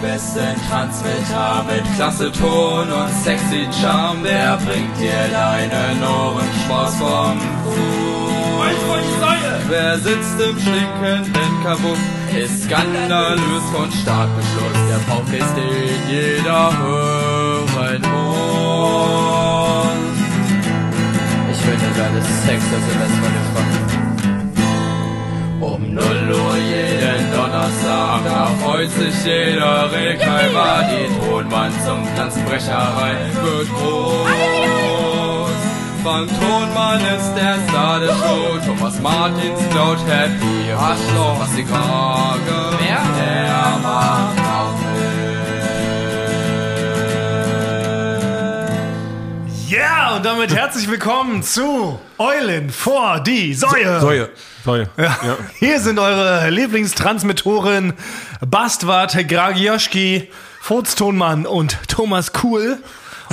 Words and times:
besten 0.00 0.56
Transmitter 0.68 1.64
mit 1.68 1.84
klasse 1.96 2.32
Ton 2.32 2.90
und 2.90 3.12
sexy 3.22 3.68
Charme. 3.80 4.22
Der 4.24 4.56
bringt 4.58 4.98
dir 4.98 5.28
deinen 5.30 6.02
Ohrenspaß 6.02 6.96
vom 6.96 7.40
Fuß. 7.64 8.10
Wer 9.68 9.98
sitzt 9.98 10.40
im 10.40 10.58
stinkenden 10.58 11.62
Kabuff, 11.64 11.98
ist 12.36 12.64
skandalös 12.64 13.64
von 13.72 13.90
Startbeschluss. 13.90 14.78
Der 14.90 14.98
Pauk 15.08 15.32
ist 15.32 15.56
den 15.56 16.10
jeder 16.10 16.76
hören 16.78 18.02
muss. 18.02 18.50
Ich 21.52 21.58
finde 21.58 21.88
deine 21.96 22.20
Sex, 22.20 22.62
das 22.70 22.80
ist 22.80 23.20
meine 23.20 23.42
Frage. 23.54 23.79
Um 25.80 25.94
0 25.94 26.04
Uhr 26.04 26.56
jeden 26.58 27.32
Donnerstag, 27.32 28.20
da 28.24 28.50
freut 28.62 28.90
sich 28.90 29.24
jeder 29.24 29.90
Rekai, 29.90 30.52
war 30.52 30.84
die 30.84 31.08
Tonmann 31.18 31.72
zum 31.86 32.06
Pflanzenbrecherei 32.06 33.16
wird 33.42 33.68
groß. 33.70 34.28
Frank 36.02 36.28
Tonmann 36.38 37.00
ist 37.00 37.32
der 37.34 37.56
Star 37.68 37.98
der 37.98 38.08
Show, 38.08 38.58
Thomas 38.66 39.00
Martins 39.00 39.60
klaut 39.70 39.98
Happy 40.06 40.70
Arschloch, 40.70 41.40
was 41.40 41.54
die 41.56 41.64
Krage, 41.64 42.76
wer? 42.78 43.00
Der 43.18 43.78
macht 43.82 44.38
auch 44.38 44.74
Ja, 49.66 50.16
und 50.16 50.26
damit 50.26 50.54
herzlich 50.54 50.90
willkommen 50.90 51.42
zu 51.42 51.98
Eulen 52.18 52.68
vor 52.68 53.20
die 53.20 53.54
Säue. 53.54 54.00
Säue. 54.00 54.28
Säue. 54.70 54.88
Ja. 54.96 55.36
Hier 55.58 55.80
sind 55.80 55.98
eure 55.98 56.48
Lieblingstransmittoren 56.48 57.94
Bastwart, 58.46 59.16
Gragioschki, 59.26 60.30
Furztonmann 60.60 61.44
und 61.44 61.76
Thomas 61.88 62.32
Kuhl. 62.32 62.78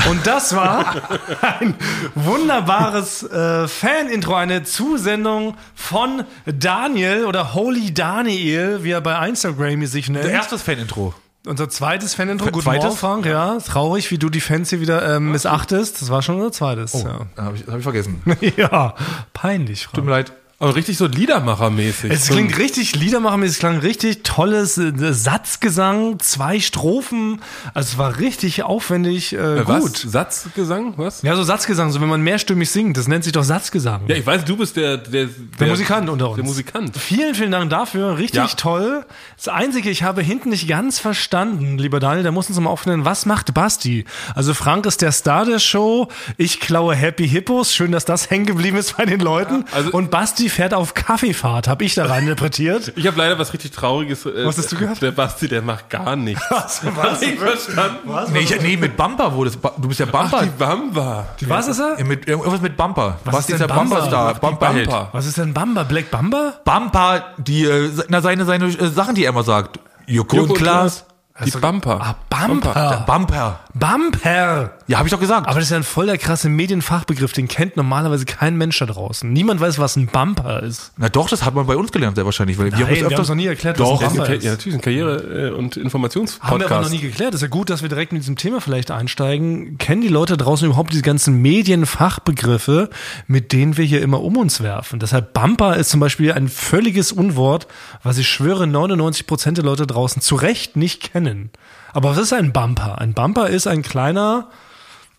Und 0.10 0.26
das 0.26 0.56
war 0.56 0.96
ein 1.60 1.76
wunderbares 2.16 3.22
äh, 3.22 3.68
Fan-Intro, 3.68 4.34
eine 4.34 4.64
Zusendung 4.64 5.56
von 5.76 6.24
Daniel 6.48 7.26
oder 7.26 7.54
Holy 7.54 7.94
Daniel, 7.94 8.84
wie 8.84 8.92
er 8.92 9.02
bei 9.02 9.28
Instagram 9.28 9.86
sich 9.86 10.10
nennt. 10.10 10.26
Erstes 10.26 10.64
Fan-Intro. 10.64 11.14
Unser 11.46 11.70
zweites 11.70 12.16
Fan-Intro. 12.16 12.46
Guten 12.48 12.62
zweites? 12.62 12.84
Morgen, 12.84 12.98
Frank. 12.98 13.26
Ja, 13.28 13.60
traurig, 13.60 14.10
wie 14.10 14.18
du 14.18 14.30
die 14.30 14.42
Fans 14.42 14.72
hier 14.72 14.82
wieder 14.82 15.16
ähm, 15.16 15.32
missachtest. 15.32 16.02
Das 16.02 16.10
war 16.10 16.24
schon 16.24 16.38
unser 16.38 16.52
zweites. 16.52 16.94
Ja. 16.94 17.28
Habe 17.38 17.58
ich, 17.58 17.68
hab 17.68 17.78
ich 17.78 17.84
vergessen. 17.84 18.24
ja, 18.58 18.96
peinlich, 19.34 19.84
Frank. 19.84 19.94
Tut 19.94 20.06
mir 20.06 20.12
leid. 20.12 20.34
Aber 20.60 20.76
richtig 20.76 20.98
so 20.98 21.06
Liedermachermäßig. 21.06 22.12
Es 22.12 22.30
klingt 22.30 22.58
richtig 22.58 22.96
Liedermachermäßig, 22.96 23.58
es 23.58 23.60
klang 23.60 23.78
richtig 23.78 24.24
tolles 24.24 24.80
äh, 24.80 24.92
Satzgesang, 25.14 26.18
zwei 26.20 26.60
Strophen. 26.60 27.42
Also 27.76 27.90
es 27.92 27.98
war 28.00 28.18
richtig 28.18 28.64
aufwendig 28.64 29.34
äh, 29.34 29.38
Äh, 29.38 29.68
was? 29.68 29.82
gut. 29.84 29.98
Satzgesang? 29.98 30.96
Was? 30.98 31.22
Ja, 31.22 31.36
so 31.36 31.44
Satzgesang, 31.44 31.92
so 31.92 32.02
wenn 32.02 32.10
man 32.10 32.22
mehrstimmig 32.22 32.72
singt, 32.72 32.98
das 32.98 33.08
nennt 33.08 33.24
sich 33.24 33.34
doch 33.34 33.44
Satzgesang. 33.44 34.02
Ja, 34.08 34.16
ich 34.16 34.26
weiß, 34.26 34.46
du 34.46 34.58
bist 34.58 34.76
der, 34.78 34.98
der, 34.98 35.28
der 35.60 35.68
Musikant 35.68 36.10
unter 36.10 36.30
uns. 36.30 36.38
Der 36.38 36.46
Musikant. 36.46 36.98
Vielen, 36.98 37.36
vielen 37.36 37.52
Dank 37.52 37.70
dafür. 37.70 38.18
Richtig 38.18 38.38
Ja. 38.40 38.48
toll. 38.48 39.06
Das 39.36 39.50
Einzige, 39.50 39.92
ich 39.92 40.02
habe 40.02 40.24
hinten 40.24 40.50
nicht 40.50 40.68
ganz 40.68 40.98
verstanden, 40.98 41.78
lieber 41.78 42.00
Daniel, 42.00 42.24
da 42.24 42.32
muss 42.32 42.50
uns 42.50 42.60
mal 42.60 42.72
aufnehmen, 42.72 43.06
was 43.06 43.28
macht 43.28 43.54
Basti? 43.54 44.06
Also 44.34 44.56
Frank 44.56 44.88
ist 44.88 45.04
der 45.04 45.12
Star 45.12 45.46
der 45.46 45.60
Show, 45.60 46.08
ich 46.38 46.60
klaue 46.60 46.96
Happy 46.96 47.30
Hippos, 47.30 47.76
schön, 47.76 47.92
dass 47.92 48.06
das 48.06 48.32
hängen 48.32 48.48
geblieben 48.48 48.78
ist 48.78 48.98
bei 48.98 49.06
den 49.06 49.20
Leuten. 49.20 49.64
also- 49.72 49.92
und 49.92 50.10
Basti 50.10 50.47
fährt 50.50 50.74
auf 50.74 50.94
Kaffeefahrt, 50.94 51.68
habe 51.68 51.84
ich 51.86 51.96
da 51.96 52.06
rein 52.06 52.24
interpretiert. 52.24 52.94
Ich 52.96 53.08
habe 53.08 53.18
leider 53.18 53.38
was 53.40 53.54
richtig 53.54 53.72
Trauriges. 53.72 54.26
Äh, 54.26 54.46
Was 54.46 54.58
hast 54.58 54.72
du 54.72 54.78
gehört? 54.78 55.02
Der 55.02 55.12
Basti, 55.12 55.48
der 55.48 55.62
macht 55.62 55.90
gar 55.90 56.16
nichts. 56.16 56.44
Was? 56.50 56.84
Hast 56.84 57.24
du 57.24 57.36
verstanden? 57.38 58.10
Nee, 58.34 58.40
ich, 58.40 58.62
nee, 58.62 58.78
mit 58.78 58.98
Bumper 58.98 59.34
wurde 59.34 59.50
es. 59.50 59.58
Du 59.60 59.88
bist 59.88 60.00
ja 60.00 60.06
Bumper. 60.06 60.40
Ach, 60.40 60.44
die 60.44 60.50
Bamba. 60.50 61.26
Was 61.42 61.68
ist 61.68 61.80
er? 61.80 61.98
Ja, 62.00 62.06
mit, 62.06 62.28
irgendwas 62.28 62.62
mit 62.62 62.76
Bumper. 62.78 63.20
Was, 63.26 63.36
ist 63.36 63.40
ist 63.40 63.60
denn 63.60 63.68
der 63.68 63.74
Bumper? 63.74 63.96
Bumper-Star? 63.96 64.34
Die 64.34 64.40
Bumper-Held. 64.40 64.90
Bumper. 64.90 65.10
Was 65.12 65.26
ist 65.26 65.38
denn 65.38 65.54
Bamba? 65.54 65.84
Black 65.84 66.12
Bamba? 66.12 66.54
Bumper, 66.64 67.24
die, 67.38 67.66
äh, 67.66 67.92
na, 68.10 68.22
seine, 68.22 68.46
seine 68.46 68.66
äh, 68.66 68.88
Sachen, 68.90 69.16
die 69.16 69.24
er 69.26 69.30
immer 69.30 69.44
sagt. 69.44 69.80
Joko 70.08 70.38
und 70.38 70.54
Klaas. 70.56 71.06
Die 71.46 71.52
Bumper. 71.52 72.00
Ah, 72.02 72.16
Bumper. 72.30 73.04
Bumper. 73.06 73.60
Bumper. 73.76 74.77
Ja, 74.90 75.00
habe 75.00 75.08
ich 75.08 75.14
doch 75.14 75.20
gesagt. 75.20 75.48
Aber 75.48 75.56
das 75.56 75.66
ist 75.66 75.72
ja 75.72 75.78
ein 75.78 75.84
voll 75.84 76.06
der 76.06 76.18
krasse 76.18 76.48
Medienfachbegriff, 76.48 77.34
den 77.34 77.50
kennt 77.50 77.76
normalerweise 77.76 78.24
kein 78.24 78.56
Mensch 78.56 78.80
da 78.80 78.86
draußen. 78.86 79.32
Niemand 79.32 79.60
weiß, 79.60 79.80
was 79.80 79.98
ein 79.98 80.08
Bumper 80.08 80.64
ist. 80.64 80.94
Na 80.96 81.10
doch, 81.10 81.28
das 81.30 81.44
hat 81.44 81.54
man 81.56 81.68
bei 81.68 81.76
uns 81.76 81.92
gelernt, 81.92 82.16
sehr 82.16 82.24
wahrscheinlich. 82.26 82.58
Weil 82.58 82.70
Nein, 82.70 82.80
wir 82.80 82.86
haben 82.88 82.96
das 83.04 83.04
öfters 83.12 83.28
noch 83.30 83.36
nie 83.36 83.48
erklärt, 83.48 83.80
Doch, 83.80 84.02
was 84.02 84.12
ein 84.12 84.16
Bumper 84.18 84.32
ein, 84.32 84.38
ist. 84.38 84.44
ja, 84.46 84.52
natürlich 84.52 84.78
ein 84.78 84.82
Karriere- 84.82 85.18
äh, 85.18 85.52
und 85.52 85.76
Haben 85.76 85.76
wir 85.76 85.78
aber 85.78 85.82
Informationspodcast. 85.84 86.82
noch 86.84 86.90
nie 86.90 87.00
geklärt. 87.02 87.34
Das 87.34 87.40
ist 87.40 87.42
ja 87.42 87.48
gut, 87.50 87.70
dass 87.70 87.82
wir 87.82 87.90
direkt 87.90 88.14
mit 88.14 88.22
diesem 88.22 88.38
Thema 88.38 88.62
vielleicht 88.62 88.90
einsteigen. 88.90 89.78
Kennen 89.78 90.02
die 90.02 90.08
Leute 90.08 90.38
draußen 90.38 90.66
überhaupt 90.66 90.94
diese 90.94 91.02
ganzen 91.02 91.42
Medienfachbegriffe, 91.42 92.90
mit 93.28 93.52
denen 93.52 93.78
wir 93.78 93.86
hier 93.86 94.02
immer 94.02 94.22
um 94.22 94.38
uns 94.38 94.62
werfen? 94.62 95.00
Deshalb 95.00 95.34
Bumper 95.34 95.76
ist 95.76 95.90
zum 95.90 96.00
Beispiel 96.00 96.32
ein 96.34 96.48
völliges 96.48 97.12
Unwort, 97.12 97.68
was 98.04 98.18
ich 98.18 98.28
schwöre 98.30 98.68
99 98.68 99.28
Prozent 99.28 99.58
der 99.58 99.66
Leute 99.66 99.88
draußen 99.88 100.22
zu 100.22 100.36
Recht 100.36 100.76
nicht 100.78 101.12
kennen. 101.12 101.50
Aber 101.94 102.12
was 102.12 102.18
ist 102.18 102.34
ein 102.34 102.54
Bumper? 102.54 103.00
Ein 103.00 103.14
Bumper 103.14 103.50
ist 103.50 103.68
ein 103.68 103.82
kleiner, 103.82 104.50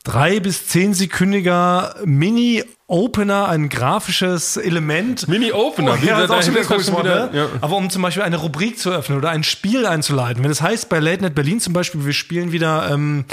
drei 0.04 0.40
bis 0.40 0.66
zehn 0.68 0.94
sekündiger 0.94 1.94
Mini-Opener, 2.04 3.48
ein 3.48 3.68
grafisches 3.68 4.56
Element. 4.56 5.28
Mini-Opener. 5.28 5.98
Oh, 6.00 6.06
ja, 6.06 6.20
das 6.20 6.24
ist 6.24 6.30
auch 6.30 6.42
schon 6.42 6.54
wieder 6.54 6.64
cooles 6.64 6.92
Wort, 6.92 7.04
wieder- 7.04 7.30
ne? 7.30 7.36
ja. 7.38 7.46
Aber 7.60 7.76
um 7.76 7.90
zum 7.90 8.02
Beispiel 8.02 8.22
eine 8.22 8.36
Rubrik 8.36 8.78
zu 8.78 8.90
öffnen 8.90 9.18
oder 9.18 9.30
ein 9.30 9.44
Spiel 9.44 9.86
einzuleiten. 9.86 10.42
Wenn 10.42 10.50
es 10.50 10.62
heißt, 10.62 10.88
bei 10.88 10.98
Late 10.98 11.22
Night 11.22 11.34
Berlin 11.34 11.60
zum 11.60 11.72
Beispiel, 11.72 12.04
wir 12.06 12.12
spielen 12.12 12.52
wieder 12.52 12.90
ähm, 12.90 13.24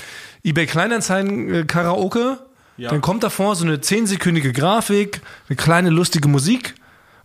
eBay 0.43 0.65
Kleinanzeigen 0.65 1.53
äh, 1.53 1.63
Karaoke, 1.65 2.39
Ja. 2.77 2.89
dann 2.89 3.01
kommt 3.01 3.23
davor 3.23 3.55
so 3.55 3.63
eine 3.65 3.79
zehnsekündige 3.81 4.51
Grafik, 4.51 5.21
eine 5.49 5.55
kleine 5.55 5.89
lustige 5.89 6.27
Musik 6.27 6.75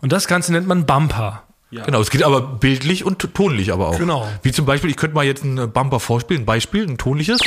und 0.01 0.13
das 0.13 0.29
Ganze 0.29 0.53
nennt 0.53 0.67
man 0.69 0.87
Bumper. 0.87 1.43
Genau, 1.73 2.01
es 2.01 2.11
geht 2.11 2.25
aber 2.25 2.41
bildlich 2.41 3.05
und 3.05 3.33
tonlich 3.33 3.73
aber 3.73 3.89
auch. 3.91 3.99
Genau. 3.99 4.27
Wie 4.43 4.51
zum 4.51 4.67
Beispiel, 4.67 4.91
ich 4.91 4.97
könnte 4.97 5.15
mal 5.15 5.25
jetzt 5.25 5.45
einen 5.45 5.71
Bumper 5.71 6.01
vorspielen, 6.01 6.43
ein 6.43 6.47
Beispiel, 6.47 6.83
ein 6.85 6.99
tonliches. 6.99 7.39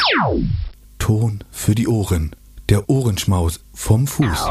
Ton 1.04 1.40
für 1.52 1.76
die 1.76 1.90
Ohren. 1.90 2.34
Der 2.70 2.90
Ohrenschmaus 2.90 3.60
vom 3.74 4.08
Fuß. 4.08 4.46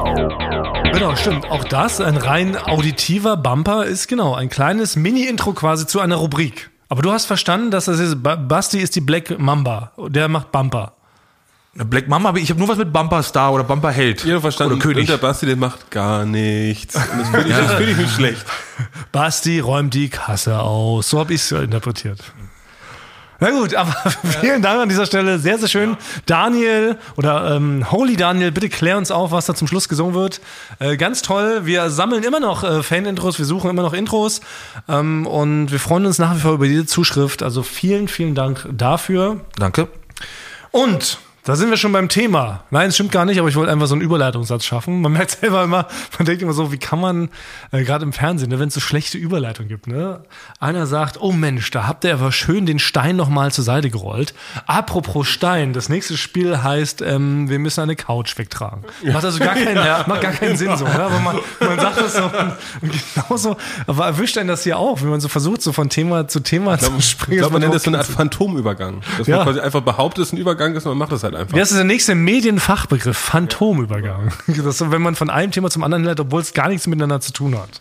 Genau, 0.92 1.16
stimmt. 1.16 1.46
Auch 1.50 1.64
das, 1.64 1.98
ein 1.98 2.18
rein 2.18 2.58
auditiver 2.58 3.38
Bumper, 3.38 3.86
ist 3.86 4.06
genau 4.06 4.34
ein 4.34 4.50
kleines 4.50 4.94
Mini-Intro 4.94 5.54
quasi 5.54 5.86
zu 5.86 5.98
einer 5.98 6.16
Rubrik. 6.16 6.68
Aber 6.90 7.00
du 7.00 7.10
hast 7.10 7.24
verstanden, 7.24 7.70
dass 7.70 7.86
das 7.86 7.98
ist, 8.00 8.22
Ba- 8.22 8.36
Basti 8.36 8.80
ist 8.80 8.94
die 8.96 9.00
Black 9.00 9.38
Mamba. 9.38 9.92
Der 10.08 10.28
macht 10.28 10.52
Bumper. 10.52 10.92
Black 11.72 12.06
Mama, 12.08 12.28
aber 12.28 12.38
ich 12.38 12.50
habe 12.50 12.58
nur 12.60 12.69
was 12.69 12.76
mit 12.76 12.92
Bumper 12.92 13.22
Star 13.22 13.50
oder 13.54 13.64
Bumper 13.64 13.90
Held. 13.90 14.22
Jeder 14.22 14.42
verstanden. 14.42 14.74
Oder 14.74 14.82
König. 14.82 14.98
Und 15.04 15.08
der 15.08 15.16
Basti, 15.16 15.46
der 15.46 15.56
macht 15.56 15.90
gar 15.90 16.26
nichts. 16.26 16.94
Und 16.96 17.19
das 17.19 17.28
fühle 17.30 17.48
ich, 17.48 17.56
das 17.56 17.72
fühl 17.76 17.88
ich 17.88 17.96
mich 17.96 18.10
schlecht. 18.10 18.44
Basti 19.10 19.58
räumt 19.58 19.94
die 19.94 20.10
Kasse 20.10 20.60
aus. 20.60 21.08
So 21.08 21.19
habe 21.19 21.32
ich 21.32 21.40
es 21.40 21.50
interpretiert. 21.50 22.19
Na 23.42 23.50
gut, 23.50 23.75
aber 23.75 23.92
vielen 24.41 24.62
Dank 24.62 24.80
an 24.80 24.88
dieser 24.88 25.04
Stelle. 25.04 25.41
Sehr, 25.41 25.58
sehr 25.58 25.66
schön. 25.66 25.97
Daniel 26.26 26.97
oder 27.16 27.56
ähm, 27.56 27.91
Holy 27.91 28.14
Daniel, 28.14 28.53
bitte 28.53 28.69
klär 28.69 28.97
uns 28.97 29.10
auf, 29.10 29.32
was 29.32 29.47
da 29.47 29.54
zum 29.56 29.66
Schluss 29.66 29.88
gesungen 29.88 30.14
wird. 30.14 30.41
Äh, 30.78 30.97
ganz 30.97 31.22
toll. 31.22 31.66
Wir 31.66 31.91
sammeln 31.91 32.22
immer 32.22 32.38
noch 32.38 32.62
äh, 32.62 32.84
Fan-Intros, 32.84 33.41
wir 33.41 33.44
suchen 33.44 33.69
immer 33.69 33.82
noch 33.82 33.94
Intros 33.94 34.42
ähm, 34.88 35.26
und 35.26 35.72
wir 35.72 35.81
freuen 35.81 36.06
uns 36.06 36.20
nach 36.20 36.36
wie 36.36 36.38
vor 36.38 36.52
über 36.52 36.69
diese 36.69 36.86
Zuschrift. 36.86 37.42
Also 37.42 37.64
vielen, 37.64 38.06
vielen 38.06 38.36
Dank 38.36 38.64
dafür. 38.70 39.41
Danke. 39.56 39.88
Und 40.70 41.19
da 41.44 41.56
sind 41.56 41.70
wir 41.70 41.76
schon 41.76 41.91
beim 41.92 42.08
Thema. 42.08 42.62
Nein, 42.70 42.88
es 42.91 42.94
stimmt 42.94 43.10
gar 43.10 43.25
nicht, 43.25 43.41
aber 43.41 43.48
ich 43.48 43.56
wollte 43.56 43.72
einfach 43.72 43.88
so 43.88 43.94
einen 43.94 44.03
Überleitungssatz 44.03 44.64
schaffen. 44.64 45.00
Man 45.00 45.12
merkt 45.14 45.32
selber 45.32 45.64
immer, 45.64 45.88
man 46.19 46.26
denkt 46.26 46.41
immer 46.41 46.53
so, 46.53 46.70
wie 46.70 46.78
kann 46.78 47.00
man, 47.00 47.30
äh, 47.72 47.82
gerade 47.82 48.04
im 48.04 48.12
Fernsehen, 48.12 48.50
ne, 48.50 48.60
wenn 48.60 48.69
es 48.69 48.75
so 48.75 48.80
schlechte 48.80 49.19
Überleitung 49.19 49.66
gibt, 49.66 49.88
ne? 49.88 50.20
Einer 50.60 50.86
sagt, 50.86 51.20
oh 51.20 51.32
Mensch, 51.32 51.70
da 51.72 51.88
habt 51.88 52.04
ihr 52.04 52.14
aber 52.14 52.31
schön 52.31 52.64
den 52.64 52.78
Stein 52.78 53.16
nochmal 53.16 53.50
zur 53.50 53.64
Seite 53.64 53.91
gerollt. 53.91 54.34
Apropos 54.66 55.26
Stein, 55.26 55.72
das 55.72 55.88
nächste 55.88 56.16
Spiel 56.16 56.62
heißt, 56.62 57.02
ähm, 57.02 57.49
wir 57.49 57.58
müssen 57.58 57.81
eine 57.81 57.96
Couch 57.96 58.38
wegtragen. 58.38 58.84
Macht 59.05 59.25
also 59.25 59.40
gar 59.40 59.55
keinen, 59.55 59.75
macht 60.06 60.20
gar 60.20 60.32
keinen 60.32 60.56
Sinn 60.56 60.76
so, 60.76 60.84
ne? 60.84 61.02
aber 61.02 61.19
man, 61.19 61.38
man 61.61 61.81
sagt 61.81 61.99
das 61.99 62.14
so, 62.14 62.22
und 62.81 62.93
genauso, 63.14 63.56
aber 63.88 64.06
erwischt 64.06 64.38
einen 64.38 64.49
das 64.49 64.62
hier 64.62 64.78
auch, 64.78 65.02
wenn 65.02 65.08
man 65.11 65.20
so 65.20 65.28
versucht, 65.28 65.61
so 65.62 65.72
von 65.72 65.88
Thema 65.88 66.28
zu 66.28 66.38
Thema 66.40 66.78
zu 66.78 67.00
springen. 67.00 67.32
Ich 67.32 67.38
glaube, 67.38 67.55
man 67.55 67.62
nennt 67.62 67.75
das 67.75 67.82
so 67.82 67.90
eine 67.90 67.99
Art. 67.99 68.06
Phantomübergang. 68.06 69.00
Dass 69.19 69.26
Ja. 69.26 69.38
man 69.38 69.46
quasi 69.46 69.61
einfach 69.61 69.81
behauptet, 69.81 70.22
es 70.22 70.28
ist 70.28 70.34
ein 70.34 70.38
Übergang 70.38 70.75
ist 70.76 70.84
und 70.87 70.90
man 70.93 70.99
macht 70.99 71.11
das 71.12 71.25
halt 71.25 71.31
einfach. 71.34 71.55
Ja, 71.55 71.61
das 71.61 71.70
ist 71.70 71.76
der 71.76 71.84
nächste 71.84 72.14
Medienfachbegriff, 72.14 73.17
Phantomübergang. 73.17 74.32
Das 74.46 74.58
ist 74.58 74.79
so, 74.79 74.90
wenn 74.90 75.02
man 75.02 75.14
von 75.14 75.31
einem 75.31 75.52
Thema 75.52 75.70
zum 75.70 75.82
anderen 75.82 76.05
leitet, 76.05 76.20
obwohl 76.20 76.40
es 76.40 76.52
gar 76.55 76.69
nichts 76.69 76.87
miteinander 76.87 77.20
zu 77.20 77.32
tun 77.32 77.56
hat. 77.58 77.81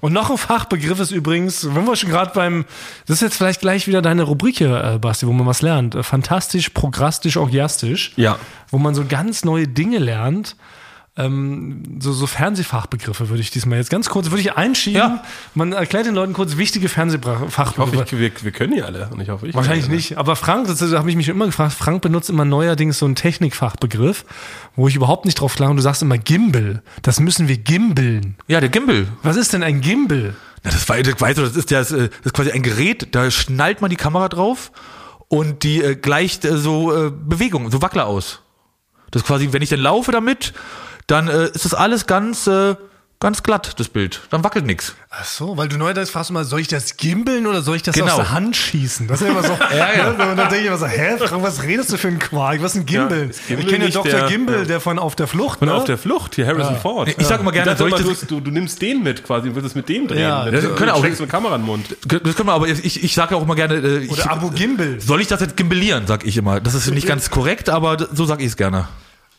Und 0.00 0.12
noch 0.12 0.30
ein 0.30 0.36
Fachbegriff 0.36 1.00
ist 1.00 1.12
übrigens, 1.12 1.74
wenn 1.74 1.86
wir 1.86 1.96
schon 1.96 2.10
gerade 2.10 2.30
beim, 2.34 2.66
das 3.06 3.16
ist 3.16 3.22
jetzt 3.22 3.36
vielleicht 3.36 3.62
gleich 3.62 3.86
wieder 3.86 4.02
deine 4.02 4.24
Rubrik 4.24 4.58
hier, 4.58 4.84
äh, 4.84 4.98
Basti, 4.98 5.26
wo 5.26 5.32
man 5.32 5.46
was 5.46 5.62
lernt. 5.62 5.94
Äh, 5.94 6.02
Fantastisch, 6.02 6.68
prograstisch, 6.68 7.38
orgiastisch. 7.38 8.12
Ja. 8.16 8.38
Wo 8.70 8.76
man 8.76 8.94
so 8.94 9.06
ganz 9.08 9.44
neue 9.44 9.66
Dinge 9.66 9.98
lernt. 9.98 10.56
Ähm, 11.16 12.00
so, 12.00 12.12
so 12.12 12.26
Fernsehfachbegriffe 12.26 13.28
würde 13.28 13.40
ich 13.40 13.50
diesmal 13.52 13.78
jetzt 13.78 13.90
ganz 13.90 14.08
kurz, 14.08 14.30
würde 14.30 14.40
ich 14.40 14.54
einschieben. 14.54 14.98
Ja. 14.98 15.22
Man 15.54 15.72
erklärt 15.72 16.06
den 16.06 16.14
Leuten 16.14 16.32
kurz 16.32 16.56
wichtige 16.56 16.86
Ich 16.86 16.96
hoffe, 16.96 17.18
Fernsehfachbegriffe. 17.20 18.16
ich, 18.16 18.20
wir, 18.20 18.44
wir 18.44 18.50
können 18.50 18.74
die 18.74 18.82
alle. 18.82 19.08
Und 19.12 19.20
ich 19.20 19.28
hoffe, 19.28 19.46
ich 19.46 19.54
Wahrscheinlich 19.54 19.88
nicht. 19.88 20.18
Aber 20.18 20.34
Frank, 20.34 20.66
das 20.66 20.80
habe 20.80 21.08
ich 21.08 21.16
mich 21.16 21.28
immer 21.28 21.46
gefragt, 21.46 21.72
Frank 21.72 22.02
benutzt 22.02 22.30
immer 22.30 22.44
neuerdings 22.44 22.98
so 22.98 23.06
einen 23.06 23.14
Technikfachbegriff, 23.14 24.24
wo 24.74 24.88
ich 24.88 24.96
überhaupt 24.96 25.24
nicht 25.24 25.36
drauf 25.40 25.54
klar 25.54 25.70
und 25.70 25.76
du 25.76 25.82
sagst 25.82 26.02
immer 26.02 26.18
Gimbal. 26.18 26.82
Das 27.02 27.20
müssen 27.20 27.46
wir 27.46 27.58
gimbeln. 27.58 28.36
Ja, 28.48 28.58
der 28.58 28.68
Gimbal. 28.68 29.06
Was 29.22 29.36
ist 29.36 29.52
denn 29.52 29.62
ein 29.62 29.80
Gimbal? 29.80 30.34
Na, 30.64 30.70
das, 30.72 30.84
das, 30.86 31.20
weißt 31.20 31.38
du, 31.38 31.42
das 31.42 31.54
ist, 31.54 31.70
ja, 31.70 31.78
das 31.78 31.92
ist 31.92 32.34
quasi 32.34 32.50
ein 32.50 32.62
Gerät, 32.62 33.14
da 33.14 33.30
schnallt 33.30 33.82
man 33.82 33.90
die 33.90 33.96
Kamera 33.96 34.28
drauf 34.28 34.72
und 35.28 35.62
die 35.62 35.80
äh, 35.80 35.94
gleicht 35.94 36.44
äh, 36.44 36.56
so 36.56 37.06
äh, 37.06 37.10
Bewegungen, 37.10 37.70
so 37.70 37.82
Wackler 37.82 38.06
aus. 38.06 38.40
Das 39.10 39.22
ist 39.22 39.28
quasi, 39.28 39.52
wenn 39.52 39.62
ich 39.62 39.68
dann 39.68 39.80
laufe 39.80 40.10
damit, 40.10 40.54
dann 41.06 41.28
äh, 41.28 41.46
ist 41.48 41.64
das 41.64 41.74
alles 41.74 42.06
ganz, 42.06 42.46
äh, 42.46 42.76
ganz 43.20 43.42
glatt, 43.42 43.78
das 43.78 43.88
Bild. 43.88 44.20
Dann 44.30 44.44
wackelt 44.44 44.66
nichts. 44.66 44.94
Ach 45.10 45.24
so, 45.24 45.56
weil 45.56 45.68
du 45.68 45.78
neuerdings 45.78 46.10
fragst 46.10 46.28
immer, 46.30 46.44
soll 46.44 46.60
ich 46.60 46.68
das 46.68 46.96
gimbeln 46.98 47.46
oder 47.46 47.62
soll 47.62 47.76
ich 47.76 47.82
das 47.82 47.94
Genau. 47.94 48.08
aus 48.12 48.16
der 48.16 48.30
Hand 48.32 48.54
schießen? 48.56 49.06
Das 49.06 49.20
ist 49.20 49.26
ja 49.26 49.32
immer 49.32 49.42
so. 49.42 49.52
ja, 49.74 49.92
ja. 49.96 50.10
Und 50.10 50.18
dann 50.18 50.36
denke 50.36 50.58
ich 50.58 50.66
immer 50.66 50.76
so, 50.76 50.86
hä, 50.86 51.16
Frank, 51.18 51.42
was 51.42 51.62
redest 51.62 51.92
du 51.92 51.96
für 51.96 52.08
ein 52.08 52.18
Quark? 52.18 52.62
Was 52.62 52.74
ist 52.74 52.80
ein 52.82 52.86
Gimbal? 52.86 53.30
ist 53.30 53.46
Gimbal 53.46 53.64
ich 53.64 53.70
kenne 53.70 53.84
ja 53.86 53.90
Dr. 53.92 54.10
der- 54.10 54.28
Gimbal, 54.28 54.58
ja. 54.58 54.64
der 54.64 54.80
von 54.80 54.98
Auf 54.98 55.14
der 55.16 55.26
Flucht, 55.26 55.62
Und 55.62 55.68
ne? 55.68 55.74
auf 55.74 55.84
der 55.84 55.96
Flucht, 55.96 56.34
hier 56.34 56.46
Harrison 56.46 56.76
Ford. 56.76 57.08
Ich 57.16 57.26
sag 57.26 57.40
immer 57.40 57.52
gerne, 57.52 57.72
ich 57.72 57.78
soll 57.78 57.88
ich 57.94 58.00
immer, 58.00 58.10
das- 58.10 58.20
du, 58.20 58.26
du, 58.26 58.40
du 58.40 58.50
nimmst 58.50 58.82
den 58.82 59.02
mit 59.02 59.24
quasi 59.24 59.48
und 59.48 59.54
willst 59.54 59.68
es 59.68 59.74
mit 59.74 59.88
dem 59.88 60.06
drehen. 60.08 60.20
Ja, 60.20 60.44
Mit- 60.44 60.54
das 60.54 60.64
und 60.64 60.76
können 60.76 60.90
auch- 60.90 61.02
eine 61.04 61.14
Kamera 61.28 61.54
in 61.54 61.62
den 61.62 61.66
Mund. 61.66 61.96
Das 62.06 62.34
können 62.34 62.48
wir 62.48 62.52
aber, 62.52 62.68
ich, 62.68 63.02
ich 63.04 63.14
sage 63.14 63.36
auch 63.36 63.42
immer 63.42 63.54
gerne, 63.54 63.74
äh, 63.76 63.98
ich, 63.98 64.10
Oder 64.10 64.30
Abu 64.30 64.50
Gimbal. 64.50 65.00
soll 65.00 65.20
ich 65.20 65.28
das 65.28 65.40
jetzt 65.40 65.56
gimbalieren, 65.56 66.06
sag 66.06 66.24
ich 66.26 66.36
immer. 66.36 66.60
Das 66.60 66.74
ist 66.74 66.90
nicht 66.90 67.06
ganz 67.06 67.30
korrekt, 67.30 67.68
aber 67.70 67.96
so 68.12 68.24
sag 68.26 68.40
ich 68.40 68.46
es 68.48 68.56
gerne. 68.56 68.88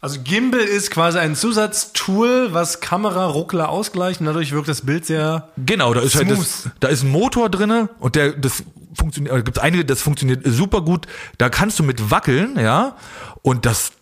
Also 0.05 0.19
Gimbal 0.23 0.59
ist 0.59 0.91
quasi 0.91 1.17
ein 1.17 1.33
Zusatztool, 1.35 2.49
was 2.53 2.79
Kamera-Ruckler 2.79 3.69
ausgleicht 3.69 4.19
und 4.19 4.27
dadurch 4.27 4.51
wirkt 4.51 4.67
das 4.67 4.81
Bild 4.81 5.03
sehr 5.03 5.49
Genau, 5.57 5.95
da 5.95 6.01
ist 6.01 6.13
halt 6.13 6.29
das, 6.29 6.69
da 6.79 6.89
ist 6.89 7.01
ein 7.01 7.09
Motor 7.09 7.49
drinne 7.49 7.89
und 7.97 8.15
der 8.15 8.33
das 8.33 8.61
funktioniert, 8.93 9.43
gibt's 9.43 9.57
einige, 9.57 9.83
das 9.83 10.03
funktioniert 10.03 10.43
super 10.45 10.81
gut. 10.81 11.07
Da 11.39 11.49
kannst 11.49 11.79
du 11.79 11.83
mit 11.83 12.11
wackeln, 12.11 12.59
ja, 12.59 12.97
und 13.41 13.65
das 13.65 13.93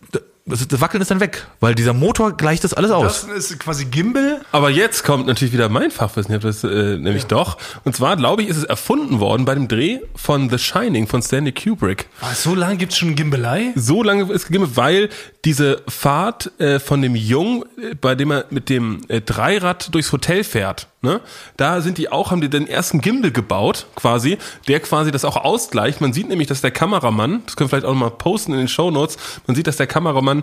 das, 0.46 0.68
das 0.68 0.80
Wackeln 0.82 1.00
ist 1.00 1.10
dann 1.10 1.20
weg, 1.20 1.46
weil 1.60 1.74
dieser 1.74 1.94
Motor 1.94 2.36
gleicht 2.36 2.64
das 2.64 2.74
alles 2.74 2.90
aus. 2.90 3.26
Das 3.26 3.50
ist 3.50 3.58
quasi 3.58 3.86
Gimbal. 3.86 4.42
Aber 4.52 4.68
jetzt 4.68 5.02
kommt 5.02 5.26
natürlich 5.26 5.54
wieder 5.54 5.70
mein 5.70 5.90
Fachwissen, 5.90 6.32
ich 6.32 6.34
hab 6.34 6.42
das 6.42 6.62
äh, 6.64 6.98
nämlich 6.98 7.24
doch. 7.24 7.56
Und 7.84 7.96
zwar, 7.96 8.16
glaube 8.16 8.42
ich, 8.42 8.48
ist 8.48 8.58
es 8.58 8.64
erfunden 8.64 9.20
worden 9.20 9.46
bei 9.46 9.54
dem 9.54 9.68
Dreh 9.68 10.00
von 10.14 10.50
The 10.50 10.58
Shining 10.58 11.06
von 11.06 11.22
Stanley 11.22 11.52
Kubrick. 11.52 12.08
Ah, 12.20 12.34
so 12.34 12.54
lange 12.54 12.76
gibt's 12.76 12.98
schon 12.98 13.14
Gimbalei? 13.14 13.72
So 13.74 14.02
lange 14.02 14.30
ist 14.30 14.46
gegeben, 14.46 14.70
weil 14.74 15.08
diese 15.46 15.82
Fahrt 15.88 16.52
äh, 16.60 16.78
von 16.78 17.00
dem 17.00 17.16
Jungen, 17.16 17.64
äh, 17.78 17.94
bei 17.94 18.14
dem 18.14 18.30
er 18.30 18.44
mit 18.50 18.68
dem 18.68 19.00
äh, 19.08 19.22
Dreirad 19.22 19.94
durchs 19.94 20.12
Hotel 20.12 20.44
fährt, 20.44 20.88
ne, 21.04 21.20
da 21.56 21.80
sind 21.80 21.98
die 21.98 22.10
auch, 22.10 22.32
haben 22.32 22.40
die 22.40 22.50
den 22.50 22.66
ersten 22.66 23.00
Gimbal 23.00 23.30
gebaut, 23.30 23.86
quasi, 23.94 24.38
der 24.66 24.80
quasi 24.80 25.12
das 25.12 25.24
auch 25.24 25.36
ausgleicht. 25.36 26.00
Man 26.00 26.12
sieht 26.12 26.28
nämlich, 26.28 26.48
dass 26.48 26.60
der 26.60 26.72
Kameramann, 26.72 27.42
das 27.46 27.54
können 27.54 27.66
wir 27.66 27.76
vielleicht 27.76 27.86
auch 27.86 27.92
noch 27.92 28.00
mal 28.00 28.10
posten 28.10 28.52
in 28.52 28.58
den 28.58 28.68
Shownotes, 28.68 29.16
man 29.46 29.54
sieht, 29.54 29.68
dass 29.68 29.76
der 29.76 29.86
Kameramann, 29.86 30.42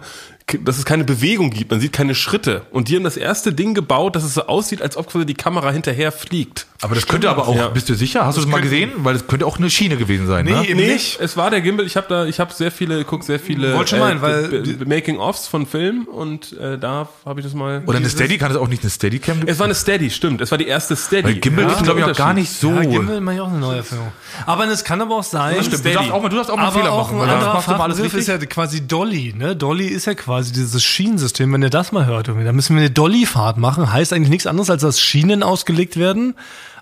dass 0.64 0.78
es 0.78 0.86
keine 0.86 1.04
Bewegung 1.04 1.50
gibt, 1.50 1.72
man 1.72 1.80
sieht 1.80 1.94
keine 1.94 2.16
Schritte. 2.16 2.64
Und 2.72 2.88
die 2.90 2.96
haben 2.96 3.04
das 3.04 3.18
erste 3.18 3.54
Ding 3.54 3.74
gebaut, 3.74 4.16
dass 4.16 4.24
es 4.24 4.34
so 4.34 4.44
aussieht, 4.48 4.82
als 4.82 4.98
ob 4.98 5.10
quasi 5.12 5.26
die 5.26 5.34
Kamera 5.34 5.72
hinterher 5.72 6.12
fliegt. 6.12 6.68
Aber 6.82 6.96
das 6.96 7.06
könnte 7.08 7.30
aber 7.30 7.48
auch, 7.48 7.56
Ja. 7.56 7.68
bist 7.70 7.90
du 7.90 7.94
sicher? 7.94 8.26
Hast 8.26 8.38
du 8.38 8.42
das 8.42 8.50
mal 8.50 8.62
gesehen? 8.62 8.92
Weil 8.98 9.14
das 9.14 9.28
könnte 9.28 9.46
auch 9.46 9.58
eine 9.60 9.70
Schiene 9.70 9.98
gewesen 9.98 10.26
sein, 10.28 10.46
ne? 10.46 10.66
eben 10.68 10.80
Nee, 10.80 10.94
nicht. 10.94 11.20
es 11.20 11.38
war 11.38 11.50
der 11.52 11.62
Gimbal. 11.62 11.86
Ich 11.86 11.96
habe 11.96 12.08
da, 12.10 12.26
ich 12.26 12.40
habe 12.40 12.52
sehr 12.54 12.72
viele, 12.72 13.04
guck 13.06 13.24
sehr 13.24 13.40
viele 13.40 13.76
Wollte 13.76 13.92
schon 13.92 14.00
meinen, 14.00 14.22
weil 14.22 14.64
Making-ofs 14.86 15.48
von 15.48 15.66
Filmen 15.68 16.06
und 16.06 16.58
äh, 16.58 16.78
da 16.80 17.08
habe 17.26 17.40
ich 17.40 17.46
das 17.46 17.54
mal. 17.54 17.84
Oder 17.86 17.98
eine 17.98 18.10
Steady, 18.10 18.38
kann 18.40 18.50
es 18.52 18.58
auch 18.58 18.68
nicht 18.68 18.82
eine 18.84 18.90
Steadicam 18.90 19.42
Es 19.46 19.60
war 19.60 19.66
eine 19.66 19.76
Steady, 19.76 20.10
stimmt. 20.10 20.42
Es 20.42 20.50
war 20.50 20.58
die 20.58 20.68
erste 20.68 20.96
Steady. 20.96 21.24
Weil 21.28 21.36
Gimbal 21.36 21.66
Ja, 21.66 21.72
ist, 21.74 21.84
glaube 21.84 22.00
ich, 22.00 22.06
auch 22.08 22.16
gar 22.16 22.34
nicht 22.34 22.52
so. 22.52 22.72
Ja, 22.72 22.82
Gimbal 22.82 23.22
mache 23.22 23.36
ich 23.36 23.42
auch 23.42 23.50
eine 23.50 23.60
neue 23.60 23.78
Erfindung. 23.78 24.12
Aber 24.48 24.68
es 24.68 24.84
kann 24.84 25.02
aber 25.02 25.16
auch 25.18 25.24
sein. 25.24 25.56
Das 25.58 25.68
stimmt. 25.68 25.86
Du 25.86 25.94
darfst 25.94 26.12
auch 26.12 26.22
mal, 26.24 26.30
du 26.30 26.36
darfst 26.36 26.52
auch 26.52 26.58
mal 26.58 26.64
aber 26.68 26.80
Fehler 26.80 26.92
auch 26.92 27.12
machen. 27.12 27.16
ein 27.22 27.28
weil 27.28 27.30
anderer 27.36 27.54
machst 27.54 27.68
du 27.68 27.72
mal 27.74 27.82
alles 27.82 28.00
ist 28.00 28.28
ja 28.28 28.38
quasi 28.40 28.88
Dolly. 28.88 29.34
Ne? 29.38 29.56
Dolly 29.56 29.86
ist 29.88 30.06
ja 30.08 30.16
quasi 30.16 30.41
dieses 30.44 30.84
Schienensystem. 30.84 31.52
Wenn 31.54 31.62
ihr 31.62 31.70
das 31.70 31.92
mal 31.92 32.06
hört, 32.06 32.28
da 32.30 32.34
müssen 32.54 32.76
wir 32.76 32.82
eine 32.82 32.92
Dolly-Fahrt 32.92 33.58
machen. 33.58 33.92
Heißt 33.92 34.14
eigentlich 34.14 34.30
nichts 34.30 34.48
anderes, 34.48 34.70
als 34.70 34.82
dass 34.82 35.00
Schienen 35.02 35.44
ausgelegt 35.44 35.98
werden, 35.98 36.36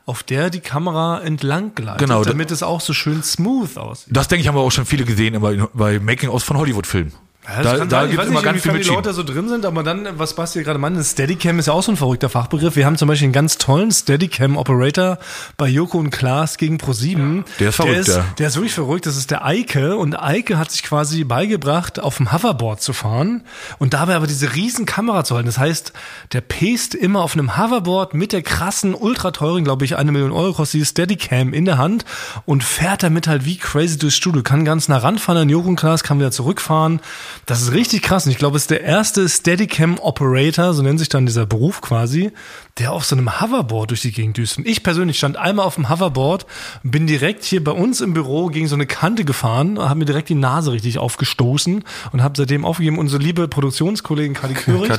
auf 0.05 0.23
der 0.23 0.49
die 0.49 0.59
Kamera 0.61 1.19
entlang 1.21 1.75
gleitet, 1.75 1.99
Genau, 1.99 2.23
da- 2.23 2.29
damit 2.31 2.49
es 2.51 2.63
auch 2.63 2.81
so 2.81 2.93
schön 2.93 3.21
smooth 3.23 3.77
aussieht. 3.77 4.07
Das 4.15 4.27
denke 4.27 4.41
ich, 4.41 4.47
haben 4.47 4.55
wir 4.55 4.61
auch 4.61 4.71
schon 4.71 4.85
viele 4.85 5.05
gesehen 5.05 5.33
immer 5.35 5.67
bei 5.73 5.99
Making-ofs 5.99 6.43
von 6.45 6.57
Hollywood-Filmen. 6.57 7.11
Ja, 7.55 7.63
da 7.63 7.85
da 7.85 8.05
gibt 8.05 8.21
es 8.21 8.27
immer 8.27 8.39
nicht, 8.39 8.45
ganz 8.45 8.61
viel 8.61 8.71
inwiefern 8.71 8.73
mit 8.73 8.81
die 8.81 8.87
Schienen. 8.87 9.03
Leute 9.03 9.13
so 9.13 9.23
drin 9.23 9.49
sind, 9.49 9.65
aber 9.65 9.83
dann, 9.83 10.07
was 10.13 10.35
Basti 10.35 10.63
gerade 10.63 10.79
meinte, 10.79 11.03
Steadicam 11.03 11.59
ist 11.59 11.67
ja 11.67 11.73
auch 11.73 11.83
so 11.83 11.91
ein 11.91 11.97
verrückter 11.97 12.29
Fachbegriff. 12.29 12.75
Wir 12.75 12.85
haben 12.85 12.97
zum 12.97 13.07
Beispiel 13.07 13.25
einen 13.25 13.33
ganz 13.33 13.57
tollen 13.57 13.91
Steadicam-Operator 13.91 15.17
bei 15.57 15.67
Joko 15.67 15.97
und 15.97 16.11
Klaas 16.11 16.57
gegen 16.57 16.77
Pro7. 16.77 17.43
Der 17.59 17.69
ist 17.69 17.75
verrückt, 17.75 17.93
der 17.93 18.01
ist, 18.01 18.07
ja. 18.07 18.25
der 18.37 18.47
ist 18.47 18.55
wirklich 18.55 18.73
verrückt. 18.73 19.05
Das 19.05 19.17
ist 19.17 19.31
der 19.31 19.45
Eike 19.45 19.97
und 19.97 20.21
Eike 20.21 20.57
hat 20.57 20.71
sich 20.71 20.83
quasi 20.83 21.23
beigebracht, 21.23 21.99
auf 21.99 22.17
dem 22.17 22.31
Hoverboard 22.31 22.81
zu 22.81 22.93
fahren 22.93 23.43
und 23.79 23.93
dabei 23.93 24.15
aber 24.15 24.27
diese 24.27 24.55
riesen 24.55 24.85
Kamera 24.85 25.23
zu 25.23 25.35
halten. 25.35 25.47
Das 25.47 25.57
heißt, 25.57 25.93
der 26.33 26.41
pest 26.41 26.95
immer 26.95 27.21
auf 27.21 27.33
einem 27.33 27.57
Hoverboard 27.57 28.13
mit 28.13 28.33
der 28.33 28.41
krassen, 28.41 28.93
ultra 28.93 29.31
teuren, 29.31 29.63
glaube 29.63 29.85
ich, 29.85 29.95
eine 29.95 30.11
Million 30.11 30.31
Euro 30.31 30.53
kostet 30.53 30.81
die 30.81 30.85
Steadicam 30.85 31.53
in 31.53 31.65
der 31.65 31.77
Hand 31.77 32.05
und 32.45 32.63
fährt 32.63 33.03
damit 33.03 33.27
halt 33.27 33.45
wie 33.45 33.57
crazy 33.57 33.97
durchs 33.97 34.17
Studio. 34.17 34.43
Kann 34.43 34.65
ganz 34.65 34.87
nah 34.87 34.97
ranfahren 34.97 35.41
an 35.41 35.49
Joko 35.49 35.69
und 35.69 35.75
Klaas, 35.75 36.03
kann 36.03 36.19
wieder 36.19 36.31
zurückfahren. 36.31 36.99
Das 37.45 37.61
ist 37.61 37.71
richtig 37.73 38.03
krass. 38.03 38.25
Und 38.25 38.31
ich 38.31 38.37
glaube, 38.37 38.57
es 38.57 38.63
ist 38.63 38.71
der 38.71 38.81
erste 38.81 39.27
Steadicam-Operator, 39.27 40.73
so 40.73 40.81
nennt 40.81 40.99
sich 40.99 41.09
dann 41.09 41.25
dieser 41.25 41.45
Beruf 41.45 41.81
quasi, 41.81 42.31
der 42.79 42.93
auf 42.93 43.05
so 43.05 43.15
einem 43.15 43.41
Hoverboard 43.41 43.91
durch 43.91 44.01
die 44.01 44.11
Gegend 44.11 44.37
düst. 44.37 44.57
Und 44.57 44.65
ich 44.65 44.83
persönlich 44.83 45.17
stand 45.17 45.37
einmal 45.37 45.65
auf 45.65 45.75
dem 45.75 45.89
Hoverboard, 45.89 46.45
bin 46.83 47.07
direkt 47.07 47.43
hier 47.43 47.63
bei 47.63 47.71
uns 47.71 48.01
im 48.01 48.13
Büro 48.13 48.47
gegen 48.47 48.67
so 48.67 48.75
eine 48.75 48.85
Kante 48.85 49.25
gefahren, 49.25 49.77
habe 49.79 49.99
mir 49.99 50.05
direkt 50.05 50.29
die 50.29 50.35
Nase 50.35 50.71
richtig 50.71 50.97
aufgestoßen 50.97 51.83
und 52.11 52.23
habe 52.23 52.33
seitdem 52.37 52.65
aufgegeben. 52.65 52.97
Unsere 52.97 53.21
liebe 53.21 53.47
Produktionskollegin 53.47 54.33
Kati 54.33 54.53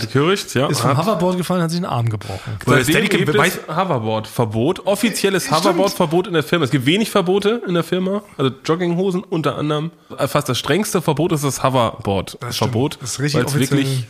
Köricht, 0.07 0.55
ja. 0.55 0.69
ist 0.69 0.81
vom 0.81 0.97
Hoverboard 0.97 1.39
gefallen, 1.39 1.63
hat 1.63 1.71
sich 1.71 1.81
den 1.81 1.87
Arm 1.87 2.09
gebrochen. 2.09 2.59
Weil 2.67 2.85
Seitdem 2.85 3.09
gibt 3.09 3.35
es 3.35 3.61
Hoverboard-Verbot, 3.69 4.87
offizielles 4.87 5.51
Hoverboard-Verbot 5.51 6.27
in 6.27 6.35
der 6.35 6.43
Firma. 6.43 6.65
Es 6.65 6.71
gibt 6.71 6.87
wenig 6.87 7.11
Verbote 7.11 7.63
in 7.67 7.75
der 7.75 7.85
Firma, 7.85 8.23
also 8.37 8.53
Jogginghosen 8.65 9.23
unter 9.25 9.57
anderem. 9.57 9.91
Fast 10.27 10.49
das 10.49 10.59
strengste 10.59 11.01
Verbot 11.01 11.33
ist 11.33 11.45
das 11.45 11.63
Hoverboard-Verbot. 11.63 12.99
Das 13.01 13.13
ist 13.13 13.21
richtig 13.21 13.41
weil 13.41 13.47
es 13.47 13.55
offiziell. 13.55 13.79
wirklich 13.79 14.07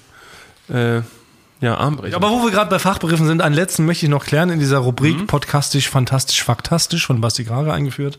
äh, 0.69 1.03
ja, 1.61 1.77
Armbrecher. 1.77 2.17
Aber 2.17 2.31
wo 2.31 2.43
wir 2.43 2.51
gerade 2.51 2.71
bei 2.71 2.79
Fachbegriffen 2.79 3.27
sind, 3.27 3.43
einen 3.43 3.55
letzten 3.55 3.85
möchte 3.85 4.07
ich 4.07 4.11
noch 4.11 4.25
klären 4.25 4.51
in 4.51 4.59
dieser 4.59 4.79
Rubrik 4.79 5.27
Podcastisch, 5.27 5.89
Fantastisch, 5.89 6.43
Faktastisch 6.43 7.07
von 7.07 7.21
Basti 7.21 7.45
Grage 7.45 7.73
eingeführt. 7.73 8.19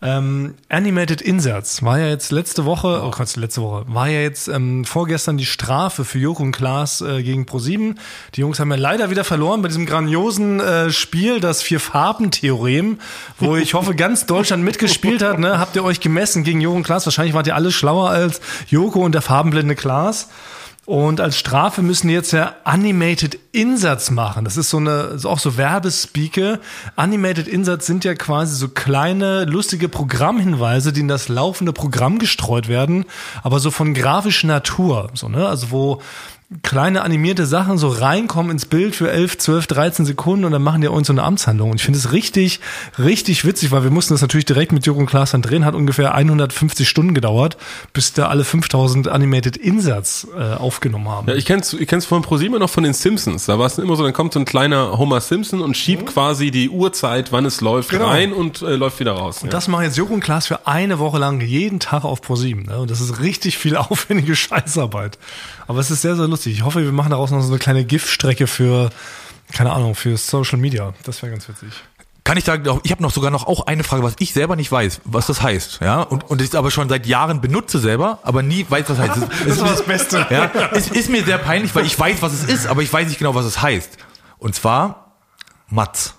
Ähm, 0.00 0.54
Animated 0.68 1.20
Inserts 1.20 1.82
war 1.82 1.98
ja 1.98 2.06
jetzt 2.06 2.30
letzte 2.30 2.64
Woche, 2.64 3.02
oh 3.04 3.10
Gott, 3.10 3.34
letzte 3.34 3.62
Woche, 3.62 3.84
war 3.88 4.08
ja 4.08 4.20
jetzt 4.20 4.46
ähm, 4.46 4.84
vorgestern 4.84 5.38
die 5.38 5.46
Strafe 5.46 6.04
für 6.04 6.20
Joko 6.20 6.44
und 6.44 6.52
Klaas 6.52 7.00
äh, 7.00 7.20
gegen 7.24 7.46
Pro7. 7.46 7.96
Die 8.36 8.40
Jungs 8.40 8.60
haben 8.60 8.70
ja 8.70 8.76
leider 8.76 9.10
wieder 9.10 9.24
verloren 9.24 9.60
bei 9.60 9.66
diesem 9.66 9.86
grandiosen 9.86 10.60
äh, 10.60 10.92
Spiel, 10.92 11.40
das 11.40 11.62
Vier-Farben-Theorem, 11.62 13.00
wo 13.40 13.56
ich 13.56 13.74
hoffe, 13.74 13.96
ganz 13.96 14.26
Deutschland 14.26 14.62
mitgespielt 14.62 15.20
hat. 15.20 15.40
Ne? 15.40 15.58
Habt 15.58 15.74
ihr 15.74 15.82
euch 15.82 15.98
gemessen 15.98 16.44
gegen 16.44 16.60
Joko 16.60 16.76
und 16.76 16.84
Klaas? 16.84 17.04
Wahrscheinlich 17.04 17.34
wart 17.34 17.48
ihr 17.48 17.56
alle 17.56 17.72
schlauer 17.72 18.10
als 18.10 18.40
Joko 18.68 19.04
und 19.04 19.16
der 19.16 19.22
farbenblinde 19.22 19.74
Klaas. 19.74 20.28
Und 20.88 21.20
als 21.20 21.38
Strafe 21.38 21.82
müssen 21.82 22.08
die 22.08 22.14
jetzt 22.14 22.32
ja 22.32 22.54
Animated 22.64 23.38
Inserts 23.52 24.10
machen. 24.10 24.46
Das 24.46 24.56
ist 24.56 24.70
so 24.70 24.78
eine, 24.78 25.18
auch 25.24 25.38
so 25.38 25.58
Werbespeake. 25.58 26.60
Animated 26.96 27.46
Inserts 27.46 27.84
sind 27.84 28.06
ja 28.06 28.14
quasi 28.14 28.56
so 28.56 28.68
kleine, 28.68 29.44
lustige 29.44 29.90
Programmhinweise, 29.90 30.94
die 30.94 31.00
in 31.00 31.08
das 31.08 31.28
laufende 31.28 31.74
Programm 31.74 32.18
gestreut 32.18 32.68
werden, 32.68 33.04
aber 33.42 33.60
so 33.60 33.70
von 33.70 33.92
grafischer 33.92 34.46
Natur. 34.46 35.10
So, 35.12 35.28
ne? 35.28 35.46
Also 35.46 35.70
wo 35.72 36.00
kleine 36.62 37.02
animierte 37.02 37.44
Sachen 37.44 37.76
so 37.76 37.88
reinkommen 37.88 38.50
ins 38.50 38.64
Bild 38.64 38.96
für 38.96 39.10
11, 39.10 39.36
12, 39.36 39.66
13 39.66 40.06
Sekunden 40.06 40.46
und 40.46 40.52
dann 40.52 40.62
machen 40.62 40.80
die 40.80 40.86
irgend 40.86 41.04
so 41.04 41.12
eine 41.12 41.22
Amtshandlung. 41.22 41.70
Und 41.70 41.76
ich 41.76 41.82
finde 41.84 41.98
es 41.98 42.12
richtig, 42.12 42.60
richtig 42.98 43.44
witzig, 43.44 43.70
weil 43.70 43.82
wir 43.84 43.90
mussten 43.90 44.14
das 44.14 44.22
natürlich 44.22 44.46
direkt 44.46 44.72
mit 44.72 44.86
Jürgen 44.86 45.04
Klaas 45.04 45.32
dann 45.32 45.42
drehen, 45.42 45.66
hat 45.66 45.74
ungefähr 45.74 46.14
150 46.14 46.88
Stunden 46.88 47.12
gedauert, 47.12 47.58
bis 47.92 48.14
da 48.14 48.28
alle 48.28 48.44
5000 48.44 49.08
Animated 49.08 49.58
Inserts 49.58 50.26
äh, 50.38 50.54
aufgenommen 50.54 51.08
haben. 51.08 51.28
Ja, 51.28 51.34
ich 51.34 51.44
kenn's, 51.44 51.74
ich 51.74 51.86
kenn's 51.86 52.06
von 52.06 52.22
ProSieben 52.22 52.58
noch 52.58 52.70
von 52.70 52.82
den 52.82 52.94
Simpsons. 52.94 53.44
Da 53.44 53.58
war 53.58 53.66
es 53.66 53.76
immer 53.76 53.96
so, 53.96 54.02
dann 54.02 54.14
kommt 54.14 54.32
so 54.32 54.40
ein 54.40 54.46
kleiner 54.46 54.96
Homer 54.96 55.20
Simpson 55.20 55.60
und 55.60 55.76
schiebt 55.76 56.06
quasi 56.06 56.50
die 56.50 56.70
Uhrzeit, 56.70 57.30
wann 57.30 57.44
es 57.44 57.60
läuft, 57.60 57.90
Genau. 57.90 58.06
rein 58.08 58.32
und 58.32 58.62
äh, 58.62 58.74
läuft 58.76 59.00
wieder 59.00 59.12
raus. 59.12 59.40
Ja. 59.42 59.50
Das 59.50 59.68
machen 59.68 59.84
jetzt 59.84 59.98
Jürgen 59.98 60.20
Klaas 60.20 60.46
für 60.46 60.66
eine 60.66 60.98
Woche 60.98 61.18
lang 61.18 61.42
jeden 61.42 61.78
Tag 61.78 62.04
auf 62.04 62.22
ProSieben. 62.22 62.62
Ne? 62.64 62.78
Und 62.78 62.90
das 62.90 63.02
ist 63.02 63.20
richtig 63.20 63.58
viel 63.58 63.76
aufwendige 63.76 64.34
Scheißarbeit. 64.34 65.18
Aber 65.66 65.80
es 65.80 65.90
ist 65.90 66.00
sehr, 66.00 66.16
sehr 66.16 66.26
lustig. 66.26 66.37
Ich 66.46 66.62
hoffe, 66.62 66.82
wir 66.84 66.92
machen 66.92 67.10
daraus 67.10 67.30
noch 67.30 67.40
so 67.42 67.48
eine 67.48 67.58
kleine 67.58 67.84
GIF-Strecke 67.84 68.46
für, 68.46 68.90
keine 69.52 69.72
Ahnung, 69.72 69.94
für 69.94 70.16
Social 70.16 70.58
Media. 70.58 70.94
Das 71.04 71.22
wäre 71.22 71.32
ganz 71.32 71.48
witzig. 71.48 71.68
kann 72.24 72.36
ich 72.36 72.44
da 72.44 72.54
ich 72.82 72.90
habe 72.90 73.02
noch 73.02 73.10
sogar 73.10 73.30
noch 73.30 73.46
auch 73.46 73.66
eine 73.66 73.84
Frage, 73.84 74.02
was 74.02 74.14
ich 74.18 74.32
selber 74.34 74.54
nicht 74.56 74.70
weiß, 74.70 75.00
was 75.04 75.26
das 75.26 75.40
heißt, 75.42 75.80
ja, 75.82 76.02
und 76.02 76.24
und 76.30 76.42
ich 76.42 76.54
aber 76.54 76.70
schon 76.70 76.88
seit 76.88 77.06
Jahren 77.06 77.40
benutze 77.40 77.78
selber, 77.78 78.18
aber 78.22 78.42
nie 78.42 78.66
weiß, 78.68 78.84
was 78.88 78.98
das 78.98 79.08
heißt. 79.08 79.22
Das 79.46 79.56
ist 79.56 79.62
das 79.62 79.82
Beste. 79.84 80.26
Ja, 80.30 80.50
es 80.72 80.88
ist 80.88 81.08
mir 81.08 81.24
sehr 81.24 81.38
peinlich, 81.38 81.74
weil 81.74 81.86
ich 81.86 81.98
weiß, 81.98 82.20
was 82.20 82.32
es 82.34 82.44
ist, 82.44 82.66
aber 82.66 82.82
ich 82.82 82.92
weiß 82.92 83.08
nicht 83.08 83.18
genau, 83.18 83.34
was 83.34 83.46
es 83.46 83.62
heißt. 83.62 83.96
Und 84.38 84.54
zwar 84.54 85.14
Matz. 85.70 86.14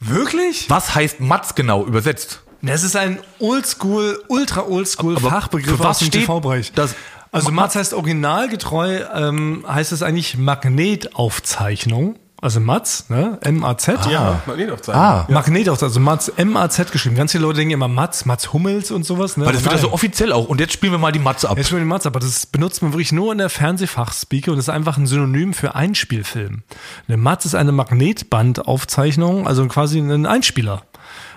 Wirklich? 0.00 0.68
Was 0.68 0.94
heißt 0.94 1.20
Matz 1.20 1.54
genau 1.54 1.84
übersetzt? 1.86 2.40
Das 2.60 2.82
ist 2.82 2.94
ein 2.96 3.18
Oldschool, 3.38 4.22
ultra 4.28 4.62
Oldschool 4.62 5.18
Fachbegriff 5.18 5.80
aus 5.80 5.98
dem 5.98 6.10
TV-Bereich. 6.10 6.72
das- 6.72 6.94
Also 7.32 7.50
Matz 7.50 7.74
heißt 7.74 7.94
originalgetreu, 7.94 9.00
ähm, 9.14 9.64
heißt 9.66 9.90
es 9.92 10.02
eigentlich 10.02 10.36
Magnetaufzeichnung. 10.36 12.16
Also 12.42 12.58
Matz, 12.58 13.08
ne? 13.08 13.38
M-A-Z. 13.40 14.10
Ja, 14.10 14.42
Magnetaufzeichnung. 14.46 15.02
Ah, 15.02 15.26
Magnetaufzeichnung, 15.28 15.90
also 15.90 16.00
Matz, 16.00 16.32
M-A-Z 16.36 16.90
geschrieben. 16.90 17.14
Ganz 17.14 17.32
viele 17.32 17.42
Leute 17.42 17.58
denken 17.58 17.72
immer 17.72 17.86
Matz, 17.88 18.24
Matz 18.24 18.52
Hummels 18.52 18.90
und 18.90 19.04
sowas. 19.04 19.36
Ne? 19.36 19.46
weil 19.46 19.52
das 19.52 19.62
wird 19.62 19.74
ja 19.74 19.80
so 19.80 19.92
offiziell 19.92 20.32
auch. 20.32 20.48
Und 20.48 20.60
jetzt 20.60 20.72
spielen 20.72 20.92
wir 20.92 20.98
mal 20.98 21.12
die 21.12 21.20
Matze 21.20 21.48
ab. 21.48 21.56
Jetzt 21.56 21.70
schon 21.70 21.78
den 21.78 21.86
Matz, 21.86 22.04
aber 22.04 22.18
das 22.20 22.44
benutzt 22.46 22.82
man 22.82 22.92
wirklich 22.92 23.12
nur 23.12 23.30
in 23.30 23.38
der 23.38 23.48
Fernsehfachspeaker 23.48 24.52
und 24.52 24.58
ist 24.58 24.68
einfach 24.68 24.98
ein 24.98 25.06
Synonym 25.06 25.54
für 25.54 25.76
Einspielfilm. 25.76 26.64
Eine 27.06 27.16
Matz 27.16 27.44
ist 27.44 27.54
eine 27.54 27.72
Magnetbandaufzeichnung, 27.72 29.46
also 29.46 29.64
quasi 29.68 30.00
ein 30.00 30.26
Einspieler. 30.26 30.82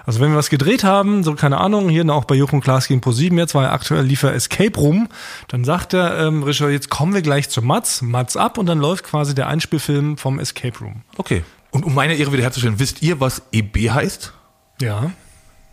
Also 0.06 0.20
wenn 0.20 0.32
wir 0.32 0.38
was 0.38 0.50
gedreht 0.50 0.84
haben, 0.84 1.24
so 1.24 1.34
keine 1.36 1.60
Ahnung, 1.60 1.90
hier 1.90 2.08
auch 2.10 2.26
bei 2.26 2.36
Jochen 2.36 2.62
Klaas 2.62 2.88
gegen 2.88 3.02
Pro7, 3.02 3.38
jetzt 3.38 3.56
war 3.56 3.64
ja 3.64 3.72
aktuell 3.72 4.04
liefer 4.04 4.34
Escape 4.34 4.80
Room, 4.80 5.08
dann 5.48 5.64
sagt 5.64 5.94
der 5.94 6.18
ähm, 6.20 6.44
Regisseur, 6.44 6.70
jetzt 6.70 6.90
kommen 6.90 7.14
wir 7.14 7.22
gleich 7.22 7.50
zu 7.50 7.62
Matz, 7.62 8.02
Matz 8.02 8.36
ab 8.36 8.58
und 8.58 8.68
dann 8.68 8.80
läuft 8.80 9.06
quasi 9.06 9.34
der 9.34 9.48
Einspielfilm 9.48 10.18
vom 10.18 10.40
Escape 10.40 10.78
Room. 10.80 11.02
Okay. 11.18 11.44
Und 11.72 11.84
um 11.86 11.94
meine 11.94 12.16
Ehre 12.16 12.32
wiederherzustellen, 12.32 12.80
wisst 12.80 13.02
ihr, 13.02 13.20
was 13.20 13.42
EB 13.52 13.90
heißt? 13.90 14.34
Ja. 14.82 15.12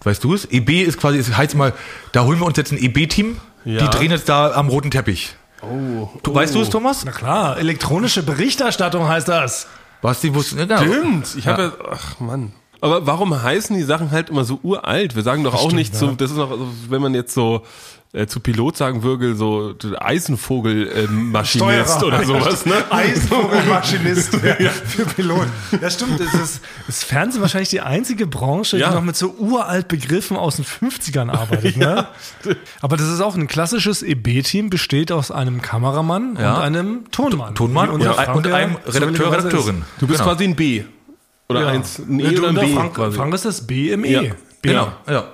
Weißt 0.02 0.24
du 0.24 0.34
es? 0.34 0.46
EB 0.50 0.82
ist 0.82 0.98
quasi, 0.98 1.18
es 1.18 1.36
heißt 1.36 1.54
mal, 1.54 1.74
da 2.12 2.24
holen 2.24 2.40
wir 2.40 2.46
uns 2.46 2.56
jetzt 2.56 2.72
ein 2.72 2.78
EB-Team. 2.78 3.36
Ja. 3.64 3.82
Die 3.82 3.96
drehen 3.96 4.10
jetzt 4.10 4.28
da 4.28 4.52
am 4.52 4.68
roten 4.68 4.90
Teppich. 4.90 5.36
Oh. 5.62 6.08
Du, 6.24 6.34
Weißt 6.34 6.54
du 6.54 6.60
es, 6.60 6.70
Thomas? 6.70 7.04
Na 7.04 7.12
klar, 7.12 7.56
elektronische 7.58 8.24
Berichterstattung 8.24 9.06
heißt 9.06 9.28
das. 9.28 9.68
Basti 10.00 10.34
wusste, 10.34 10.56
genau. 10.56 10.78
Stimmt. 10.78 11.36
Ich 11.36 11.46
habe 11.46 11.72
ja. 11.78 11.88
ach 11.92 12.18
Mann. 12.18 12.52
Aber 12.82 13.06
warum 13.06 13.42
heißen 13.42 13.76
die 13.76 13.84
Sachen 13.84 14.10
halt 14.10 14.28
immer 14.28 14.44
so 14.44 14.58
uralt? 14.62 15.14
Wir 15.14 15.22
sagen 15.22 15.44
doch 15.44 15.54
auch 15.54 15.72
nicht 15.72 15.96
so, 15.96 16.08
das 16.08 16.32
ist 16.32 16.36
noch, 16.36 16.50
wenn 16.88 17.00
man 17.00 17.14
jetzt 17.14 17.32
so 17.32 17.62
äh, 18.12 18.26
zu 18.26 18.40
Pilot 18.40 18.76
sagen 18.76 19.04
würde, 19.04 19.36
so 19.36 19.72
Eisenvogel-Maschinist 20.00 21.96
Steuerer. 21.96 22.06
oder 22.06 22.24
sowas, 22.24 22.66
ne? 22.66 22.74
Eisvogelmaschinist 22.90 24.34
für 24.34 25.06
Piloten. 25.06 25.50
Ja, 25.80 25.90
stimmt. 25.90 26.20
Das 26.20 26.34
ist, 26.34 26.60
ist 26.88 27.04
Fernsehen 27.04 27.40
wahrscheinlich 27.40 27.70
die 27.70 27.80
einzige 27.80 28.26
Branche, 28.26 28.78
Ja. 28.78 28.88
die 28.90 28.96
noch 28.96 29.02
mit 29.04 29.16
so 29.16 29.30
uralt 29.38 29.88
Begriffen 29.88 30.36
aus 30.36 30.56
den 30.56 30.64
50ern 30.64 31.30
arbeitet. 31.30 31.76
Ne? 31.76 32.06
Aber 32.80 32.96
das 32.96 33.08
ist 33.08 33.20
auch 33.20 33.34
ein 33.36 33.46
klassisches 33.46 34.02
EB-Team, 34.02 34.70
besteht 34.70 35.12
aus 35.12 35.30
einem 35.30 35.62
Kameramann 35.62 36.36
Ja. 36.38 36.56
und 36.56 36.62
einem 36.62 37.10
Tonmann. 37.12 37.54
Tonmann 37.54 37.88
und, 37.90 38.00
und 38.00 38.06
ja 38.06 38.16
einem 38.18 38.74
Redakteur. 38.84 39.32
Redakteurin. 39.32 39.82
Du 40.00 40.06
bist 40.06 40.18
genau. 40.18 40.32
quasi 40.32 40.44
ein 40.44 40.56
B. 40.56 40.82
Oder 41.52 41.60
Ja. 41.62 41.68
eins, 41.68 41.98
ein 41.98 42.20
E 42.20 42.24
Ja, 42.24 42.30
du, 42.30 42.38
oder 42.38 42.48
ein 42.48 42.48
und 42.50 42.54
der 42.56 42.66
B 42.68 42.74
Frank, 42.74 42.94
quasi. 42.94 43.16
Frank 43.16 43.34
ist 43.34 43.44
das 43.44 43.66
B 43.66 43.90
im 43.90 44.04
E. 44.04 44.10
Ja. 44.12 44.20
B, 44.22 44.28
Genau, 44.62 44.92
ja. 45.08 45.24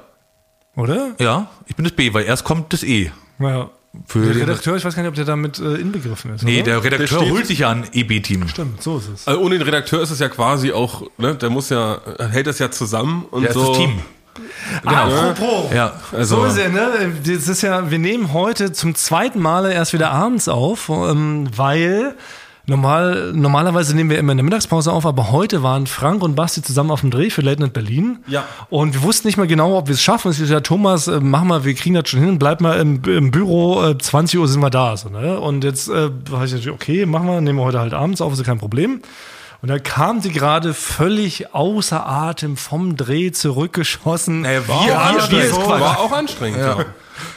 Oder? 0.77 1.11
Ja, 1.19 1.49
ich 1.67 1.75
bin 1.77 1.85
das 1.85 1.93
B, 1.95 2.13
weil 2.15 2.25
erst 2.25 2.45
kommt 2.45 2.73
das 2.73 2.83
E. 2.83 3.11
Ja. 3.39 3.71
Für 4.07 4.21
Der 4.21 4.33
den- 4.35 4.43
Redakteur, 4.43 4.77
ich 4.77 4.85
weiß 4.85 4.95
gar 4.95 5.03
nicht, 5.03 5.09
ob 5.09 5.15
der 5.17 5.25
damit 5.25 5.59
äh, 5.59 5.75
inbegriffen 5.77 6.35
ist. 6.35 6.45
Nee, 6.45 6.57
oder? 6.63 6.65
der 6.81 6.85
Redakteur 6.85 7.19
steht- 7.21 7.31
holt 7.33 7.47
sich 7.47 7.61
ja 7.61 7.71
ein 7.71 7.85
EB-Team. 7.93 8.47
Stimmt, 8.47 8.83
so 8.83 8.99
ist 8.99 9.09
es. 9.13 9.27
Also 9.27 9.41
ohne 9.41 9.57
den 9.59 9.63
Redakteur 9.63 10.03
ist 10.03 10.11
es 10.11 10.19
ja 10.21 10.29
quasi 10.29 10.73
auch, 10.73 11.03
ne, 11.17 11.35
der 11.35 11.51
muss 11.51 11.71
ja, 11.71 11.99
hält 12.31 12.47
das 12.47 12.59
ja 12.59 12.71
zusammen 12.71 13.25
und 13.31 13.43
Der 13.43 13.51
ist 13.51 13.55
so. 13.57 13.69
das 13.69 13.79
Team. 13.79 13.99
Apropos. 14.85 15.73
Ja. 15.75 15.95
Also, 16.13 16.37
So 16.37 16.45
ist 16.45 16.59
er, 16.59 16.69
ne? 16.69 17.13
Das 17.25 17.49
ist 17.49 17.63
ja, 17.63 17.91
wir 17.91 17.99
nehmen 17.99 18.33
heute 18.33 18.73
zum 18.73 18.95
zweiten 18.95 19.41
Male 19.41 19.73
erst 19.73 19.93
wieder 19.95 20.11
abends 20.13 20.49
auf, 20.49 20.89
ähm, 20.91 21.49
weil 21.57 22.15
normal, 22.69 23.33
normalerweise 23.35 23.97
nehmen 23.97 24.11
wir 24.11 24.19
immer 24.19 24.33
in 24.33 24.39
der 24.39 24.45
Mittagspause 24.45 24.93
auf, 24.93 25.07
aber 25.07 25.33
heute 25.33 25.63
waren 25.63 25.87
Frank 25.87 26.23
und 26.23 26.35
Basti 26.35 26.63
zusammen 26.63 26.91
auf 26.91 27.01
dem 27.01 27.11
Dreh 27.11 27.31
für 27.31 27.41
Late 27.41 27.61
Night 27.61 27.73
Berlin. 27.73 28.19
Ja. 28.27 28.45
Und 28.71 28.95
wir 28.95 29.03
wussten 29.03 29.27
nicht 29.27 29.37
mehr 29.37 29.47
genau, 29.47 29.77
ob 29.77 29.89
wir 29.89 29.95
es 29.95 30.03
schaffen. 30.03 30.31
Es 30.31 30.39
ist 30.39 30.51
ja, 30.51 30.61
Thomas, 30.61 31.09
äh, 31.09 31.21
mach 31.21 31.45
mal, 31.45 31.65
wir 31.65 31.75
kriegen 31.75 31.95
das 31.95 32.09
schon 32.09 32.21
hin, 32.21 32.39
bleib 32.39 32.61
mal 32.61 32.79
im, 32.79 33.03
im 33.05 33.31
Büro, 33.31 33.83
äh, 33.83 33.99
20 33.99 34.39
Uhr 34.39 34.49
sind 34.49 34.61
wir 34.61 34.71
da. 34.71 34.97
So, 34.97 35.09
ne? 35.09 35.41
Und 35.41 35.65
jetzt 35.65 35.89
äh, 35.89 36.11
war 36.31 36.45
ich 36.45 36.53
natürlich, 36.53 36.71
okay, 36.71 37.07
machen 37.07 37.27
wir, 37.27 37.41
nehmen 37.41 37.59
wir 37.59 37.65
heute 37.65 37.81
halt 37.81 37.95
abends 37.95 38.21
auf, 38.21 38.33
ist 38.33 38.39
ja 38.39 38.45
kein 38.45 38.59
Problem. 38.59 39.01
Und 39.61 39.69
da 39.69 39.79
kam 39.81 40.21
sie 40.21 40.31
gerade 40.31 40.73
völlig 40.73 41.53
außer 41.53 42.07
Atem 42.07 42.57
vom 42.57 42.97
Dreh 42.97 43.33
zurückgeschossen. 43.33 44.43
Naja, 44.43 44.69
war, 44.69 44.87
wir, 44.87 44.97
auch 44.97 45.07
anstrengend. 45.07 45.57
war 45.57 45.99
auch 45.99 46.13
anstrengend. 46.13 46.61
Ja. 46.61 46.85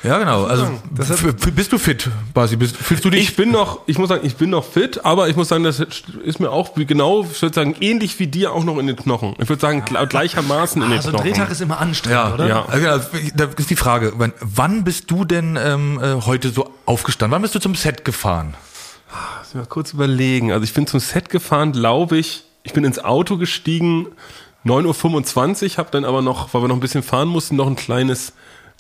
Ja, 0.04 0.18
genau. 0.20 0.46
Also, 0.46 0.66
f- 1.00 1.36
bist 1.56 1.72
du 1.72 1.78
fit, 1.78 2.10
Basti? 2.34 2.56
Bist, 2.56 2.76
fühlst 2.78 3.04
du 3.06 3.10
dich? 3.10 3.22
Ich 3.22 3.36
bin 3.36 3.52
noch, 3.52 3.80
ich 3.88 3.98
muss 3.98 4.10
sagen, 4.10 4.26
ich 4.26 4.36
bin 4.36 4.50
noch 4.50 4.64
fit, 4.66 5.04
aber 5.06 5.30
ich 5.30 5.36
muss 5.36 5.48
sagen, 5.48 5.64
das 5.64 5.80
ist 5.80 6.40
mir 6.40 6.50
auch 6.52 6.74
genau, 6.76 7.24
ich 7.32 7.42
würde 7.42 7.56
sagen, 7.56 7.76
ähnlich 7.80 8.20
wie 8.20 8.28
dir 8.28 8.52
auch 8.54 8.64
noch 8.64 8.78
in 8.78 8.88
den 8.88 8.96
Knochen. 8.96 9.36
Ich 9.40 9.50
würde 9.50 9.62
sagen, 9.62 9.84
gl- 9.84 10.06
gleichermaßen 10.08 10.82
in 10.82 10.90
den 10.90 10.98
Also 10.98 11.10
ein 11.10 11.14
Knochen. 11.16 11.28
Drehtag 11.32 11.52
ist 11.52 11.62
immer 11.62 11.80
anstrengend, 11.80 12.14
ja, 12.20 12.34
oder? 12.34 12.48
Ja. 12.48 12.66
Also, 12.66 12.80
genau, 13.12 13.32
da 13.36 13.46
ist 13.58 13.70
die 13.70 13.76
Frage, 13.76 14.14
wann, 14.42 14.84
bist 14.84 15.10
du 15.12 15.26
denn 15.26 15.58
ähm, 15.62 16.00
äh, 16.02 16.22
heute 16.26 16.50
so 16.50 16.70
aufgestanden? 16.86 17.34
Wann 17.36 17.42
bist 17.42 17.56
du 17.56 17.60
zum 17.60 17.76
Set 17.76 18.06
gefahren? 18.06 18.56
Lass 19.40 19.54
mich 19.54 19.64
mal 19.64 19.70
kurz 19.70 19.94
überlegen. 19.94 20.52
Also 20.52 20.64
ich 20.64 20.74
bin 20.74 20.88
zum 20.88 21.00
Set 21.00 21.30
gefahren, 21.30 21.74
glaube 21.74 22.18
ich. 22.18 22.44
Ich 22.64 22.74
bin 22.74 22.84
ins 22.84 23.00
Auto 23.04 23.38
gestiegen, 23.38 24.08
9.25 24.66 25.72
Uhr, 25.74 25.78
habe 25.78 25.90
dann 25.92 26.06
aber 26.06 26.22
noch, 26.22 26.54
weil 26.54 26.62
wir 26.62 26.68
noch 26.68 26.76
ein 26.76 26.80
bisschen 26.82 27.04
fahren 27.04 27.28
mussten, 27.28 27.56
noch 27.56 27.68
ein 27.68 27.76
kleines, 27.76 28.34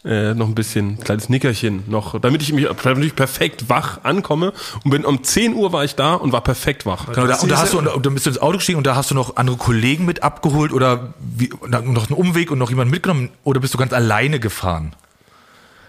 äh, 0.03 0.33
noch 0.33 0.47
ein 0.47 0.55
bisschen, 0.55 0.99
kleines 0.99 1.29
Nickerchen 1.29 1.83
noch, 1.87 2.19
damit 2.19 2.41
ich 2.41 2.53
mich 2.53 2.67
damit 2.83 3.05
ich 3.05 3.15
perfekt 3.15 3.69
wach 3.69 3.99
ankomme. 4.03 4.53
Und 4.83 4.91
bin 4.91 5.05
um 5.05 5.23
10 5.23 5.53
Uhr 5.53 5.73
war 5.73 5.83
ich 5.83 5.95
da 5.95 6.15
und 6.15 6.31
war 6.31 6.41
perfekt 6.41 6.85
wach. 6.85 7.05
Genau, 7.07 7.27
da, 7.27 7.35
und, 7.35 7.51
da 7.51 7.57
hast 7.57 7.73
du, 7.73 7.79
und 7.79 8.05
dann 8.05 8.13
bist 8.13 8.25
du 8.25 8.31
ins 8.31 8.39
Auto 8.39 8.57
gestiegen 8.57 8.77
und 8.77 8.87
da 8.87 8.95
hast 8.95 9.11
du 9.11 9.15
noch 9.15 9.35
andere 9.37 9.57
Kollegen 9.57 10.05
mit 10.05 10.23
abgeholt 10.23 10.71
oder 10.73 11.13
wie, 11.19 11.51
noch 11.67 12.09
einen 12.09 12.17
Umweg 12.17 12.49
und 12.49 12.57
noch 12.57 12.69
jemanden 12.69 12.91
mitgenommen 12.91 13.29
oder 13.43 13.59
bist 13.59 13.73
du 13.73 13.77
ganz 13.77 13.93
alleine 13.93 14.39
gefahren? 14.39 14.95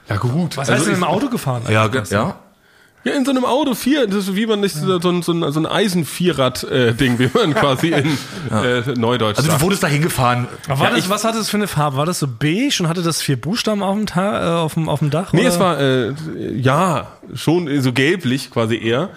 Ja 0.08 0.16
gut. 0.16 0.56
Was 0.56 0.68
heißt 0.68 0.86
denn 0.86 0.94
im 0.94 1.04
Auto 1.04 1.28
gefahren? 1.28 1.62
Ja, 1.70 1.88
ja. 2.10 2.36
Ja, 3.04 3.14
in 3.14 3.24
so 3.24 3.30
einem 3.32 3.44
Auto 3.44 3.74
vier, 3.74 4.06
das 4.06 4.28
ist 4.28 4.36
wie 4.36 4.46
man 4.46 4.60
nicht 4.60 4.76
so, 4.76 5.00
so, 5.00 5.08
ein- 5.10 5.22
so 5.22 5.32
ein, 5.32 5.52
so 5.52 5.58
ein 5.60 5.66
Eisen-Vierrad-Ding, 5.66 7.18
wie 7.18 7.28
man 7.34 7.52
quasi 7.54 7.88
in 7.88 8.16
äh, 8.50 8.82
Neudeutsch 8.96 9.38
Also 9.38 9.50
du 9.50 9.60
wurdest 9.60 9.82
da 9.82 9.88
hingefahren. 9.88 10.46
Ja, 10.68 10.76
das, 10.90 10.98
ich- 10.98 11.08
was 11.10 11.24
hatte 11.24 11.38
das 11.38 11.50
für 11.50 11.56
eine 11.56 11.66
Farbe? 11.66 11.96
War 11.96 12.06
das 12.06 12.20
so 12.20 12.28
beige 12.28 12.76
und 12.80 12.88
hatte 12.88 13.02
das 13.02 13.20
vier 13.20 13.40
Buchstaben 13.40 13.82
auf 13.82 13.96
dem, 13.96 14.06
Ta 14.06 14.58
äh, 14.58 14.60
auf 14.60 14.74
dem, 14.74 14.88
auf 14.88 15.00
dem 15.00 15.10
Dach? 15.10 15.32
Nee, 15.32 15.40
oder? 15.40 15.48
es 15.48 15.58
war, 15.58 15.80
äh, 15.80 16.14
ja, 16.54 17.08
schon 17.34 17.80
so 17.80 17.92
gelblich 17.92 18.50
quasi 18.50 18.76
eher. 18.76 19.10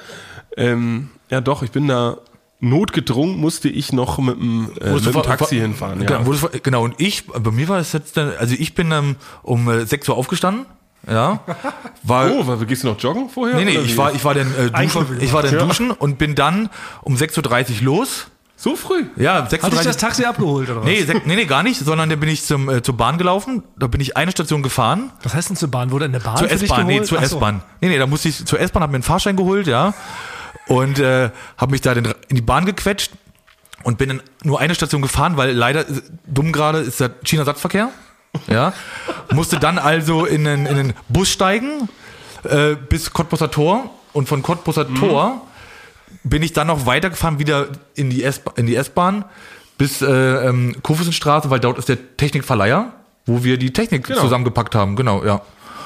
Ähm, 0.58 1.10
ja 1.30 1.42
doch, 1.42 1.62
ich 1.63 1.72
bin 1.72 1.88
da 1.88 2.18
notgedrungen, 2.60 3.38
musste 3.38 3.70
ich 3.70 3.94
noch 3.94 4.18
mit 4.18 4.36
dem, 4.38 4.72
äh, 4.82 4.94
mit 4.94 5.06
dem 5.06 5.22
Taxi 5.22 5.58
hinfahren. 5.58 6.00
Genau, 6.00 6.12
Ja. 6.22 6.25
wurdest, 6.25 6.63
genau, 6.63 6.84
und 6.84 6.96
ich, 6.98 7.27
bei 7.27 7.51
mir 7.51 7.68
war 7.68 7.80
es 7.80 7.94
jetzt, 7.94 8.18
dann, 8.18 8.32
also 8.39 8.56
ich 8.58 8.74
bin 8.74 8.92
ähm, 8.92 9.15
um 9.44 9.70
äh, 9.70 9.86
6 9.86 10.10
Uhr 10.10 10.15
aufgestanden, 10.18 10.65
ja, 11.07 11.39
war, 12.03 12.31
Oh, 12.31 12.47
weil, 12.47 12.65
gehst 12.65 12.83
du 12.83 12.88
noch 12.88 13.00
joggen 13.00 13.29
vorher? 13.29 13.55
nee, 13.57 13.65
nee, 13.65 13.77
ich 13.77 13.97
war, 13.97 14.13
ich 14.13 14.24
war 14.24 14.33
dann 14.33 14.53
äh, 14.55 14.71
duschen, 14.71 15.17
ich 15.21 15.33
war 15.33 15.43
dann 15.43 15.57
duschen 15.59 15.91
und 15.91 16.17
bin 16.17 16.35
dann 16.35 16.69
um 17.03 17.15
6.30 17.15 17.79
Uhr 17.79 17.83
los, 17.83 18.27
so 18.57 18.75
früh? 18.75 19.05
ja, 19.17 19.43
Hat 19.43 19.51
dich 19.51 19.59
6.30 19.62 19.69
das 19.75 19.85
Uhr, 19.88 19.97
Taxi 19.97 20.24
abgeholt 20.25 20.69
oder 20.69 20.79
was? 20.81 20.85
nee, 20.85 21.05
nee, 21.25 21.35
nee, 21.35 21.45
gar 21.45 21.62
nicht, 21.63 21.79
sondern 21.79 22.09
dann 22.09 22.19
bin 22.19 22.29
ich 22.29 22.43
zum, 22.43 22.69
äh, 22.69 22.81
zur 22.81 22.95
Bahn 22.97 23.17
gelaufen, 23.17 23.63
da 23.77 23.88
bin 23.88 24.01
ich 24.01 24.17
eine 24.17 24.31
Station 24.31 24.63
gefahren, 24.63 25.12
Was 25.24 25.33
heißt 25.33 25.50
denn 25.50 25.55
zur 25.57 25.69
Bahn? 25.69 25.91
Wurde 25.91 26.05
in 26.05 26.12
der 26.13 26.19
Bahn 26.21 26.38
zur 26.38 26.50
S-Bahn, 26.50 26.88
nee, 26.88 27.01
zur 27.03 27.19
so. 27.19 27.24
S-Bahn. 27.24 27.62
Nee, 27.81 27.89
nee, 27.89 27.97
da 27.97 28.07
musste 28.07 28.29
ich 28.29 28.45
zur 28.45 28.59
S-Bahn, 28.59 28.81
habe 28.83 28.91
mir 28.91 28.97
einen 28.97 29.03
Fahrschein 29.03 29.35
geholt, 29.35 29.67
ja. 29.67 29.93
Und 30.67 30.97
äh, 31.00 31.29
habe 31.57 31.71
mich 31.71 31.81
da 31.81 31.93
den, 31.93 32.05
in 32.29 32.35
die 32.38 32.41
Bahn 32.41 32.65
gequetscht 32.65 33.12
und 33.83 34.00
bin 34.00 34.09
dann 34.09 34.21
nur 34.43 34.59
eine 34.59 34.74
Station 34.74 35.03
gefahren, 35.03 35.38
weil 35.38 35.51
leider 35.51 35.81
äh, 35.81 36.01
dumm 36.25 36.51
gerade 36.51 36.79
ist 36.79 37.00
der 37.00 37.12
China-Satzverkehr. 37.24 37.89
Ja. 38.48 38.74
Musste 39.34 39.60
dann 39.60 39.77
also 39.77 40.25
in 40.25 40.44
den, 40.46 40.65
in 40.65 40.75
den 40.75 40.94
Bus 41.10 41.30
steigen 41.30 41.89
äh, 42.44 42.75
bis 42.75 43.12
Cottbusser 43.12 43.51
Tor 43.51 43.89
und 44.13 44.27
von 44.30 44.42
Cottbusser 44.44 44.92
Tor 44.94 45.42
bin 46.24 46.42
ich 46.44 46.54
dann 46.54 46.68
noch 46.68 46.86
weitergefahren 46.86 47.39
wieder 47.39 47.68
in 47.96 48.10
die 48.10 48.24
S- 48.24 48.42
in 48.56 48.65
die 48.65 48.75
S-Bahn 48.75 49.25
bis 49.77 50.01
äh, 50.01 50.08
ähm, 50.08 50.75
Kurfürstenstraße, 50.82 51.50
weil 51.50 51.60
dort 51.60 51.77
ist 51.77 51.89
der 51.89 52.15
Technikverleiher, 52.18 52.94
wo 53.25 53.44
wir 53.44 53.58
die 53.58 53.74
Technik 53.74 54.06
Genau. 54.08 54.22
zusammengepackt 54.22 54.74
haben. 54.75 54.96
Genau, 54.96 55.24
ja. 55.25 55.42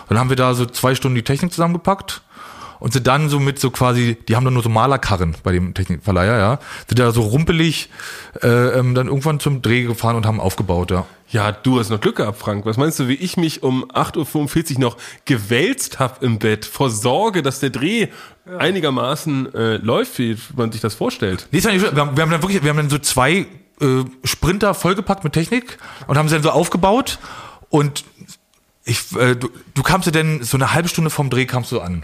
Dann 0.07 0.17
haben 0.19 0.29
wir 0.29 0.35
da 0.35 0.53
so 0.53 0.65
zwei 0.65 0.95
Stunden 0.95 1.15
die 1.15 1.23
Technik 1.23 1.51
zusammengepackt 1.51 2.21
und 2.79 2.93
sind 2.93 3.07
dann 3.07 3.29
so 3.29 3.39
mit 3.39 3.59
so 3.59 3.71
quasi, 3.71 4.17
die 4.27 4.35
haben 4.35 4.45
dann 4.45 4.53
nur 4.53 4.63
so 4.63 4.69
Malerkarren 4.69 5.35
bei 5.43 5.51
dem 5.51 5.73
Technikverleiher, 5.73 6.37
ja, 6.37 6.59
sind 6.87 6.99
da 6.99 7.11
so 7.11 7.21
rumpelig 7.21 7.89
äh, 8.41 8.47
ähm, 8.47 8.95
dann 8.95 9.07
irgendwann 9.07 9.39
zum 9.39 9.61
Dreh 9.61 9.83
gefahren 9.83 10.15
und 10.15 10.25
haben 10.25 10.39
aufgebaut, 10.39 10.91
ja. 10.91 11.05
Ja, 11.31 11.51
du 11.51 11.79
hast 11.79 11.91
noch 11.91 12.01
Glück 12.01 12.15
gehabt, 12.15 12.39
Frank. 12.39 12.65
Was 12.65 12.77
meinst 12.77 12.97
du, 12.97 13.07
wie 13.07 13.13
ich 13.13 13.37
mich 13.37 13.61
um 13.61 13.85
8.45 13.91 14.75
Uhr 14.75 14.79
noch 14.79 14.97
gewälzt 15.25 15.99
hab 15.99 16.23
im 16.23 16.39
Bett 16.39 16.65
vor 16.65 16.89
Sorge, 16.89 17.43
dass 17.43 17.59
der 17.59 17.69
Dreh 17.69 18.07
einigermaßen 18.57 19.53
äh, 19.53 19.77
läuft, 19.77 20.17
wie 20.17 20.37
man 20.55 20.71
sich 20.71 20.81
das 20.81 20.95
vorstellt? 20.95 21.47
Nee, 21.51 21.59
ist 21.59 21.65
ja 21.65 21.71
nicht, 21.71 21.83
wir, 21.83 22.01
haben, 22.01 22.17
wir 22.17 22.23
haben 22.23 22.31
dann 22.31 22.41
wirklich, 22.41 22.63
wir 22.63 22.69
haben 22.69 22.77
dann 22.77 22.89
so 22.89 22.97
zwei 22.97 23.45
äh, 23.79 24.03
Sprinter 24.23 24.73
vollgepackt 24.73 25.23
mit 25.23 25.33
Technik 25.33 25.77
und 26.07 26.17
haben 26.17 26.27
sie 26.27 26.33
dann 26.33 26.43
so 26.43 26.49
aufgebaut 26.49 27.19
und 27.69 28.05
ich, 28.83 29.15
äh, 29.15 29.35
du, 29.35 29.49
du 29.75 29.83
kamst 29.83 30.07
ja 30.07 30.11
dann 30.11 30.41
so 30.41 30.57
eine 30.57 30.73
halbe 30.73 30.89
Stunde 30.89 31.11
vom 31.11 31.29
Dreh 31.29 31.45
kamst 31.45 31.71
du 31.71 31.79
an. 31.79 32.03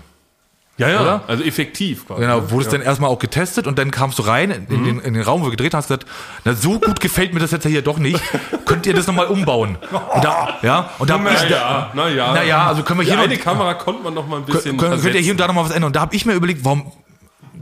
Ja, 0.78 0.90
ja. 0.90 1.02
Oder? 1.02 1.22
Also 1.28 1.44
effektiv. 1.44 2.06
Quasi. 2.06 2.20
Genau, 2.22 2.52
wurdest 2.52 2.74
dann 2.74 2.82
erstmal 2.82 3.10
auch 3.10 3.20
getestet 3.20 3.66
und 3.66 3.80
dann 3.80 3.92
kamst 3.92 4.20
du 4.20 4.24
rein 4.24 4.52
in, 4.52 4.68
in, 4.68 4.84
den, 4.84 5.00
in 5.00 5.14
den 5.14 5.24
Raum, 5.24 5.40
wo 5.42 5.46
wir 5.46 5.52
gedreht 5.52 5.74
haben, 5.74 5.78
hast 5.78 5.88
gesagt, 5.88 6.06
na, 6.44 6.54
so 6.54 6.80
gut 6.80 7.00
gefällt 7.00 7.34
mir 7.34 7.40
das 7.40 7.52
jetzt 7.52 7.66
hier 7.66 7.82
doch 7.82 7.98
nicht. 7.98 8.20
Könnt 8.66 8.86
ihr 8.86 8.94
das 8.94 9.08
nochmal 9.08 9.28
umbauen? 9.28 9.78
Und 10.14 10.24
da, 10.24 10.58
ja, 10.64 10.90
und 11.00 11.10
da 11.10 11.14
hab 11.14 11.32
ich, 11.32 11.50
Naja, 11.50 12.34
naja. 12.34 12.68
Also 12.68 12.84
können 12.84 13.00
wir 13.00 13.06
Die 13.06 13.12
hier 13.12 13.18
noch- 13.18 13.24
eine 13.26 13.38
Kamera 13.38 13.74
konnte 13.76 14.04
man 14.04 14.14
noch 14.14 14.28
mal 14.28 14.38
ein 14.38 14.44
bisschen. 14.46 14.78
Kön- 14.78 14.90
könnt 15.02 15.16
ihr 15.16 15.22
hier 15.22 15.32
und 15.32 15.40
da 15.40 15.48
noch 15.48 15.54
mal 15.56 15.64
was 15.64 15.72
ändern? 15.72 15.86
Und 15.88 15.96
da 15.96 16.02
habe 16.02 16.14
ich 16.16 16.26
mir 16.26 16.34
überlegt, 16.34 16.66
warum, 16.66 16.92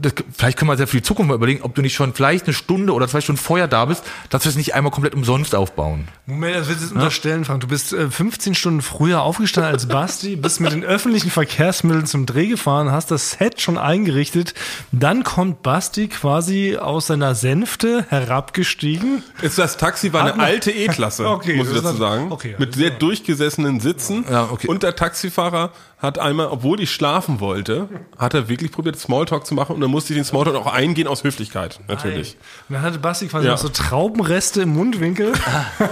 das, 0.00 0.12
vielleicht 0.36 0.58
können 0.58 0.70
wir 0.70 0.76
sehr 0.76 0.86
für 0.86 0.96
die 0.96 1.02
Zukunft 1.02 1.28
mal 1.28 1.34
überlegen, 1.34 1.62
ob 1.62 1.74
du 1.74 1.82
nicht 1.82 1.94
schon 1.94 2.14
vielleicht 2.14 2.46
eine 2.46 2.54
Stunde 2.54 2.92
oder 2.92 3.08
zwei 3.08 3.20
Stunden 3.20 3.40
vorher 3.40 3.68
da 3.68 3.84
bist, 3.84 4.02
dass 4.30 4.44
wir 4.44 4.50
es 4.50 4.56
nicht 4.56 4.74
einmal 4.74 4.90
komplett 4.90 5.14
umsonst 5.14 5.54
aufbauen. 5.54 6.08
Moment, 6.26 6.56
das 6.56 6.68
willst 6.68 6.80
du 6.80 6.84
jetzt 6.86 6.94
unterstellen, 6.94 7.44
Frank. 7.44 7.60
Du 7.60 7.66
bist 7.68 7.92
äh, 7.92 8.10
15 8.10 8.54
Stunden 8.54 8.82
früher 8.82 9.22
aufgestanden 9.22 9.72
als 9.72 9.86
Basti, 9.86 10.36
bist 10.36 10.60
mit 10.60 10.72
den 10.72 10.84
öffentlichen 10.84 11.30
Verkehrsmitteln 11.30 12.06
zum 12.06 12.26
Dreh 12.26 12.46
gefahren, 12.46 12.90
hast 12.90 13.10
das 13.10 13.32
Set 13.32 13.60
schon 13.60 13.78
eingerichtet. 13.78 14.54
Dann 14.92 15.24
kommt 15.24 15.62
Basti 15.62 16.08
quasi 16.08 16.76
aus 16.76 17.06
seiner 17.08 17.34
Sänfte 17.34 18.06
herabgestiegen. 18.08 19.22
Ist 19.42 19.58
das 19.58 19.76
Taxi 19.76 20.12
war 20.12 20.22
eine 20.24 20.42
alte 20.42 20.70
E-Klasse, 20.70 21.28
Okay, 21.34 21.56
muss 21.56 21.70
ich 21.70 21.80
dazu 21.80 21.96
sagen. 21.96 22.30
okay, 22.32 22.54
mit 22.58 22.74
sehr 22.74 22.90
durchgesessenen 22.90 23.80
Sitzen. 23.80 24.24
Ja, 24.30 24.48
okay. 24.50 24.68
Und 24.68 24.82
der 24.82 24.96
Taxifahrer 24.96 25.72
hat 26.04 26.18
einmal, 26.18 26.46
obwohl 26.46 26.80
ich 26.80 26.92
schlafen 26.92 27.40
wollte, 27.40 27.88
hat 28.18 28.34
er 28.34 28.48
wirklich 28.48 28.70
probiert, 28.70 28.96
Smalltalk 28.98 29.46
zu 29.46 29.54
machen 29.54 29.74
und 29.74 29.80
dann 29.80 29.90
musste 29.90 30.12
ich 30.12 30.18
den 30.18 30.24
Smalltalk 30.24 30.54
auch 30.56 30.72
eingehen 30.72 31.08
aus 31.08 31.24
Höflichkeit, 31.24 31.80
natürlich. 31.88 32.36
Und 32.68 32.74
dann 32.74 32.82
hatte 32.82 32.98
Basti 32.98 33.26
quasi 33.26 33.46
Ja. 33.46 33.52
noch 33.52 33.58
so 33.58 33.68
Traubenreste 33.68 34.62
im 34.62 34.74
Mundwinkel, 34.74 35.32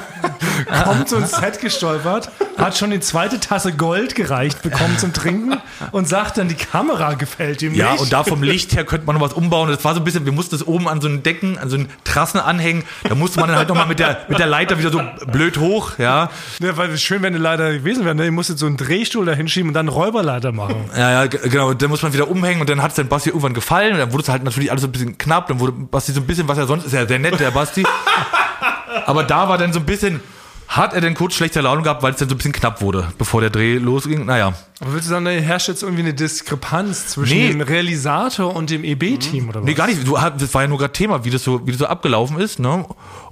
kommt 0.85 1.09
so 1.09 1.17
ins 1.17 1.33
Set 1.33 1.61
gestolpert, 1.61 2.31
hat 2.59 2.77
schon 2.77 2.91
die 2.91 3.01
zweite 3.01 3.41
Tasse 3.41 3.73
Gold 3.73 4.15
gereicht 4.15 4.63
bekommen 4.63 4.99
zum 4.99 5.13
Trinken 5.13 5.57
und 5.91 6.09
sagt 6.09 6.39
dann, 6.39 6.49
die 6.49 6.55
Kamera 6.55 7.15
gefällt 7.15 7.63
ihm 7.63 7.75
Ja, 7.75 7.93
nicht. 7.93 8.03
und 8.03 8.13
da 8.13 8.25
vom 8.25 8.43
Licht 8.53 8.75
her 8.75 8.85
könnte 8.85 9.07
man 9.07 9.17
noch 9.17 9.23
was 9.23 9.33
umbauen. 9.33 9.69
Das 9.69 9.85
war 9.85 9.95
so 9.95 10.01
ein 10.01 10.05
bisschen, 10.05 10.25
wir 10.25 10.33
mussten 10.33 10.57
das 10.57 10.67
oben 10.67 10.89
an 10.89 11.01
so 11.01 11.09
einen 11.09 11.23
Decken, 11.23 11.59
an 11.59 11.69
so 11.71 11.77
einen 11.77 11.89
Trassen 12.05 12.39
anhängen. 12.41 12.85
Da 13.09 13.15
musste 13.15 13.41
man 13.41 13.49
dann 13.49 13.59
halt 13.59 13.69
nochmal 13.69 13.87
mit 13.87 13.99
der, 13.99 14.21
mit 14.29 14.39
der 14.39 14.47
Leiter 14.47 14.79
wieder 14.79 14.91
so 14.91 15.01
blöd 15.27 15.59
hoch, 15.59 15.99
ja. 15.99 16.31
Ja, 16.61 16.77
weil 16.77 16.91
es 16.91 17.03
schön, 17.03 17.23
wenn 17.23 17.35
eine 17.35 17.43
Leiter 17.43 17.73
gewesen 17.73 18.05
wäre. 18.05 18.15
Ne? 18.15 18.27
Ihr 18.27 18.33
musstet 18.33 18.59
so 18.59 18.67
einen 18.67 18.77
Drehstuhl 18.77 19.25
da 19.27 19.33
hinschieben 19.33 19.69
und 19.71 19.75
dann 19.75 19.89
einen 19.89 19.97
Räuberleiter 20.03 20.53
machen. 20.53 20.77
Ja, 20.97 21.23
ja, 21.23 21.27
genau. 21.27 21.69
Und 21.71 21.81
dann 21.83 21.91
muss 21.91 22.03
man 22.03 22.13
wieder 22.13 22.29
umhängen 22.29 22.61
und 22.61 22.69
dann 22.69 22.83
hat 22.83 22.91
es 22.91 22.97
dann 22.97 23.09
Basti 23.09 23.31
irgendwann 23.31 23.55
gefallen 23.55 23.93
und 23.93 23.99
dann 23.99 24.13
wurde 24.13 24.23
es 24.25 24.29
halt 24.29 24.43
natürlich 24.45 24.71
alles 24.71 24.83
so 24.83 24.89
ein 24.89 24.93
bisschen 24.93 25.17
knapp. 25.19 25.49
Dann 25.49 25.61
wurde 25.61 25.73
Basti 25.73 26.13
so 26.13 26.21
ein 26.21 26.27
bisschen, 26.27 26.49
was 26.49 26.59
er 26.59 26.67
sonst 26.67 26.85
ist, 26.87 26.93
ja 26.93 27.07
sehr 27.07 27.19
nett, 27.19 27.39
der 27.41 27.51
Basti. 27.51 27.85
Aber 29.07 29.25
da 29.25 29.49
war 29.49 29.59
dann 29.59 29.73
so 29.73 29.79
ein 29.81 29.87
bisschen, 29.87 30.21
hat 30.69 30.95
er 30.95 31.01
denn 31.01 31.15
kurz 31.15 31.35
schlechte 31.35 31.61
Laune 31.61 31.83
gehabt, 31.83 32.03
weil 32.03 32.13
es 32.13 32.19
dann 32.19 32.29
so 32.29 32.35
ein 32.35 32.39
bisschen 32.39 32.53
knapp 32.53 32.81
wurde, 32.81 33.13
bevor 33.19 33.41
der 33.41 33.51
Dreh 33.51 33.77
losging. 33.79 34.25
Naja. 34.27 34.53
Aber 34.81 34.93
willst 34.93 35.07
du 35.07 35.11
sagen, 35.11 35.25
da 35.25 35.31
herrscht 35.31 35.69
jetzt 35.69 35.83
irgendwie 35.83 36.03
eine 36.03 36.15
Diskrepanz 36.15 37.09
zwischen 37.09 37.37
Nee. 37.37 37.49
dem 37.51 37.61
Realisator 37.61 38.55
und 38.55 38.71
dem 38.71 38.85
EB-Team 38.85 39.49
oder 39.49 39.61
was? 39.61 39.67
Nee, 39.67 39.75
gar 39.75 39.87
nicht. 39.87 40.01
Das 40.07 40.55
war 40.55 40.63
ja 40.63 40.69
nur 40.69 40.79
gerade 40.79 40.93
Thema, 40.93 41.25
wie 41.25 41.31
das 41.31 41.43
so, 41.45 41.67
wie 41.67 41.71
das 41.73 41.79
so 41.79 41.87
abgelaufen 41.87 42.39
ist, 42.39 42.59
ne? 42.59 42.85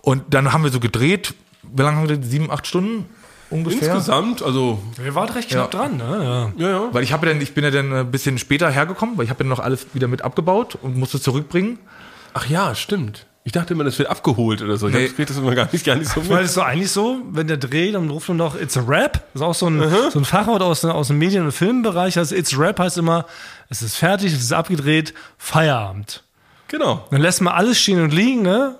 Und 0.02 0.22
dann 0.30 0.52
haben 0.52 0.64
wir 0.64 0.70
so 0.70 0.80
gedreht. 0.80 1.34
Wie 1.62 1.82
lange 1.82 1.96
haben 1.98 2.08
wir 2.08 2.16
gedreht? 2.16 2.30
Sieben, 2.30 2.50
acht 2.50 2.66
Stunden 2.66 3.06
ungefähr? 3.50 3.94
Insgesamt, 3.94 4.42
also, 4.42 4.80
Ihr 5.04 5.14
wart 5.14 5.34
recht 5.34 5.50
knapp 5.50 5.70
dran, 5.70 5.96
ne? 5.96 6.52
Ja. 6.58 6.66
ja, 6.66 6.70
ja. 6.70 6.88
Weil 6.94 7.02
ich 7.02 7.12
habe 7.12 7.26
ja 7.26 7.32
dann, 7.32 7.42
ich 7.42 7.52
bin 7.54 7.64
ja 7.64 7.70
dann 7.70 7.92
ein 7.92 8.10
bisschen 8.10 8.38
später 8.38 8.70
hergekommen, 8.70 9.18
weil 9.18 9.24
ich 9.24 9.30
habe 9.30 9.42
ja 9.44 9.48
noch 9.50 9.58
alles 9.60 9.86
wieder 9.94 10.08
mit 10.08 10.22
abgebaut 10.22 10.78
und 10.80 10.96
musste 10.96 11.16
es 11.18 11.22
zurückbringen. 11.22 11.78
Ach 12.32 12.46
ja, 12.48 12.74
stimmt. 12.74 13.26
Ich 13.42 13.52
dachte 13.52 13.72
immer, 13.72 13.84
das 13.84 13.98
wird 13.98 14.10
abgeholt 14.10 14.60
oder 14.60 14.76
so. 14.76 14.88
Ich 14.88 14.94
Nee. 14.94 15.10
nee. 15.16 15.24
das 15.24 15.36
immer 15.38 15.54
gar 15.54 15.68
nicht, 15.72 15.84
gar 15.84 15.96
nicht 15.96 16.10
so 16.10 16.20
Weil 16.28 16.38
mit. 16.38 16.46
es 16.46 16.54
so 16.54 16.60
eigentlich 16.62 16.90
so, 16.90 17.22
wenn 17.30 17.46
der 17.48 17.56
Dreh, 17.56 17.90
dann 17.90 18.08
ruft 18.10 18.28
man 18.28 18.36
noch 18.36 18.54
It's 18.60 18.76
a 18.76 18.82
Rap. 18.86 19.14
Das 19.32 19.40
ist 19.40 19.42
auch 19.42 19.54
so 19.54 19.66
ein, 19.68 19.82
so 20.10 20.18
ein 20.18 20.24
Fachwort 20.26 20.60
aus, 20.62 20.84
aus 20.84 21.08
dem 21.08 21.18
Medien- 21.18 21.46
und 21.46 21.52
Filmbereich. 21.52 22.18
Also 22.18 22.36
It's 22.36 22.56
Rap 22.58 22.78
heißt 22.78 22.98
immer, 22.98 23.24
es 23.70 23.80
ist 23.80 23.96
fertig, 23.96 24.34
es 24.34 24.40
ist 24.42 24.52
abgedreht, 24.52 25.14
Feierabend. 25.38 26.22
Genau. 26.68 27.06
Dann 27.10 27.22
lässt 27.22 27.40
man 27.40 27.54
alles 27.54 27.80
stehen 27.80 28.00
und 28.02 28.12
liegen, 28.12 28.42
ne? 28.42 28.76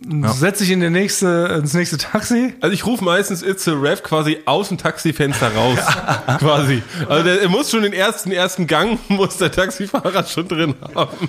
Setzt 0.00 0.60
sich 0.60 0.70
in 0.70 0.80
der 0.80 0.90
nächste, 0.90 1.58
ins 1.60 1.74
nächste 1.74 1.98
Taxi. 1.98 2.54
Also 2.60 2.72
ich 2.72 2.86
rufe 2.86 3.04
meistens 3.04 3.42
It's 3.42 3.66
a 3.66 3.72
Rap 3.72 4.04
quasi 4.04 4.38
aus 4.44 4.68
dem 4.68 4.78
Taxifenster 4.78 5.52
raus. 5.54 5.78
quasi. 6.38 6.82
Also 7.08 7.24
der, 7.24 7.42
er 7.42 7.48
muss 7.48 7.70
schon 7.70 7.82
den 7.82 7.92
ersten, 7.92 8.30
ersten 8.30 8.66
Gang, 8.66 8.98
muss 9.08 9.38
der 9.38 9.50
Taxifahrer 9.50 10.24
schon 10.24 10.46
drin 10.46 10.74
haben. 10.94 11.28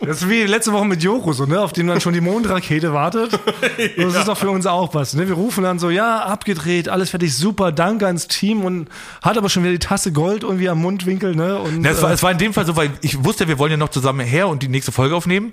Das 0.00 0.22
ist 0.22 0.30
wie 0.30 0.44
letzte 0.44 0.72
Woche 0.72 0.86
mit 0.86 1.02
Joko, 1.02 1.32
so, 1.34 1.44
ne, 1.44 1.60
auf 1.60 1.74
dem 1.74 1.86
dann 1.86 2.00
schon 2.00 2.14
die 2.14 2.22
Mondrakete 2.22 2.92
wartet. 2.92 3.38
Das 3.96 4.14
ist 4.14 4.28
doch 4.28 4.36
für 4.36 4.50
uns 4.50 4.66
auch 4.66 4.94
was. 4.94 5.14
Ne? 5.14 5.28
Wir 5.28 5.34
rufen 5.34 5.64
dann 5.64 5.78
so, 5.78 5.90
ja, 5.90 6.20
abgedreht, 6.20 6.88
alles 6.88 7.10
fertig, 7.10 7.34
super, 7.34 7.72
danke 7.72 8.06
ans 8.06 8.28
Team 8.28 8.64
und 8.64 8.88
hat 9.22 9.36
aber 9.36 9.48
schon 9.48 9.62
wieder 9.62 9.72
die 9.72 9.78
Tasse 9.78 10.12
Gold 10.12 10.42
irgendwie 10.42 10.68
am 10.68 10.80
Mundwinkel. 10.80 11.34
Ne? 11.34 11.58
Und, 11.58 11.84
Ja, 11.84 11.90
es, 11.90 12.02
war, 12.02 12.10
äh, 12.10 12.14
es 12.14 12.22
war 12.22 12.30
in 12.30 12.38
dem 12.38 12.52
Fall 12.52 12.66
so, 12.66 12.76
weil 12.76 12.90
ich 13.00 13.24
wusste, 13.24 13.48
wir 13.48 13.58
wollen 13.58 13.70
ja 13.70 13.76
noch 13.76 13.90
zusammen 13.90 14.20
her 14.20 14.48
und 14.48 14.62
die 14.62 14.68
nächste 14.68 14.92
Folge 14.92 15.14
aufnehmen. 15.14 15.52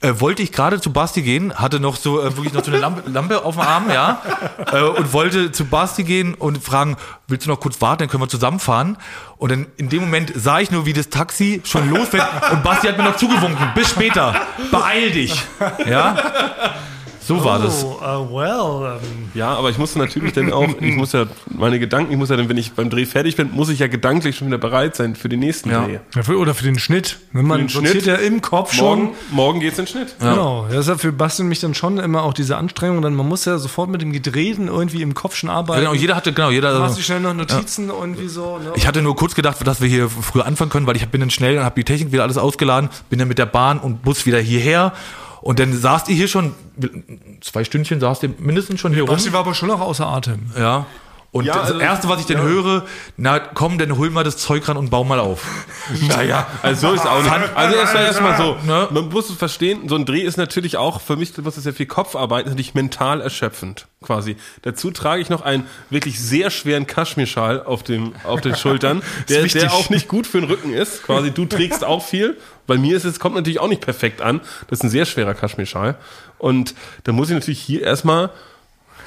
Äh, 0.00 0.14
wollte 0.18 0.42
ich 0.42 0.52
gerade 0.52 0.80
zu 0.80 0.92
Basti 0.92 1.22
gehen, 1.22 1.54
hatte 1.54 1.80
noch 1.80 1.96
so 1.96 2.20
äh, 2.20 2.36
wirklich 2.36 2.52
noch 2.52 2.64
so 2.64 2.70
eine 2.70 2.80
Lampe, 2.80 3.10
Lampe 3.10 3.44
auf 3.44 3.56
dem 3.56 3.62
Arm, 3.62 3.90
ja, 3.90 4.22
äh, 4.72 4.82
und 4.82 5.12
wollte 5.12 5.50
zu 5.50 5.64
Basti 5.64 6.04
gehen 6.04 6.34
und 6.34 6.62
fragen, 6.62 6.96
willst 7.26 7.46
du 7.46 7.50
noch 7.50 7.60
kurz 7.60 7.80
warten, 7.80 8.00
dann 8.00 8.08
können 8.08 8.22
wir 8.22 8.28
zusammenfahren. 8.28 8.96
Und 9.38 9.52
dann 9.52 9.66
in 9.76 9.88
dem 9.88 10.00
Moment 10.00 10.32
sah 10.34 10.60
ich 10.60 10.70
nur, 10.70 10.84
wie 10.84 10.92
das 10.92 11.10
Taxi 11.10 11.62
schon 11.64 11.88
losfährt 11.90 12.26
und 12.52 12.62
Basti 12.62 12.88
hat 12.88 12.98
mir 12.98 13.04
noch 13.04 13.16
zugewunken. 13.16 13.70
Bis 13.78 13.90
später. 13.90 14.34
Beeil 14.72 15.12
dich. 15.12 15.40
Ja. 15.86 16.16
So 17.28 17.44
war 17.44 17.58
das. 17.58 17.84
Oh, 17.84 17.98
uh, 18.02 18.34
well, 18.36 18.98
ähm, 19.02 19.28
Ja, 19.34 19.54
aber 19.54 19.68
ich 19.70 19.76
musste 19.78 19.98
natürlich 19.98 20.32
dann 20.32 20.52
auch, 20.52 20.66
ich 20.80 20.96
muss 20.96 21.12
ja, 21.12 21.26
meine 21.50 21.78
Gedanken, 21.78 22.10
ich 22.10 22.18
muss 22.18 22.30
ja 22.30 22.36
dann, 22.36 22.48
wenn 22.48 22.56
ich 22.56 22.72
beim 22.72 22.88
Dreh 22.90 23.04
fertig 23.06 23.36
bin, 23.36 23.50
muss 23.52 23.68
ich 23.68 23.78
ja 23.80 23.86
gedanklich 23.86 24.36
schon 24.36 24.48
wieder 24.48 24.58
bereit 24.58 24.96
sein 24.96 25.14
für 25.14 25.28
den 25.28 25.40
nächsten 25.40 25.70
Ja. 25.70 25.84
Dreh. 25.84 25.98
ja, 26.16 26.22
für, 26.22 26.38
oder 26.38 26.54
für 26.54 26.64
den 26.64 26.78
Schnitt. 26.78 27.18
Ne? 27.32 27.42
Man 27.42 27.60
den 27.60 27.68
sortiert 27.68 27.92
Schnitt. 28.04 28.06
ja 28.06 28.14
im 28.14 28.40
Kopf 28.40 28.72
schon. 28.72 28.98
Morgen, 29.04 29.14
morgen 29.30 29.60
geht's 29.60 29.78
in 29.78 29.84
den 29.84 29.90
Schnitt. 29.90 30.14
Genau. 30.18 30.64
Ja, 30.68 30.76
das 30.76 30.86
ist 30.86 30.88
ja 30.88 30.96
für 30.96 31.12
Basti 31.12 31.42
und 31.42 31.48
mich 31.48 31.60
dann 31.60 31.74
schon 31.74 31.98
immer 31.98 32.22
auch 32.22 32.32
diese 32.32 32.56
Anstrengung. 32.56 33.02
Dann 33.02 33.14
man 33.14 33.28
muss 33.28 33.44
ja 33.44 33.58
sofort 33.58 33.90
mit 33.90 34.00
dem 34.00 34.12
Gedrehten 34.12 34.68
irgendwie 34.68 35.02
im 35.02 35.12
Kopf 35.14 35.36
schon 35.36 35.50
Ja, 35.50 35.56
arbeiten. 35.56 35.80
genau, 35.82 35.92
jeder 35.94 36.16
hatte, 36.16 36.32
genau, 36.32 36.50
jeder. 36.50 36.78
Machst 36.78 36.96
du 36.98 37.02
schnell 37.02 37.20
noch 37.20 37.34
Notizen 37.34 37.90
irgendwie 37.90 38.28
so. 38.28 38.56
Ne? 38.58 38.72
Ich 38.76 38.86
hatte 38.86 39.02
nur 39.02 39.14
kurz 39.16 39.34
gedacht, 39.34 39.58
dass 39.66 39.82
wir 39.82 39.88
hier 39.88 40.08
früher 40.08 40.46
anfangen 40.46 40.70
können, 40.70 40.86
weil 40.86 40.96
ich 40.96 41.06
bin 41.08 41.20
dann 41.20 41.30
schnell 41.30 41.58
und 41.58 41.64
habe 41.64 41.74
die 41.74 41.84
Technik 41.84 42.10
wieder 42.10 42.22
alles 42.22 42.38
ausgeladen, 42.38 42.88
bin 43.10 43.18
dann 43.18 43.28
mit 43.28 43.38
der 43.38 43.46
Bahn 43.46 43.78
und 43.78 44.02
Bus 44.02 44.24
wieder 44.24 44.38
hierher. 44.40 44.92
Und 45.40 45.58
dann 45.58 45.72
saßt 45.72 46.08
ihr 46.08 46.14
hier 46.16 46.28
schon, 46.28 46.54
zwei 47.40 47.64
Stündchen 47.64 48.00
saßt 48.00 48.22
ihr 48.24 48.30
mindestens 48.38 48.80
schon 48.80 48.92
hier 48.92 49.02
rum. 49.02 49.10
Basti 49.10 49.32
war 49.32 49.40
aber 49.40 49.54
schon 49.54 49.68
noch 49.68 49.80
außer 49.80 50.06
Atem. 50.06 50.50
Ja. 50.56 50.86
Und 51.30 51.44
Ja, 51.44 51.54
das 51.58 51.68
also- 51.72 51.80
Erste, 51.80 52.08
was 52.08 52.20
ich 52.20 52.26
dann 52.26 52.40
höre, 52.40 52.86
na 53.18 53.38
komm, 53.38 53.76
dann 53.76 53.98
hol 53.98 54.08
mal 54.08 54.24
das 54.24 54.38
Zeug 54.38 54.66
ran 54.66 54.78
und 54.78 54.88
bau 54.88 55.04
mal 55.04 55.20
auf. 55.20 55.44
Naja, 56.08 56.46
also 56.62 56.88
so 56.88 56.94
ist 56.94 57.00
es 57.00 57.06
auch 57.06 57.22
nicht. 57.22 57.32
Also 57.54 57.76
erstmal 57.76 58.04
erstmal 58.04 58.36
so. 58.36 58.56
Ne? 58.66 58.88
Man 58.90 59.08
muss 59.08 59.28
es 59.30 59.36
verstehen, 59.36 59.88
so 59.88 59.94
ein 59.96 60.04
Dreh 60.06 60.20
ist 60.20 60.36
natürlich 60.38 60.76
auch, 60.76 61.00
für 61.00 61.16
mich 61.16 61.36
muss 61.38 61.56
es 61.56 61.64
sehr 61.64 61.72
viel 61.74 61.86
Kopfarbeit, 61.86 62.44
ist 62.46 62.50
natürlich 62.52 62.74
mental 62.74 63.20
erschöpfend, 63.20 63.86
quasi. 64.02 64.36
Dazu 64.62 64.90
trage 64.90 65.20
ich 65.22 65.28
noch 65.30 65.42
einen 65.42 65.66
wirklich 65.90 66.18
sehr 66.20 66.50
schweren 66.50 66.86
Kaschmirschal 66.86 67.62
auf 67.62 67.82
dem, 67.82 68.12
auf 68.24 68.40
den 68.40 68.56
Schultern, 68.56 69.02
der, 69.28 69.44
der 69.44 69.72
auch 69.72 69.90
nicht 69.90 70.08
gut 70.08 70.26
für 70.26 70.40
den 70.40 70.48
Rücken 70.50 70.72
ist. 70.72 71.02
Quasi, 71.04 71.30
du 71.30 71.44
trägst 71.46 71.84
auch 71.84 72.04
viel. 72.04 72.36
Bei 72.66 72.76
mir 72.76 72.96
ist 72.96 73.04
es, 73.04 73.18
kommt 73.20 73.34
natürlich 73.34 73.60
auch 73.60 73.68
nicht 73.68 73.80
perfekt 73.82 74.20
an. 74.20 74.40
Das 74.68 74.80
ist 74.80 74.84
ein 74.84 74.90
sehr 74.90 75.06
schwerer 75.06 75.34
Kaschmirschal. 75.34 75.96
Und 76.38 76.74
da 77.04 77.12
muss 77.12 77.28
ich 77.28 77.34
natürlich 77.34 77.60
hier 77.60 77.82
erstmal, 77.82 78.30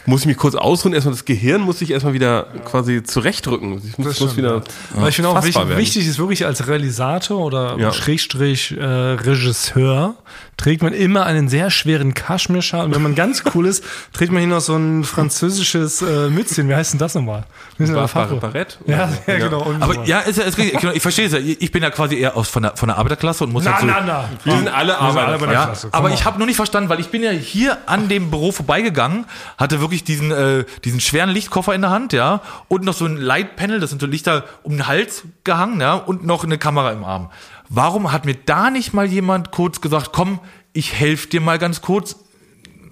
muss 0.06 0.22
ich 0.22 0.28
mich 0.28 0.38
kurz 0.38 0.56
ausruhen, 0.56 0.94
erstmal 0.94 1.14
das 1.14 1.26
Gehirn 1.26 1.62
muss 1.62 1.82
ich 1.82 1.92
erstmal 1.92 2.14
wieder 2.14 2.48
quasi 2.66 3.04
zurechtrücken. 3.04 3.82
Ich 3.88 3.98
muss, 3.98 4.20
muss 4.20 4.36
wieder, 4.38 4.62
Aber 4.96 5.10
ich 5.10 5.16
finde 5.16 5.30
auch 5.30 5.36
wichtig, 5.44 5.56
werden. 5.56 5.78
wichtig 5.78 6.08
ist 6.08 6.18
wirklich 6.20 6.46
als 6.46 6.68
Realisator 6.68 7.40
oder 7.46 7.78
Ja. 7.78 7.92
Schrägstrich 7.94 8.76
äh, 8.78 8.84
Regisseur 8.84 10.16
trägt 10.58 10.84
man 10.84 10.94
immer 10.94 11.26
einen 11.26 11.50
sehr 11.50 11.72
schweren 11.72 12.14
Kaschmirschal. 12.14 12.86
Und 12.86 12.94
wenn 12.96 13.02
man 13.02 13.16
ganz 13.16 13.44
cool 13.56 13.66
ist, 13.66 13.84
trägt 14.14 14.32
man 14.32 14.42
hier 14.42 14.50
noch 14.50 14.62
so 14.62 14.76
ein 14.76 15.04
französisches 15.04 16.02
äh, 16.04 16.30
Mützchen. 16.30 16.70
Wie 16.70 16.76
heißt 16.76 16.94
denn 16.94 17.00
das 17.00 17.16
nochmal? 17.16 17.46
Bar-. 17.80 18.08
Bar- 18.08 18.28
Barett? 18.36 18.78
Ja, 18.86 19.10
ja, 19.26 19.38
genau. 19.40 19.74
Aber 19.80 20.06
ja, 20.06 20.20
ist, 20.20 20.38
ja- 20.38 20.44
ist, 20.44 20.58
richtig. 20.60 20.80
genau, 20.80 20.94
ich 20.94 21.02
verstehe 21.02 21.26
es 21.26 21.32
ja. 21.34 21.40
Ich 21.40 21.72
bin 21.72 21.82
ja 21.82 21.90
quasi 21.90 22.16
eher 22.16 22.38
aus 22.38 22.48
von 22.50 22.62
der, 22.64 22.76
von 22.78 22.90
der 22.90 22.98
Arbeiterklasse 23.00 23.44
und 23.44 23.54
muss 23.54 23.64
Na, 23.64 23.72
halt 23.72 23.82
so, 23.82 23.88
na, 23.88 24.02
na. 24.06 24.30
Wir 24.44 24.56
sind 24.58 24.68
alle 24.68 24.98
alle 25.00 25.00
Arbeiter. 25.00 25.38
bei 25.40 25.46
der 25.48 25.54
Ja, 25.56 25.74
aber 25.92 26.12
ich 26.12 26.26
habe 26.26 26.38
nur 26.38 26.46
nicht 26.46 26.58
verstanden, 26.58 26.90
weil 26.90 27.00
ich 27.00 27.08
bin 27.10 27.24
ja 27.24 27.32
hier 27.32 27.78
an 27.88 28.08
dem 28.08 28.30
Büro 28.30 28.52
vorbeigegangen, 28.52 29.26
hatte 29.58 29.80
wirklich 29.82 29.91
diesen 29.92 30.32
äh, 30.32 30.66
diesen 30.84 31.00
schweren 31.00 31.30
Lichtkoffer 31.30 31.76
in 31.76 31.82
der 31.82 31.92
Hand, 31.92 32.14
ja, 32.14 32.42
und 32.68 32.84
noch 32.84 32.94
so 32.94 33.06
ein 33.06 33.18
Lightpanel, 33.18 33.80
das 33.80 33.90
sind 33.90 34.02
so 34.02 34.08
Lichter 34.08 34.46
um 34.64 34.74
den 34.74 34.88
Hals 34.88 35.24
gehangen, 35.44 35.82
ja, 35.82 35.96
und 35.96 36.26
noch 36.26 36.44
eine 36.44 36.58
Kamera 36.58 36.92
im 36.92 37.04
Arm. 37.04 37.30
Warum 37.70 38.12
hat 38.12 38.26
mir 38.26 38.36
da 38.36 38.70
nicht 38.70 38.94
mal 38.94 39.06
jemand 39.06 39.52
kurz 39.52 39.82
gesagt, 39.82 40.10
komm, 40.12 40.40
ich 40.74 40.94
helfe 40.94 41.28
dir 41.28 41.42
mal 41.42 41.60
ganz 41.60 41.82
kurz? 41.82 42.16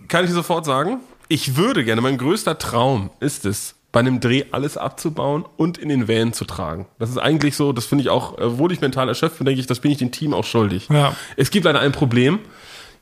Kann 0.07 0.23
ich 0.23 0.29
dir 0.29 0.35
sofort 0.35 0.65
sagen? 0.65 0.99
Ich 1.27 1.55
würde 1.55 1.83
gerne, 1.83 2.01
mein 2.01 2.17
größter 2.17 2.57
Traum 2.57 3.11
ist 3.19 3.45
es, 3.45 3.75
bei 3.91 3.99
einem 3.99 4.19
Dreh 4.19 4.45
alles 4.51 4.77
abzubauen 4.77 5.45
und 5.57 5.77
in 5.77 5.89
den 5.89 6.07
Van 6.07 6.33
zu 6.33 6.45
tragen. 6.45 6.85
Das 6.99 7.09
ist 7.09 7.17
eigentlich 7.17 7.55
so, 7.55 7.73
das 7.73 7.85
finde 7.85 8.03
ich 8.03 8.09
auch, 8.09 8.37
äh, 8.37 8.43
obwohl 8.43 8.71
ich 8.71 8.81
mental 8.81 9.07
erschöpft 9.07 9.39
bin, 9.39 9.45
denke 9.45 9.59
ich, 9.59 9.67
das 9.67 9.79
bin 9.79 9.91
ich 9.91 9.97
dem 9.97 10.11
Team 10.11 10.33
auch 10.33 10.45
schuldig. 10.45 10.87
Ja. 10.89 11.15
Es 11.37 11.51
gibt 11.51 11.65
leider 11.65 11.79
ein 11.79 11.91
Problem. 11.91 12.39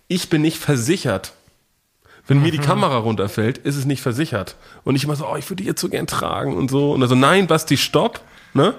Ich 0.07 0.29
bin 0.29 0.41
nicht 0.41 0.57
versichert, 0.57 1.33
Wenn 2.27 2.41
mir 2.41 2.51
die 2.51 2.57
Kamera 2.57 2.97
runterfällt, 2.97 3.57
ist 3.59 3.77
es 3.77 3.85
nicht 3.85 4.01
versichert. 4.01 4.55
Und 4.83 4.95
ich 4.95 5.05
immer 5.05 5.15
so, 5.15 5.27
oh, 5.27 5.37
ich 5.37 5.49
würde 5.49 5.63
die 5.63 5.67
jetzt 5.69 5.79
so 5.79 5.87
gern 5.87 6.07
tragen 6.07 6.55
und 6.55 6.69
so. 6.69 6.91
Und 6.91 7.01
also, 7.01 7.15
nein, 7.15 7.47
Basti, 7.47 7.77
stopp. 7.77 8.19
Ne? 8.53 8.73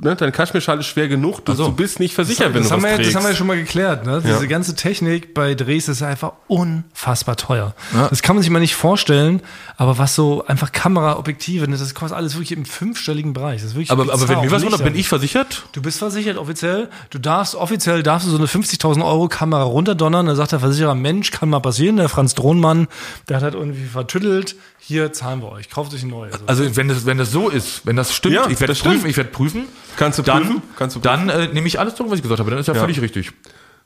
Ne, 0.00 0.16
dein 0.16 0.32
Kaschmirschal 0.32 0.78
ist 0.80 0.86
schwer 0.86 1.08
genug, 1.08 1.44
du, 1.44 1.54
du 1.54 1.72
bist 1.72 2.00
nicht 2.00 2.14
versichert, 2.14 2.54
wenn 2.54 2.62
das, 2.62 2.68
du 2.68 2.74
haben 2.74 2.82
was 2.82 2.84
wir, 2.84 2.90
ja- 2.90 2.96
trägst. 2.96 3.10
das 3.10 3.16
haben 3.16 3.24
wir 3.24 3.30
ja 3.30 3.36
schon 3.36 3.46
mal 3.46 3.56
geklärt. 3.56 4.04
Ne? 4.06 4.20
Diese 4.24 4.40
Ja. 4.42 4.46
ganze 4.46 4.74
Technik 4.74 5.34
bei 5.34 5.54
Drehs 5.54 5.88
ist 5.88 6.02
einfach 6.02 6.32
unfassbar 6.48 7.36
teuer. 7.36 7.74
Das 8.10 8.22
kann 8.22 8.36
man 8.36 8.42
sich 8.42 8.50
mal 8.50 8.58
nicht 8.60 8.74
vorstellen, 8.74 9.40
aber 9.76 9.98
was 9.98 10.14
so 10.14 10.44
einfach 10.46 10.72
Kameraobjektive, 10.72 11.68
ne, 11.68 11.76
das 11.76 11.94
kostet 11.94 12.16
alles 12.16 12.34
wirklich 12.34 12.52
im 12.52 12.64
fünfstelligen 12.64 13.32
Bereich. 13.32 13.60
Das 13.60 13.70
ist 13.70 13.74
wirklich 13.74 13.90
Aber, 13.90 14.04
aber 14.12 14.28
wenn 14.28 14.40
mir 14.40 14.50
was 14.50 14.62
runter, 14.64 14.78
bin 14.78 14.94
ich 14.94 15.08
versichert? 15.08 15.64
Du 15.72 15.82
bist 15.82 15.98
versichert 15.98 16.36
offiziell. 16.38 16.88
Du 17.10 17.18
darfst 17.18 17.54
offiziell 17.54 18.02
darfst 18.02 18.26
du 18.26 18.30
so 18.30 18.38
eine 18.38 18.46
50.000 18.46 19.04
Euro 19.04 19.28
Kamera 19.28 19.62
runterdonnern. 19.62 20.26
Da 20.26 20.34
sagt 20.34 20.52
der 20.52 20.60
Versicherer, 20.60 20.94
Mensch, 20.94 21.30
kann 21.30 21.48
mal 21.48 21.60
passieren. 21.60 21.96
Der 21.96 22.08
Franz 22.08 22.34
Drohnmann, 22.34 22.88
der 23.28 23.36
hat 23.36 23.42
halt 23.44 23.54
irgendwie 23.54 23.84
vertüttelt. 23.86 24.56
Hier 24.78 25.12
zahlen 25.12 25.40
wir 25.40 25.50
euch. 25.52 25.70
Kauft 25.70 25.94
euch 25.94 26.02
eine 26.02 26.10
neue. 26.10 26.30
Also, 26.32 26.44
Also 26.46 26.76
wenn 26.76 26.88
das, 26.88 27.06
wenn 27.06 27.16
das 27.18 27.30
so 27.30 27.48
ist, 27.48 27.86
wenn 27.86 27.96
das 27.96 28.14
stimmt, 28.14 28.34
Ja, 28.34 28.42
ich 28.48 28.60
werde 28.60 28.72
das 28.74 28.80
prüfen, 28.80 29.08
ich 29.08 29.16
werde 29.16 29.30
prüfen. 29.30 29.64
Kannst 29.96 30.18
du 30.18 30.22
dann, 30.22 30.42
prüfen? 30.42 30.62
Kannst 30.76 30.96
du 30.96 31.00
dann 31.00 31.28
äh, 31.28 31.48
nehme 31.48 31.66
ich 31.66 31.78
alles 31.78 31.94
zurück, 31.94 32.10
was 32.10 32.18
ich 32.18 32.22
gesagt 32.22 32.40
habe. 32.40 32.50
Dann 32.50 32.60
ist 32.60 32.66
ja, 32.66 32.74
völlig 32.74 33.00
richtig. 33.00 33.32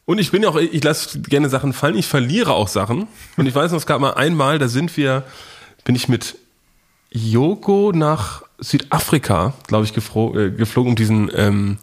Und 0.05 0.19
ich 0.19 0.31
bin 0.31 0.43
ja 0.43 0.49
auch, 0.49 0.57
ich 0.57 0.83
lasse 0.83 1.21
gerne 1.21 1.49
Sachen 1.51 1.73
fallen, 1.73 1.97
ich 1.97 2.07
verliere 2.07 2.53
auch 2.55 2.69
Sachen. 2.69 3.09
Und 3.37 3.47
ich 3.47 3.55
weiß 3.55 3.73
noch, 3.73 3.79
es 3.79 3.87
gab 3.87 4.01
mal 4.01 4.15
einmal, 4.15 4.59
da 4.59 4.69
sind 4.69 4.97
wir, 4.97 5.25
bin 5.85 5.95
ich 5.95 6.09
mit 6.09 6.37
Yoko 7.11 7.93
nach 7.95 8.43
Südafrika, 8.59 9.53
glaube 9.67 9.85
ich, 9.85 9.97
äh, 9.97 10.51
geflogen, 10.51 10.91
um 10.91 10.97
diesen 10.97 11.31
ähm, 11.35 11.79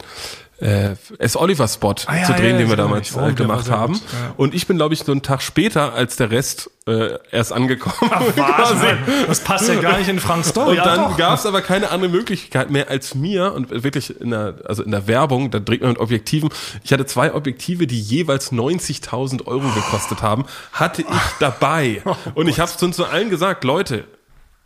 äh, 0.59 0.95
S. 1.17 1.35
Oliver 1.35 1.67
Spot 1.67 1.95
Ah, 2.05 2.17
ja, 2.17 2.23
zu 2.23 2.33
drehen, 2.33 2.51
ja, 2.51 2.57
den 2.59 2.69
wir 2.69 2.77
damals. 2.77 3.15
Oh, 3.15 3.27
äh, 3.27 3.33
gemacht 3.33 3.69
haben. 3.69 3.93
gut, 3.93 4.01
ja. 4.13 4.33
Und 4.37 4.53
ich 4.53 4.67
bin, 4.67 4.77
glaube 4.77 4.93
ich, 4.93 5.01
so 5.01 5.11
einen 5.11 5.21
Tag 5.21 5.41
später 5.41 5.93
als 5.93 6.15
der 6.15 6.31
Rest 6.31 6.69
äh, 6.87 7.17
erst 7.31 7.51
angekommen. 7.51 8.09
quasi. 8.35 8.85
das 9.27 9.41
passt 9.41 9.67
ja 9.67 9.75
gar 9.75 9.97
nicht 9.97 10.07
in 10.07 10.19
Franks 10.19 10.49
Story. 10.49 10.77
Und 10.77 10.85
dann 10.85 11.17
gab 11.17 11.37
es 11.39 11.45
aber 11.45 11.61
keine 11.61 11.91
andere 11.91 12.09
Möglichkeit 12.09 12.69
mehr 12.69 12.89
als 12.89 13.15
mir 13.15 13.53
und 13.53 13.69
wirklich 13.83 14.19
in 14.21 14.29
der, 14.31 14.55
also 14.65 14.83
in 14.83 14.91
der 14.91 15.07
Werbung, 15.07 15.51
da 15.51 15.59
dreht 15.59 15.81
man 15.81 15.89
mit 15.91 15.99
Objektiven. 15.99 16.49
Ich 16.83 16.93
hatte 16.93 17.05
zwei 17.05 17.33
Objektive, 17.33 17.85
die 17.87 17.99
jeweils 17.99 18.51
90.000 18.51 19.47
Euro 19.47 19.67
gekostet 19.73 20.21
haben, 20.21 20.45
hatte 20.71 21.01
ich 21.01 21.07
dabei. 21.39 22.01
Und 22.33 22.47
ich 22.47 22.59
habe 22.59 22.71
es 22.73 22.81
uns 22.81 22.95
zu 22.95 23.05
allen 23.05 23.29
gesagt, 23.29 23.63
Leute, 23.63 24.05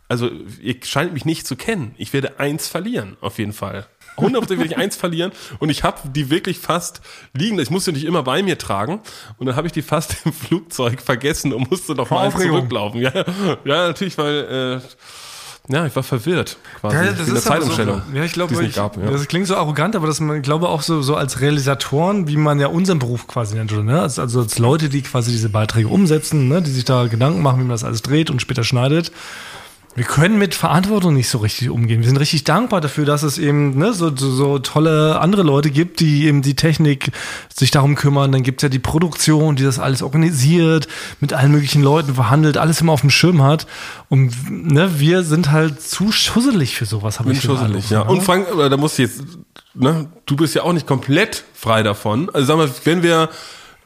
also 0.08 0.28
ihr 0.60 0.76
scheint 0.82 1.12
mich 1.14 1.24
nicht 1.24 1.46
zu 1.46 1.56
kennen. 1.56 1.94
Ich 1.96 2.12
werde 2.12 2.38
eins 2.38 2.68
verlieren, 2.68 3.16
auf 3.20 3.38
jeden 3.38 3.52
Fall. 3.52 3.86
100% 4.20 4.48
werde 4.50 4.64
ich 4.64 4.76
eins 4.76 4.96
verlieren 4.96 5.32
und 5.58 5.70
ich 5.70 5.82
habe 5.82 5.98
die 6.08 6.30
wirklich 6.30 6.58
fast 6.58 7.00
liegen. 7.32 7.58
Ich 7.58 7.70
musste 7.70 7.92
nicht 7.92 8.04
immer 8.04 8.22
bei 8.22 8.42
mir 8.42 8.58
tragen 8.58 9.00
und 9.38 9.46
dann 9.46 9.56
habe 9.56 9.66
ich 9.66 9.72
die 9.72 9.82
fast 9.82 10.16
im 10.24 10.32
Flugzeug 10.32 11.00
vergessen 11.00 11.52
und 11.52 11.70
musste 11.70 11.94
noch 11.94 12.10
mal 12.10 12.30
zurücklaufen. 12.30 13.00
Ja, 13.00 13.12
ja 13.64 13.88
natürlich, 13.88 14.16
weil 14.18 14.80
äh, 14.82 14.88
ja, 15.72 15.86
ich 15.86 15.94
war 15.94 16.02
verwirrt 16.02 16.56
quasi 16.80 16.96
Ja, 16.96 17.02
wegen 17.04 17.16
der 17.16 17.26
aber 17.26 17.40
Zeitumstellung. 17.40 18.02
So, 18.10 18.16
ja, 18.16 18.24
ich 18.24 18.32
glaube. 18.32 18.54
Ja. 18.54 19.10
das 19.10 19.28
klingt 19.28 19.46
so 19.46 19.56
arrogant, 19.56 19.94
aber 19.94 20.08
das 20.08 20.18
man, 20.18 20.38
ich 20.38 20.42
glaube 20.42 20.68
auch 20.68 20.82
so, 20.82 21.00
so 21.00 21.14
als 21.14 21.40
Realisatoren, 21.40 22.26
wie 22.26 22.36
man 22.36 22.58
ja 22.58 22.66
unseren 22.66 22.98
Beruf 22.98 23.28
quasi 23.28 23.54
nennt, 23.54 23.72
oder, 23.72 23.84
ne? 23.84 24.00
Also, 24.00 24.22
also 24.22 24.40
als 24.40 24.58
Leute, 24.58 24.88
die 24.88 25.02
quasi 25.02 25.30
diese 25.30 25.48
Beiträge 25.48 25.88
umsetzen, 25.88 26.48
ne? 26.48 26.60
die 26.60 26.70
sich 26.70 26.84
da 26.84 27.06
Gedanken 27.06 27.42
machen, 27.42 27.58
wie 27.58 27.64
man 27.64 27.70
das 27.70 27.84
alles 27.84 28.02
dreht 28.02 28.30
und 28.30 28.42
später 28.42 28.64
schneidet. 28.64 29.12
Wir 29.96 30.04
können 30.04 30.38
mit 30.38 30.54
Verantwortung 30.54 31.14
nicht 31.14 31.28
so 31.28 31.38
richtig 31.38 31.68
umgehen. 31.68 32.00
Wir 32.00 32.06
sind 32.06 32.16
richtig 32.18 32.44
dankbar 32.44 32.80
dafür, 32.80 33.04
dass 33.04 33.24
es 33.24 33.38
eben 33.38 33.76
ne, 33.76 33.92
so, 33.92 34.14
so, 34.14 34.30
so 34.30 34.58
tolle 34.60 35.18
andere 35.18 35.42
Leute 35.42 35.70
gibt, 35.70 35.98
die 35.98 36.26
eben 36.26 36.42
die 36.42 36.54
Technik 36.54 37.10
sich 37.52 37.72
darum 37.72 37.96
kümmern. 37.96 38.30
Dann 38.30 38.44
gibt's 38.44 38.62
ja 38.62 38.68
die 38.68 38.78
Produktion, 38.78 39.56
die 39.56 39.64
das 39.64 39.80
alles 39.80 40.02
organisiert, 40.02 40.86
mit 41.18 41.32
allen 41.32 41.50
möglichen 41.50 41.82
Leuten 41.82 42.14
verhandelt, 42.14 42.56
alles 42.56 42.80
immer 42.80 42.92
auf 42.92 43.00
dem 43.00 43.10
Schirm 43.10 43.42
hat. 43.42 43.66
Und 44.08 44.32
ne, 44.48 45.00
wir 45.00 45.24
sind 45.24 45.50
halt 45.50 45.82
zu 45.82 46.12
schusselig 46.12 46.76
für 46.76 46.86
sowas, 46.86 47.18
habe 47.18 47.32
ich 47.32 47.40
schusselig, 47.40 47.90
ja. 47.90 48.04
ne? 48.04 48.10
Und 48.10 48.22
Frank, 48.22 48.46
da 48.56 48.76
muss 48.76 48.92
ich 48.92 49.10
jetzt, 49.10 49.24
ne, 49.74 50.06
du 50.24 50.36
bist 50.36 50.54
ja 50.54 50.62
auch 50.62 50.72
nicht 50.72 50.86
komplett 50.86 51.42
frei 51.52 51.82
davon. 51.82 52.30
Also 52.32 52.46
sag 52.46 52.58
mal, 52.58 52.70
wenn 52.84 53.02
wir, 53.02 53.28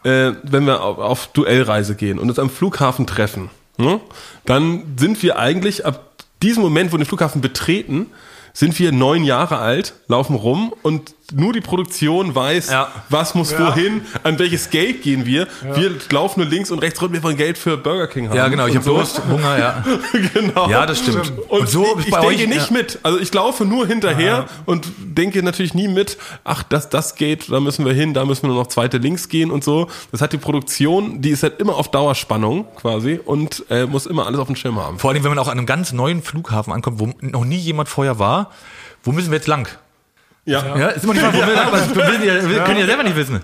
äh, 0.02 0.32
wenn 0.42 0.66
wir 0.66 0.82
auf, 0.82 0.98
auf 0.98 1.26
Duellreise 1.28 1.94
gehen 1.94 2.18
und 2.18 2.28
uns 2.28 2.38
am 2.38 2.50
Flughafen 2.50 3.06
treffen, 3.06 3.48
ne, 3.76 4.00
dann 4.44 4.96
sind 4.98 5.22
wir 5.22 5.38
eigentlich 5.38 5.86
ab 5.86 6.24
diesem 6.42 6.62
Moment, 6.62 6.90
wo 6.90 6.94
wir 6.94 7.04
den 7.04 7.06
Flughafen 7.06 7.40
betreten, 7.40 8.10
sind 8.52 8.78
wir 8.78 8.92
neun 8.92 9.24
Jahre 9.24 9.58
alt, 9.58 9.94
laufen 10.06 10.36
rum 10.36 10.72
und 10.82 11.14
nur 11.32 11.52
die 11.52 11.60
Produktion 11.60 12.34
weiß, 12.34 12.70
Ja. 12.70 12.88
was 13.08 13.34
muss 13.34 13.58
wohin, 13.58 14.02
an 14.22 14.38
welches 14.38 14.70
Gate 14.70 15.02
gehen 15.02 15.24
wir. 15.24 15.46
Wir 15.74 15.92
laufen 16.10 16.40
nur 16.40 16.48
links 16.48 16.70
und 16.70 16.80
rechts 16.80 17.00
rum, 17.00 17.12
wir 17.12 17.22
wollen 17.22 17.36
Geld 17.36 17.56
für 17.56 17.76
Burger 17.78 18.06
King 18.08 18.28
haben. 18.28 18.36
Ja, 18.36 18.48
genau, 18.48 18.66
ich 18.66 18.74
habe 18.76 18.84
Durst, 18.84 19.22
Hunger, 19.28 19.58
ja. 19.58 19.84
genau. 20.34 20.68
Ja, 20.68 20.84
das 20.86 20.98
stimmt. 20.98 21.32
Und, 21.48 21.60
Und 21.60 21.68
so 21.68 21.98
ich, 21.98 22.10
bei 22.10 22.20
ich 22.20 22.26
euch- 22.26 22.36
denke 22.38 22.54
nicht 22.54 22.70
ja. 22.70 22.76
mit. 22.76 22.98
Also 23.02 23.18
ich 23.18 23.32
laufe 23.32 23.64
nur 23.64 23.86
hinterher 23.86 24.46
und 24.66 24.86
denke 24.98 25.42
natürlich 25.42 25.74
nie 25.74 25.88
mit, 25.88 26.18
ach, 26.44 26.62
das, 26.62 26.90
das 26.90 27.14
geht, 27.14 27.50
da 27.50 27.60
müssen 27.60 27.84
wir 27.86 27.92
hin, 27.94 28.12
da 28.14 28.24
müssen 28.24 28.42
wir 28.42 28.48
nur 28.48 28.58
noch 28.62 28.66
zweite 28.68 28.98
links 28.98 29.28
gehen 29.28 29.50
und 29.50 29.64
so. 29.64 29.88
Das 30.12 30.20
hat 30.20 30.32
die 30.32 30.38
Produktion, 30.38 31.22
die 31.22 31.30
ist 31.30 31.42
halt 31.42 31.58
immer 31.60 31.76
auf 31.76 31.90
Dauerspannung 31.90 32.66
quasi 32.76 33.18
und 33.24 33.64
äh, 33.70 33.86
muss 33.86 34.06
immer 34.06 34.26
alles 34.26 34.40
auf 34.40 34.46
dem 34.48 34.56
Schirm 34.56 34.78
haben. 34.78 34.98
Vor 34.98 35.10
allem, 35.10 35.22
wenn 35.24 35.30
man 35.30 35.38
auch 35.38 35.48
an 35.48 35.56
einem 35.58 35.66
ganz 35.66 35.92
neuen 35.92 36.22
Flughafen 36.22 36.72
ankommt, 36.72 37.00
wo 37.00 37.10
noch 37.20 37.44
nie 37.44 37.56
jemand 37.56 37.88
vorher 37.88 38.18
war, 38.18 38.50
wo 39.02 39.12
müssen 39.12 39.30
wir 39.30 39.36
jetzt 39.38 39.48
lang? 39.48 39.68
Ja. 40.46 40.76
Ja, 40.76 40.88
ist 40.88 41.04
immer 41.04 41.14
die 41.14 41.20
Frage, 41.20 41.38
wo 41.38 41.46
wir 41.46 41.54
lang, 41.54 41.72
weil 41.72 41.96
wir, 41.96 42.06
wissen 42.12 42.24
ja, 42.24 42.48
wir 42.50 42.64
können 42.64 42.78
ja 42.80 42.86
selber 42.86 43.02
nicht 43.02 43.16
wissen. 43.16 43.40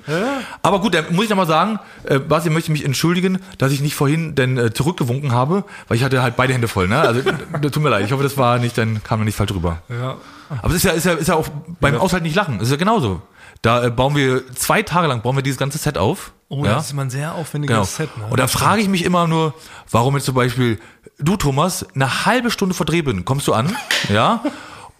Aber 0.62 0.80
gut, 0.80 0.94
dann 0.94 1.06
muss 1.12 1.24
ich 1.24 1.30
noch 1.30 1.36
mal 1.38 1.46
sagen, 1.46 1.78
äh, 2.04 2.18
Basti 2.18 2.50
möchte 2.50 2.70
mich 2.72 2.84
entschuldigen, 2.84 3.38
dass 3.56 3.72
ich 3.72 3.80
nicht 3.80 3.94
vorhin 3.94 4.34
denn 4.34 4.58
äh, 4.58 4.72
zurückgewunken 4.72 5.32
habe, 5.32 5.64
weil 5.88 5.96
ich 5.96 6.04
hatte 6.04 6.22
halt 6.22 6.36
beide 6.36 6.52
Hände 6.52 6.68
voll. 6.68 6.88
Ne? 6.88 7.00
Also 7.00 7.22
tut 7.62 7.82
mir 7.82 7.88
leid, 7.88 8.04
ich 8.04 8.12
hoffe, 8.12 8.22
das 8.22 8.36
war 8.36 8.58
nicht, 8.58 8.76
dann 8.76 9.02
kam 9.02 9.18
mir 9.20 9.24
nicht 9.24 9.36
falsch 9.36 9.52
rüber. 9.52 9.78
Ja. 9.88 10.16
Aber 10.62 10.68
es 10.74 10.76
ist 10.76 10.82
ja, 10.84 10.92
ist 10.92 11.06
ja, 11.06 11.12
ist 11.12 11.28
ja 11.28 11.36
auch 11.36 11.48
beim 11.80 11.96
Aushalten 11.96 12.24
nicht 12.24 12.36
lachen. 12.36 12.56
Es 12.56 12.64
ist 12.64 12.72
ja 12.72 12.76
genauso. 12.76 13.22
Da 13.62 13.84
äh, 13.84 13.90
bauen 13.90 14.14
wir 14.14 14.42
zwei 14.54 14.82
Tage 14.82 15.06
lang 15.06 15.22
bauen 15.22 15.36
wir 15.36 15.42
dieses 15.42 15.58
ganze 15.58 15.78
Set 15.78 15.96
auf. 15.96 16.32
Oh, 16.48 16.64
ja? 16.64 16.74
das 16.74 16.86
ist 16.86 16.92
immer 16.92 17.02
ein 17.02 17.10
sehr 17.10 17.34
aufwendiges 17.34 17.74
Genau. 17.74 17.84
Set. 17.84 18.18
Ne? 18.18 18.24
Und 18.28 18.40
da 18.40 18.46
frage 18.46 18.82
ich 18.82 18.88
mich 18.88 19.04
immer 19.04 19.26
nur, 19.26 19.54
warum 19.90 20.16
jetzt 20.16 20.26
zum 20.26 20.34
Beispiel 20.34 20.78
du, 21.18 21.36
Thomas, 21.36 21.86
eine 21.94 22.26
halbe 22.26 22.50
Stunde 22.50 22.74
vor 22.74 22.86
Drehbeginn 22.86 23.24
kommst 23.24 23.46
du 23.46 23.52
an, 23.52 23.74
ja, 24.08 24.42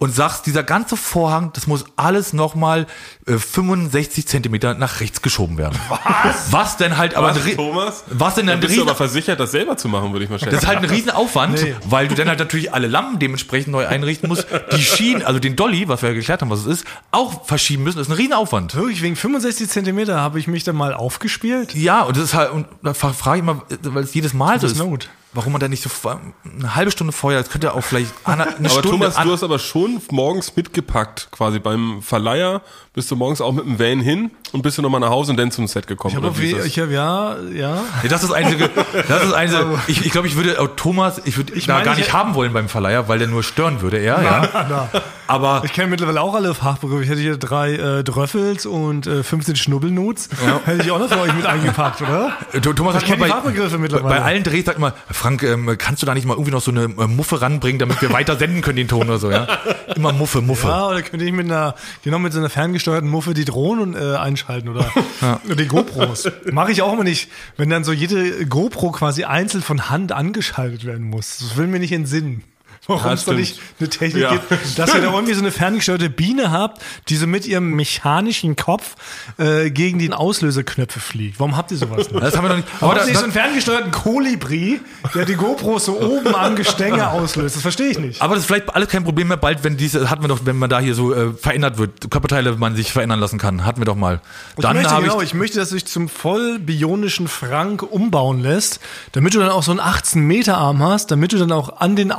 und 0.01 0.15
sagst, 0.15 0.47
dieser 0.47 0.63
ganze 0.63 0.97
Vorhang, 0.97 1.51
das 1.53 1.67
muss 1.67 1.85
alles 1.95 2.33
nochmal 2.33 2.87
äh, 3.27 3.37
65 3.37 4.27
Zentimeter 4.27 4.73
nach 4.73 4.99
rechts 4.99 5.21
geschoben 5.21 5.59
werden. 5.59 5.77
Was? 6.23 6.51
Was 6.51 6.77
denn 6.77 6.97
halt 6.97 7.13
aber... 7.13 7.35
Was, 7.35 7.55
Thomas? 7.55 8.03
Was 8.09 8.33
denn 8.33 8.47
Dann 8.47 8.55
ein 8.55 8.61
bist 8.61 8.71
du 8.73 8.79
riesen, 8.79 8.89
aber 8.89 8.97
versichert, 8.97 9.39
das 9.39 9.51
selber 9.51 9.77
zu 9.77 9.87
machen, 9.89 10.11
würde 10.11 10.25
ich 10.25 10.31
mal 10.31 10.39
schätzen. 10.39 10.55
das 10.55 10.63
ist 10.63 10.67
halt 10.67 10.79
ein 10.79 10.85
Riesenaufwand, 10.85 11.61
Nee. 11.61 11.75
weil 11.85 12.07
du 12.07 12.15
dann 12.15 12.27
halt 12.29 12.39
natürlich 12.39 12.73
alle 12.73 12.87
Lampen 12.87 13.19
dementsprechend 13.19 13.71
neu 13.71 13.85
einrichten 13.85 14.27
musst. 14.27 14.47
Die 14.75 14.81
Schienen, 14.81 15.21
also 15.21 15.39
den 15.39 15.55
Dolly, 15.55 15.87
was 15.87 16.01
wir 16.01 16.09
ja 16.09 16.15
geklärt 16.15 16.41
haben, 16.41 16.49
was 16.49 16.61
es 16.61 16.65
ist, 16.65 16.85
auch 17.11 17.45
verschieben 17.45 17.83
müssen. 17.83 17.99
Das 17.99 18.07
ist 18.07 18.11
ein 18.11 18.17
Riesenaufwand. 18.17 18.73
Wirklich, 18.73 19.03
wegen 19.03 19.15
65 19.15 19.69
Zentimeter 19.69 20.19
habe 20.19 20.39
ich 20.39 20.47
mich 20.47 20.63
dann 20.63 20.75
mal 20.75 20.95
aufgespielt. 20.95 21.75
Ja, 21.75 22.01
und 22.01 22.17
das 22.17 22.23
ist 22.23 22.33
halt, 22.33 22.49
und 22.51 22.65
da 22.81 22.95
fra- 22.95 23.13
frage 23.13 23.37
ich 23.41 23.45
mal, 23.45 23.61
weil 23.83 24.03
es 24.03 24.15
jedes 24.15 24.33
Mal 24.33 24.59
so 24.59 24.65
ist 24.65 24.77
Not. 24.79 25.09
Warum 25.33 25.53
man 25.53 25.59
da 25.59 25.67
nicht 25.67 25.83
so 25.83 25.89
eine 26.09 26.75
halbe 26.75 26.91
Stunde 26.91 27.13
vorher, 27.13 27.39
das 27.41 27.49
könnte 27.49 27.73
auch 27.73 27.81
vielleicht 27.81 28.11
eine, 28.23 28.43
eine 28.47 28.57
aber 28.57 28.69
Stunde 28.69 28.89
Thomas, 28.89 29.15
du 29.15 29.31
hast 29.31 29.43
aber 29.43 29.59
schon 29.59 30.01
morgens 30.11 30.55
mitgepackt, 30.55 31.29
quasi 31.31 31.59
beim 31.59 32.01
Verleiher 32.01 32.61
bist 32.93 33.09
du 33.11 33.15
morgens 33.15 33.41
auch 33.41 33.51
mit 33.51 33.65
dem 33.65 33.79
Van 33.79 34.01
hin 34.01 34.31
und 34.51 34.61
bist 34.61 34.77
du 34.77 34.81
nochmal 34.81 34.99
nach 35.01 35.09
Hause 35.09 35.31
und 35.31 35.37
dann 35.37 35.51
zum 35.51 35.67
Set 35.67 35.87
gekommen. 35.87 36.15
Ich 36.17 36.23
habe 36.23 36.65
ich 36.67 36.79
hab, 36.79 36.89
ja, 36.89 37.35
ja. 37.53 37.75
Nee, 38.03 38.09
das 38.09 38.23
ist 38.23 38.29
das 38.29 38.35
einzige, 38.37 38.69
das 38.69 38.85
ist 39.03 39.09
das 39.09 39.33
einzige, 39.33 39.65
ich, 39.87 40.05
ich 40.05 40.11
glaube, 40.11 40.27
ich 40.27 40.35
würde, 40.35 40.59
auch 40.59 40.69
Thomas, 40.75 41.21
ich 41.25 41.37
würde 41.37 41.53
da 41.53 41.73
meine, 41.73 41.85
gar 41.85 41.93
ich- 41.93 41.99
nicht 41.99 42.13
haben 42.13 42.35
wollen 42.35 42.53
beim 42.53 42.67
Verleiher, 42.69 43.07
weil 43.07 43.19
der 43.19 43.27
nur 43.27 43.43
stören 43.43 43.81
würde, 43.81 43.97
er, 43.97 44.21
ja. 44.23 44.49
Na, 44.53 44.89
Aber, 45.27 45.61
ich 45.63 45.71
kenne 45.71 45.87
mittlerweile 45.87 46.19
auch 46.19 46.35
alle 46.35 46.53
Fachbegriffe. 46.53 47.03
Ich 47.03 47.09
hätte 47.09 47.21
hier 47.21 47.37
drei 47.37 47.73
äh, 47.75 48.03
Dröffels 48.03 48.65
und 48.65 49.07
äh, 49.07 49.23
15 49.23 49.55
Schnubbelnuts. 49.55 50.27
Hätte 50.65 50.83
ich 50.83 50.91
auch 50.91 50.99
noch 50.99 51.07
für 51.07 51.21
euch 51.21 51.33
mit 51.33 51.45
eingepackt, 51.45 52.01
oder? 52.01 52.33
äh, 52.51 52.59
Thomas 52.59 52.95
hat 52.95 53.03
Ich 53.03 53.07
kenn 53.07 53.15
immer 53.17 53.25
die 53.27 53.31
bei, 53.31 53.37
Fachbegriffe 53.37 53.77
mittlerweile. 53.77 54.15
bei 54.19 54.21
allen 54.21 54.43
Drehs 54.43 54.65
sagt 54.65 54.77
immer, 54.77 54.93
Frank, 55.09 55.43
ähm, 55.43 55.73
kannst 55.77 56.01
du 56.01 56.05
da 56.05 56.13
nicht 56.13 56.25
mal 56.27 56.33
irgendwie 56.33 56.51
noch 56.51 56.59
so 56.61 56.71
eine 56.71 56.83
äh, 56.83 57.07
Muffe 57.07 57.41
ranbringen, 57.41 57.79
damit 57.79 58.01
wir 58.01 58.11
weiter 58.11 58.35
senden 58.35 58.61
können, 58.61 58.75
den 58.75 58.89
Ton 58.89 59.07
oder 59.07 59.19
so, 59.19 59.31
ja? 59.31 59.47
Immer 59.95 60.11
Muffe, 60.11 60.41
Muffe. 60.41 60.67
Ja, 60.67 60.87
oder 60.87 61.01
könnte 61.01 61.23
ich 61.25 61.31
mit 61.31 61.45
einer, 61.45 61.75
genau 62.03 62.19
mit 62.19 62.33
so 62.33 62.39
einer 62.39 62.49
ferngesteuerten 62.49 63.09
Muffe 63.09 63.33
die 63.33 63.45
Drohnen 63.45 63.95
äh, 63.95 64.15
einschalten 64.41 64.69
oder, 64.69 64.91
oder 65.45 65.55
die 65.55 65.67
GoPros. 65.67 66.29
Mache 66.51 66.71
ich 66.71 66.81
auch 66.81 66.93
immer 66.93 67.03
nicht, 67.03 67.29
wenn 67.57 67.69
dann 67.69 67.83
so 67.83 67.91
jede 67.91 68.45
GoPro 68.45 68.91
quasi 68.91 69.23
einzeln 69.23 69.61
von 69.61 69.89
Hand 69.89 70.11
angeschaltet 70.11 70.85
werden 70.85 71.09
muss. 71.09 71.39
Das 71.39 71.57
will 71.57 71.67
mir 71.67 71.79
nicht 71.79 71.91
in 71.91 72.01
den 72.01 72.07
Sinn. 72.07 72.43
Warum 72.87 73.11
es 73.11 73.25
da 73.25 73.33
nicht 73.33 73.59
eine 73.79 73.89
Technik 73.89 74.23
Ja, 74.23 74.31
gibt, 74.31 74.51
dass 74.77 74.93
ihr 74.93 75.01
da 75.01 75.13
irgendwie 75.13 75.33
so 75.33 75.41
eine 75.41 75.51
ferngesteuerte 75.51 76.09
Biene 76.09 76.51
habt, 76.51 76.81
die 77.09 77.15
so 77.15 77.27
mit 77.27 77.45
ihrem 77.45 77.71
mechanischen 77.71 78.55
Kopf 78.55 78.95
äh, 79.37 79.69
gegen 79.69 79.99
die 79.99 80.11
Auslöseknöpfe 80.11 80.99
fliegt. 80.99 81.39
Warum 81.39 81.57
habt 81.57 81.71
ihr 81.71 81.77
sowas 81.77 82.09
nicht? 82.09 82.21
Das 82.31 82.37
haben 82.37 82.45
wir 82.45 82.49
noch 82.49 82.57
nicht. 82.57 82.67
Warum 82.79 82.91
Aber 82.91 82.99
habt 83.01 83.09
ihr 83.09 83.13
da, 83.13 83.19
nicht 83.19 83.19
so 83.19 83.23
einen 83.23 83.33
ferngesteuerten 83.33 83.91
Kolibri, 83.91 84.79
der 85.15 85.25
die 85.25 85.33
GoPros 85.35 85.85
so 85.85 85.99
oben 85.99 86.35
am 86.35 86.55
Gestänge 86.55 87.09
auslöst? 87.09 87.55
Das 87.55 87.61
verstehe 87.61 87.89
ich 87.89 87.99
nicht. 87.99 88.21
aber 88.21 88.35
das 88.35 88.43
ist 88.43 88.47
vielleicht 88.47 88.73
alles 88.73 88.89
kein 88.89 89.03
Problem 89.03 89.27
mehr 89.27 89.37
bald, 89.37 89.63
wenn 89.63 89.77
diese, 89.77 90.09
hatten 90.09 90.23
wir 90.23 90.27
doch, 90.27 90.41
wenn 90.45 90.57
man 90.57 90.69
da 90.69 90.79
hier 90.79 90.95
so 90.95 91.13
äh, 91.13 91.33
verändert 91.33 91.77
wird, 91.77 92.09
Körperteile 92.09 92.55
man 92.55 92.75
sich 92.75 92.91
verändern 92.91 93.19
lassen 93.19 93.37
kann, 93.39 93.65
hatten 93.65 93.81
wir 93.81 93.85
doch 93.85 93.95
mal. 93.95 94.21
Ich 94.57 94.61
Dann 94.61 94.75
möchte, 94.75 94.91
habe 94.91 95.03
genau, 95.03 95.21
ich, 95.21 95.29
ich 95.29 95.33
möchte, 95.33 95.59
dass 95.59 95.69
du 95.69 95.75
dich 95.75 95.85
zum 95.85 96.09
voll 96.09 96.59
bionischen 96.59 97.27
Frank 97.27 97.83
umbauen 97.83 98.41
lässt, 98.41 98.79
damit 99.13 99.33
du 99.33 99.39
dann 99.39 99.49
auch 99.49 99.63
so 99.63 99.71
einen 99.71 99.79
18 99.79 100.21
Meter 100.25 100.57
Arm 100.57 100.81
hast, 100.83 101.11
damit 101.11 101.33
du 101.33 101.37
dann 101.37 101.51
auch 101.51 101.79
an 101.79 101.95
den 101.95 102.11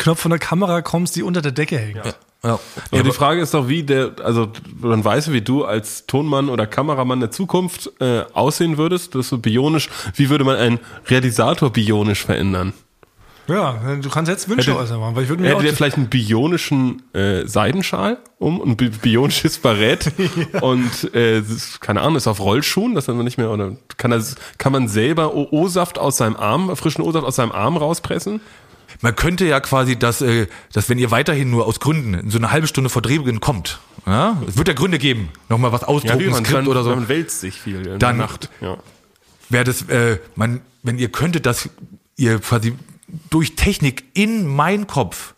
Auslöseknopf 0.00 0.20
von 0.20 0.30
der 0.30 0.38
Kamera 0.38 0.82
kommst, 0.82 1.16
die 1.16 1.22
unter 1.22 1.42
der 1.42 1.52
Decke 1.52 1.78
hängt. 1.78 2.04
ja. 2.04 2.14
Ja, 2.42 2.58
die 3.02 3.10
Frage 3.12 3.42
ist 3.42 3.52
doch, 3.52 3.68
wie 3.68 3.82
der, 3.82 4.12
also 4.24 4.48
man 4.80 5.04
weiß, 5.04 5.30
wie 5.30 5.42
du 5.42 5.66
als 5.66 6.06
Tonmann 6.06 6.48
oder 6.48 6.66
Kameramann 6.66 7.20
der 7.20 7.30
Zukunft 7.30 7.90
äh, 8.00 8.22
aussehen 8.32 8.78
würdest, 8.78 9.14
das 9.14 9.26
ist 9.26 9.28
so 9.28 9.36
bionisch. 9.36 9.90
Wie 10.14 10.30
würde 10.30 10.44
man 10.44 10.56
einen 10.56 10.78
Realisator 11.06 11.70
bionisch 11.70 12.24
verändern? 12.24 12.72
Ja, 13.46 13.78
du 14.00 14.08
kannst 14.08 14.30
jetzt 14.30 14.48
Wünsche 14.48 14.70
Hätte- 14.70 14.80
äußern, 14.80 15.14
weil 15.14 15.24
ich 15.24 15.28
würde 15.28 15.42
mir 15.42 15.48
Hätte 15.50 15.58
auch 15.58 15.62
der 15.62 15.74
vielleicht 15.74 15.98
einen 15.98 16.06
bionischen 16.08 17.02
äh, 17.12 17.46
Seidenschal 17.46 18.16
um, 18.38 18.62
ein 18.62 18.74
bi- 18.78 18.88
bionisches 18.88 19.58
Barett 19.58 20.10
und 20.62 21.12
äh, 21.14 21.42
keine 21.80 22.00
Ahnung, 22.00 22.16
ist 22.16 22.26
auf 22.26 22.40
Rollschuhen, 22.40 22.94
das 22.94 23.04
dann 23.04 23.18
nicht 23.18 23.36
mehr 23.36 23.50
oder 23.50 23.72
kann 23.98 24.12
das 24.12 24.36
kann 24.56 24.72
man 24.72 24.88
selber 24.88 25.34
O-Saft 25.34 25.98
aus 25.98 26.16
seinem 26.16 26.36
Arm, 26.36 26.74
frischen 26.74 27.02
O-Saft 27.04 27.26
aus 27.26 27.36
seinem 27.36 27.52
Arm 27.52 27.76
rauspressen? 27.76 28.40
Man 29.02 29.16
könnte 29.16 29.46
ja 29.46 29.60
quasi, 29.60 29.98
dass, 29.98 30.20
äh, 30.20 30.46
dass 30.72 30.88
wenn 30.90 30.98
ihr 30.98 31.10
weiterhin 31.10 31.50
nur 31.50 31.66
aus 31.66 31.80
Gründen 31.80 32.30
so 32.30 32.36
eine 32.38 32.50
halbe 32.52 32.66
Stunde 32.66 32.90
vor 32.90 33.00
Drehbeginn 33.02 33.40
kommt, 33.40 33.78
ja, 34.06 34.36
es 34.46 34.56
wird 34.56 34.68
ja 34.68 34.74
Gründe 34.74 34.98
geben, 34.98 35.30
nochmal 35.48 35.72
was 35.72 35.84
ausdrucken, 35.84 36.26
man, 36.30 36.44
Skript 36.44 36.50
kann, 36.50 36.66
oder 36.68 36.82
so, 36.84 36.90
man 36.90 37.08
wälzt 37.08 37.40
sich 37.40 37.58
viel 37.60 37.76
in 37.86 37.98
Dann- 37.98 37.98
der 37.98 38.12
Nacht. 38.26 38.50
Ja. 38.60 38.76
wäre 39.48 39.64
das, 39.64 39.82
äh, 39.88 40.18
man, 40.36 40.60
wenn 40.82 40.98
ihr 40.98 41.10
könntet, 41.10 41.46
dass 41.46 41.68
ihr 42.16 42.38
quasi 42.40 42.74
durch 43.30 43.56
Technik 43.56 44.04
in 44.14 44.46
meinen 44.46 44.86
Kopf 44.86 45.34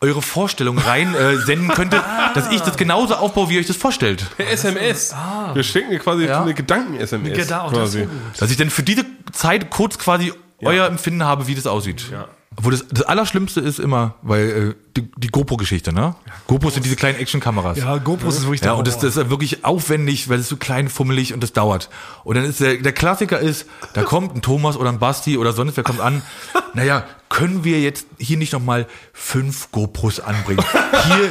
eure 0.00 0.22
Vorstellung 0.22 0.78
rein 0.78 1.14
äh, 1.14 1.36
senden 1.36 1.68
könntet, 1.68 2.02
dass 2.34 2.50
ich 2.52 2.60
das 2.62 2.76
genauso 2.78 3.16
aufbaue, 3.16 3.50
wie 3.50 3.54
ihr 3.54 3.60
euch 3.60 3.66
das 3.66 3.76
vorstellt. 3.76 4.24
Per 4.38 4.48
SMS. 4.48 5.14
Wir 5.52 5.62
schicken 5.62 5.98
quasi 5.98 6.24
Ja. 6.24 6.42
eine 6.42 6.54
Gedanken-SMS. 6.54 7.48
Ja, 7.48 7.62
auch 7.62 7.70
das 7.70 7.78
quasi. 7.80 8.00
gut. 8.02 8.10
Dass 8.38 8.50
ich 8.50 8.56
dann 8.56 8.70
für 8.70 8.82
diese 8.82 9.04
Zeit 9.32 9.68
kurz 9.70 9.98
quasi 9.98 10.32
euer 10.62 10.86
Empfinden 10.86 11.24
habe, 11.24 11.46
wie 11.48 11.54
das 11.54 11.66
aussieht. 11.66 12.04
Ja. 12.10 12.28
Obwohl 12.60 12.72
das, 12.72 12.86
das 12.88 13.04
Allerschlimmste 13.04 13.62
ist 13.62 13.78
immer, 13.78 14.16
weil 14.20 14.48
äh, 14.50 14.74
die, 14.94 15.10
die 15.16 15.28
GoPro-Geschichte, 15.28 15.94
ne? 15.94 16.14
GoPros 16.46 16.74
sind 16.74 16.84
diese 16.84 16.94
kleinen 16.94 17.18
Actionkameras. 17.18 17.78
Ja, 17.78 17.96
GoPros 17.96 18.36
ist 18.36 18.42
wirklich 18.42 18.60
der 18.60 18.72
Ja, 18.72 18.76
und 18.76 18.86
das, 18.86 18.98
das 18.98 19.16
ist 19.16 19.30
wirklich 19.30 19.64
aufwendig, 19.64 20.28
weil 20.28 20.40
es 20.40 20.50
so 20.50 20.58
klein, 20.58 20.90
fummelig 20.90 21.32
und 21.32 21.42
das 21.42 21.54
dauert. 21.54 21.88
Und 22.22 22.36
dann 22.36 22.44
ist 22.44 22.60
der, 22.60 22.76
der 22.76 22.92
Klassiker 22.92 23.40
ist, 23.40 23.64
da 23.94 24.02
kommt 24.02 24.36
ein 24.36 24.42
Thomas 24.42 24.76
oder 24.76 24.90
ein 24.90 24.98
Basti 24.98 25.38
oder 25.38 25.54
sonst 25.54 25.78
wer 25.78 25.84
kommt 25.84 26.00
an. 26.00 26.20
Naja, 26.74 27.04
können 27.30 27.64
wir 27.64 27.80
jetzt 27.80 28.06
hier 28.18 28.36
nicht 28.36 28.52
nochmal 28.52 28.86
fünf 29.14 29.70
GoPros 29.72 30.20
anbringen? 30.20 30.62
Hier, 31.06 31.28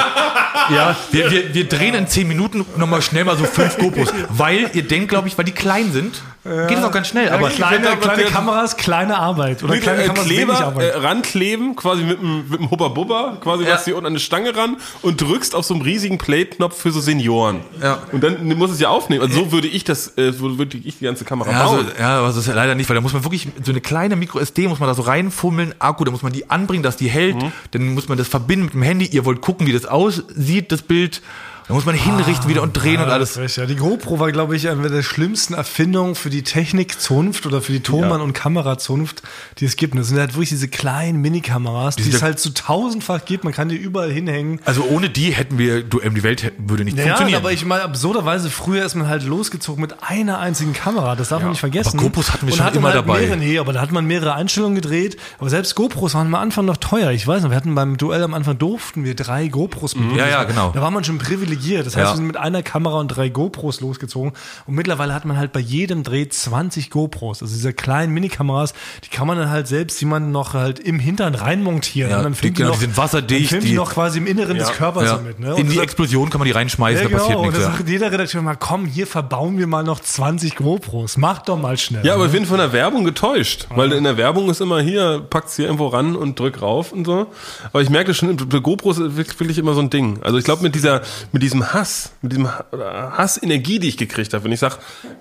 ja, 0.75 0.95
wir, 1.11 1.29
wir, 1.29 1.53
wir 1.53 1.67
drehen 1.69 1.93
in 1.93 2.07
zehn 2.07 2.27
Minuten 2.27 2.65
nochmal 2.77 3.01
schnell 3.03 3.25
mal 3.25 3.37
so 3.37 3.43
fünf 3.43 3.77
GoPros. 3.77 4.09
Weil 4.29 4.71
ihr 4.73 4.83
denkt, 4.87 5.09
glaube 5.09 5.27
ich, 5.27 5.37
weil 5.37 5.45
die 5.45 5.51
klein 5.51 5.91
sind, 5.91 6.21
geht 6.67 6.77
es 6.77 6.83
auch 6.83 6.91
ganz 6.91 7.07
schnell. 7.09 7.29
Aber 7.29 7.49
kleine, 7.49 7.95
kleine 7.97 8.23
der- 8.23 8.31
Kameras, 8.31 8.77
kleine 8.77 9.17
Arbeit. 9.17 9.61
Oder 9.61 9.77
kleine 9.77 10.03
äh, 10.03 10.07
Kameras, 10.07 10.25
Kleber 10.25 10.59
Arbeit. 10.59 10.93
äh, 10.93 10.97
rankleben, 10.97 11.75
quasi 11.75 12.03
mit 12.03 12.19
einem 12.19 12.49
mit 12.49 12.59
dem 12.59 12.71
Hubba 12.71 12.87
Bubba, 12.87 13.37
quasi 13.41 13.65
Ja. 13.65 13.73
was 13.75 13.85
hier 13.85 13.95
unten 13.95 14.07
an 14.07 14.13
eine 14.13 14.19
Stange 14.19 14.55
ran 14.55 14.77
und 15.01 15.19
drückst 15.21 15.53
auf 15.53 15.65
so 15.65 15.73
einen 15.73 15.83
riesigen 15.83 16.17
Play-Knopf 16.17 16.79
für 16.81 16.91
so 16.91 17.01
Senioren. 17.01 17.59
Ja. 17.83 17.99
Und 18.13 18.23
dann 18.23 18.47
muss 18.57 18.71
es 18.71 18.79
ja 18.79 18.87
aufnehmen. 18.89 19.21
Also 19.21 19.35
so 19.45 19.51
würde 19.51 19.67
ich 19.67 19.83
das, 19.83 20.17
äh, 20.17 20.39
würde 20.39 20.77
ich 20.77 20.97
die 20.97 21.05
ganze 21.05 21.25
Kamera 21.25 21.51
Ja, 21.51 21.61
also, 21.61 21.75
bauen. 21.75 21.87
ja, 21.99 22.17
aber 22.19 22.27
das 22.27 22.37
ist 22.37 22.47
ja 22.47 22.53
leider 22.53 22.73
nicht, 22.73 22.89
weil 22.89 22.95
da 22.95 23.01
muss 23.01 23.13
man 23.13 23.23
wirklich 23.25 23.47
so 23.63 23.71
eine 23.71 23.81
kleine 23.81 24.15
Micro-SD 24.15 24.67
muss 24.69 24.79
man 24.79 24.87
da 24.87 24.95
so 24.95 25.01
reinfummeln, 25.01 25.75
Akku, 25.89 26.03
da 26.05 26.11
muss 26.11 26.21
man 26.23 26.31
die 26.33 26.49
anbringen, 26.49 26.83
dass 26.83 26.95
die 26.97 27.09
hält, 27.09 27.35
Mhm. 27.35 27.51
dann 27.71 27.93
muss 27.93 28.07
man 28.07 28.17
das 28.17 28.27
verbinden 28.27 28.65
mit 28.65 28.73
dem 28.73 28.81
Handy, 28.83 29.05
ihr 29.05 29.25
wollt 29.25 29.41
gucken, 29.41 29.67
wie 29.67 29.73
das 29.73 29.85
aussieht, 29.85 30.71
das 30.71 30.81
Bild, 30.81 31.21
dann 31.69 31.75
muss 31.75 31.85
man 31.85 31.93
hinrichten 31.95 32.49
wieder 32.49 32.63
und 32.63 32.73
drehen 32.73 32.99
und 32.99 33.07
Ja, 33.07 33.13
alles. 33.13 33.29
das 33.29 33.37
ist 33.37 33.43
recht, 33.43 33.57
ja. 33.57 33.65
Die 33.67 33.75
GoPro 33.75 34.19
war, 34.19 34.31
glaube 34.31 34.55
ich, 34.55 34.67
eine 34.67 34.89
der 34.89 35.03
schlimmsten 35.03 35.53
Erfindungen 35.53 36.15
für 36.15 36.29
die 36.31 36.41
Technikzunft 36.43 37.45
oder 37.45 37.61
für 37.61 37.71
die 37.71 37.79
Tonmann- 37.81 38.21
und 38.21 38.33
Kamerazunft, 38.33 39.21
die 39.59 39.65
es 39.65 39.75
gibt. 39.75 39.93
Und 39.93 39.99
das 39.99 40.07
sind 40.07 40.17
halt 40.17 40.33
wirklich 40.33 40.49
diese 40.49 40.67
kleinen 40.67 41.21
Minikameras, 41.21 41.95
die, 41.95 42.01
sind 42.03 42.15
es 42.15 42.21
ja- 42.21 42.25
halt 42.25 42.39
so 42.39 42.49
tausendfach 42.49 43.23
gibt. 43.23 43.43
Man 43.43 43.53
kann 43.53 43.69
die 43.69 43.75
überall 43.75 44.11
hinhängen. 44.11 44.59
Also 44.65 44.83
ohne 44.83 45.11
die 45.11 45.29
hätten 45.31 45.59
wir, 45.59 45.83
du, 45.83 46.01
ähm, 46.01 46.15
die 46.15 46.23
Welt 46.23 46.51
würde 46.57 46.83
nicht 46.85 46.97
Ja, 46.97 47.03
funktionieren. 47.05 47.39
aber 47.39 47.51
ich 47.51 47.63
meine, 47.63 47.83
absurderweise, 47.83 48.49
früher 48.49 48.83
ist 48.83 48.95
man 48.95 49.07
halt 49.07 49.21
losgezogen 49.23 49.79
mit 49.79 49.93
einer 50.01 50.39
einzigen 50.39 50.73
Kamera. 50.73 51.15
Das 51.15 51.29
darf 51.29 51.41
man 51.43 51.51
nicht 51.51 51.59
vergessen. 51.59 51.89
aber 51.99 52.07
GoPros 52.07 52.33
hatten 52.33 52.47
wir 52.47 52.53
Und 52.53 52.57
schon 52.57 52.73
immer 52.73 52.87
halt 52.87 52.95
dabei. 52.97 53.19
Mehrere, 53.19 53.37
nee, 53.37 53.59
aber 53.59 53.73
da 53.73 53.81
hat 53.81 53.91
man 53.91 54.05
mehrere 54.05 54.33
Einstellungen 54.33 54.73
gedreht. 54.73 55.17
Aber 55.37 55.51
selbst 55.51 55.75
GoPros 55.75 56.15
waren 56.15 56.25
am 56.25 56.33
Anfang 56.35 56.65
noch 56.65 56.77
teuer. 56.77 57.11
Ich 57.11 57.27
weiß 57.27 57.43
noch, 57.43 57.51
wir 57.51 57.57
hatten 57.57 57.75
beim 57.75 57.97
Duell 57.97 58.23
am 58.23 58.33
Anfang 58.33 58.57
durften 58.57 59.03
wir 59.03 59.15
drei 59.15 59.49
GoPros 59.49 59.93
bedienen. 59.93 60.15
Ja, 60.15 60.27
ja, 60.27 60.43
genau. 60.45 60.71
Da 60.73 60.81
war 60.81 60.89
man 60.89 61.03
schon 61.03 61.19
privilegiert. 61.19 61.58
Das 61.83 61.95
heißt, 61.95 61.97
Ja. 61.97 62.11
wir 62.11 62.15
sind 62.17 62.27
mit 62.27 62.37
einer 62.37 62.63
Kamera 62.63 62.99
und 62.99 63.07
drei 63.09 63.29
GoPros 63.29 63.81
losgezogen. 63.81 64.33
Und 64.65 64.75
mittlerweile 64.75 65.13
hat 65.13 65.25
man 65.25 65.37
halt 65.37 65.51
bei 65.51 65.59
jedem 65.59 66.03
Dreh 66.03 66.27
20 66.27 66.89
GoPros. 66.89 67.41
Also 67.41 67.53
diese 67.53 67.73
kleinen 67.73 68.13
Minikameras, 68.13 68.73
die 69.03 69.09
kann 69.09 69.27
man 69.27 69.37
dann 69.37 69.49
halt 69.49 69.67
selbst 69.67 69.99
jemanden 69.99 70.31
noch 70.31 70.53
halt 70.53 70.79
im 70.79 70.99
Hintern 70.99 71.35
reinmontieren. 71.35 72.11
Ja, 72.11 72.17
und 72.17 72.23
dann 72.23 72.33
die- 72.33 72.39
filmt 72.39 72.57
genau, 72.57 72.69
noch, 72.69 72.75
die 72.75 72.81
sind 72.85 72.97
wasserdicht, 72.97 73.43
Dann 73.45 73.49
filmt 73.49 73.63
die 73.65 73.69
die- 73.69 73.75
noch 73.75 73.91
quasi 73.93 74.17
im 74.19 74.27
Inneren 74.27 74.57
des 74.57 74.71
Körpers 74.71 75.03
ja. 75.05 75.15
damit. 75.17 75.39
Ne? 75.39 75.47
In 75.47 75.53
Und 75.63 75.69
die 75.69 75.75
das- 75.75 75.83
Explosion 75.83 76.29
kann 76.29 76.39
man 76.39 76.45
die 76.45 76.51
reinschmeißen, 76.51 77.03
ja, 77.03 77.09
da 77.09 77.15
passiert 77.17 77.29
genau. 77.37 77.39
Und 77.41 77.47
nichts. 77.53 77.59
da 77.65 77.71
Ja. 77.71 77.77
sagt 77.77 77.89
jeder 77.89 78.11
Redakteur 78.11 78.41
mal, 78.41 78.55
komm, 78.55 78.85
hier 78.85 79.07
verbauen 79.07 79.57
wir 79.57 79.67
mal 79.67 79.83
noch 79.83 79.99
20 79.99 80.55
GoPros. 80.55 81.17
Mach 81.17 81.39
doch 81.39 81.59
mal 81.59 81.77
schnell. 81.77 82.05
Ja, 82.05 82.15
aber 82.15 82.25
ich 82.27 82.31
bin 82.31 82.45
von 82.45 82.57
der 82.57 82.71
Werbung 82.73 83.03
getäuscht, 83.03 83.67
weil 83.75 83.91
in 83.93 84.03
der 84.03 84.17
Werbung 84.17 84.49
ist 84.49 84.61
immer 84.61 84.79
hier, 84.81 85.19
packt's 85.29 85.55
hier 85.55 85.65
irgendwo 85.65 85.87
ran 85.87 86.15
und 86.15 86.39
drück 86.39 86.61
rauf 86.61 86.91
und 86.91 87.05
so. 87.05 87.27
Aber 87.71 87.81
ich 87.81 87.89
merke 87.89 88.13
schon, 88.13 88.35
bei 88.35 88.59
GoPros 88.59 88.97
ist 88.97 89.17
wirklich 89.17 89.57
immer 89.57 89.73
so 89.73 89.81
ein 89.81 89.89
Ding. 89.89 90.19
Also 90.23 90.37
ich 90.37 90.43
glaube 90.45 90.63
mit 90.63 90.75
dieser, 90.75 91.01
mit 91.31 91.41
diesem 91.51 91.73
Hass, 91.73 92.11
mit 92.21 92.31
diesem 92.31 92.47
Hassenergie, 92.49 93.79
die 93.79 93.87
ich 93.89 93.97
gekriegt 93.97 94.33
habe, 94.33 94.43
wenn 94.43 94.51
ich 94.51 94.59
sage, 94.59 94.75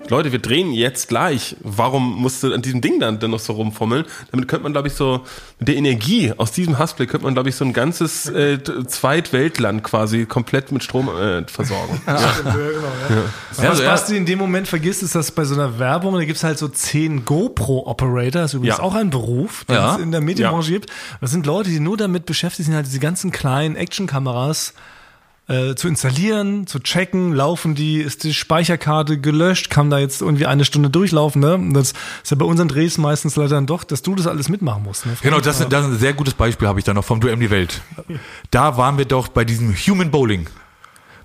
Leute, 0.09 0.31
wir 0.31 0.39
drehen 0.39 0.71
jetzt 0.71 1.07
gleich, 1.09 1.55
warum 1.61 2.15
musst 2.21 2.43
du 2.43 2.53
an 2.53 2.61
diesem 2.61 2.81
Ding 2.81 2.99
dann, 2.99 3.19
dann 3.19 3.31
noch 3.31 3.39
so 3.39 3.53
rumfummeln? 3.53 4.05
Damit 4.31 4.47
könnte 4.47 4.63
man, 4.63 4.71
glaube 4.73 4.87
ich, 4.87 4.93
so, 4.93 5.21
mit 5.59 5.67
der 5.67 5.75
Energie 5.75 6.33
aus 6.37 6.51
diesem 6.51 6.77
Hassblick 6.79 7.09
könnte 7.09 7.25
man, 7.25 7.33
glaube 7.33 7.49
ich, 7.49 7.55
so 7.55 7.65
ein 7.65 7.73
ganzes 7.73 8.27
äh, 8.29 8.59
Zweitweltland 8.87 9.83
quasi 9.83 10.25
komplett 10.25 10.71
mit 10.71 10.83
Strom 10.83 11.09
äh, 11.09 11.43
versorgen. 11.47 12.01
Ja, 12.07 12.15
genau, 12.43 12.57
ja. 12.57 13.23
Was 13.49 13.59
Also, 13.59 13.83
ja. 13.83 13.91
Basti 13.91 14.17
in 14.17 14.25
dem 14.25 14.39
Moment 14.39 14.67
vergisst, 14.67 15.03
ist, 15.03 15.15
dass 15.15 15.31
bei 15.31 15.45
so 15.45 15.53
einer 15.55 15.79
Werbung, 15.79 16.15
da 16.15 16.23
gibt's 16.25 16.43
halt 16.43 16.57
so 16.57 16.67
10 16.67 17.25
GoPro-Operator, 17.25 18.41
das 18.41 18.51
ist 18.51 18.55
übrigens 18.55 18.77
Ja. 18.77 18.83
auch 18.83 18.95
ein 18.95 19.09
Beruf, 19.09 19.65
den 19.65 19.75
Ja. 19.75 19.95
es 19.95 20.01
in 20.01 20.11
der 20.11 20.21
Medienbranche 20.21 20.71
gibt. 20.71 20.89
Das 21.21 21.31
sind 21.31 21.45
Leute, 21.45 21.69
die 21.69 21.79
nur 21.79 21.97
damit 21.97 22.25
beschäftigt 22.25 22.65
sind, 22.67 22.75
halt 22.75 22.85
diese 22.87 22.99
ganzen 22.99 23.31
kleinen 23.31 23.75
Actionkameras 23.75 24.73
äh, 25.49 25.75
zu 25.75 25.87
installieren, 25.87 26.67
zu 26.67 26.79
checken, 26.79 27.33
laufen 27.33 27.73
die, 27.75 27.97
ist 27.97 28.23
die 28.23 28.33
Speicherkarte 28.33 29.19
gelöscht, 29.19 29.69
kann 29.69 29.89
da 29.89 29.97
jetzt 29.97 30.21
irgendwie 30.21 30.45
eine 30.45 30.63
Stunde 30.63 30.89
durchlaufen, 30.89 31.41
ne? 31.41 31.55
Und 31.55 31.73
das 31.73 31.93
ist 32.23 32.29
ja 32.31 32.37
bei 32.37 32.45
unseren 32.45 32.67
Drehs 32.69 32.97
meistens 32.97 33.35
leider 33.35 33.49
dann 33.55 33.65
doch, 33.65 33.83
dass 33.83 34.01
du 34.03 34.13
das 34.15 34.27
alles 34.27 34.47
mitmachen 34.47 34.83
musst. 34.83 35.05
Ne? 35.07 35.13
Genau, 35.21 35.39
das, 35.41 35.57
das 35.67 35.85
ist 35.85 35.91
ein 35.91 35.97
sehr 35.99 36.13
gutes 36.13 36.35
Beispiel 36.35 36.67
habe 36.67 36.79
ich 36.79 36.85
da 36.85 36.93
noch 36.93 37.03
vom 37.03 37.19
Duell 37.19 37.35
die 37.37 37.49
Welt. 37.49 37.81
Da 38.51 38.77
waren 38.77 38.97
wir 38.97 39.05
doch 39.05 39.27
bei 39.27 39.43
diesem 39.43 39.73
Human 39.75 40.11
Bowling. 40.11 40.47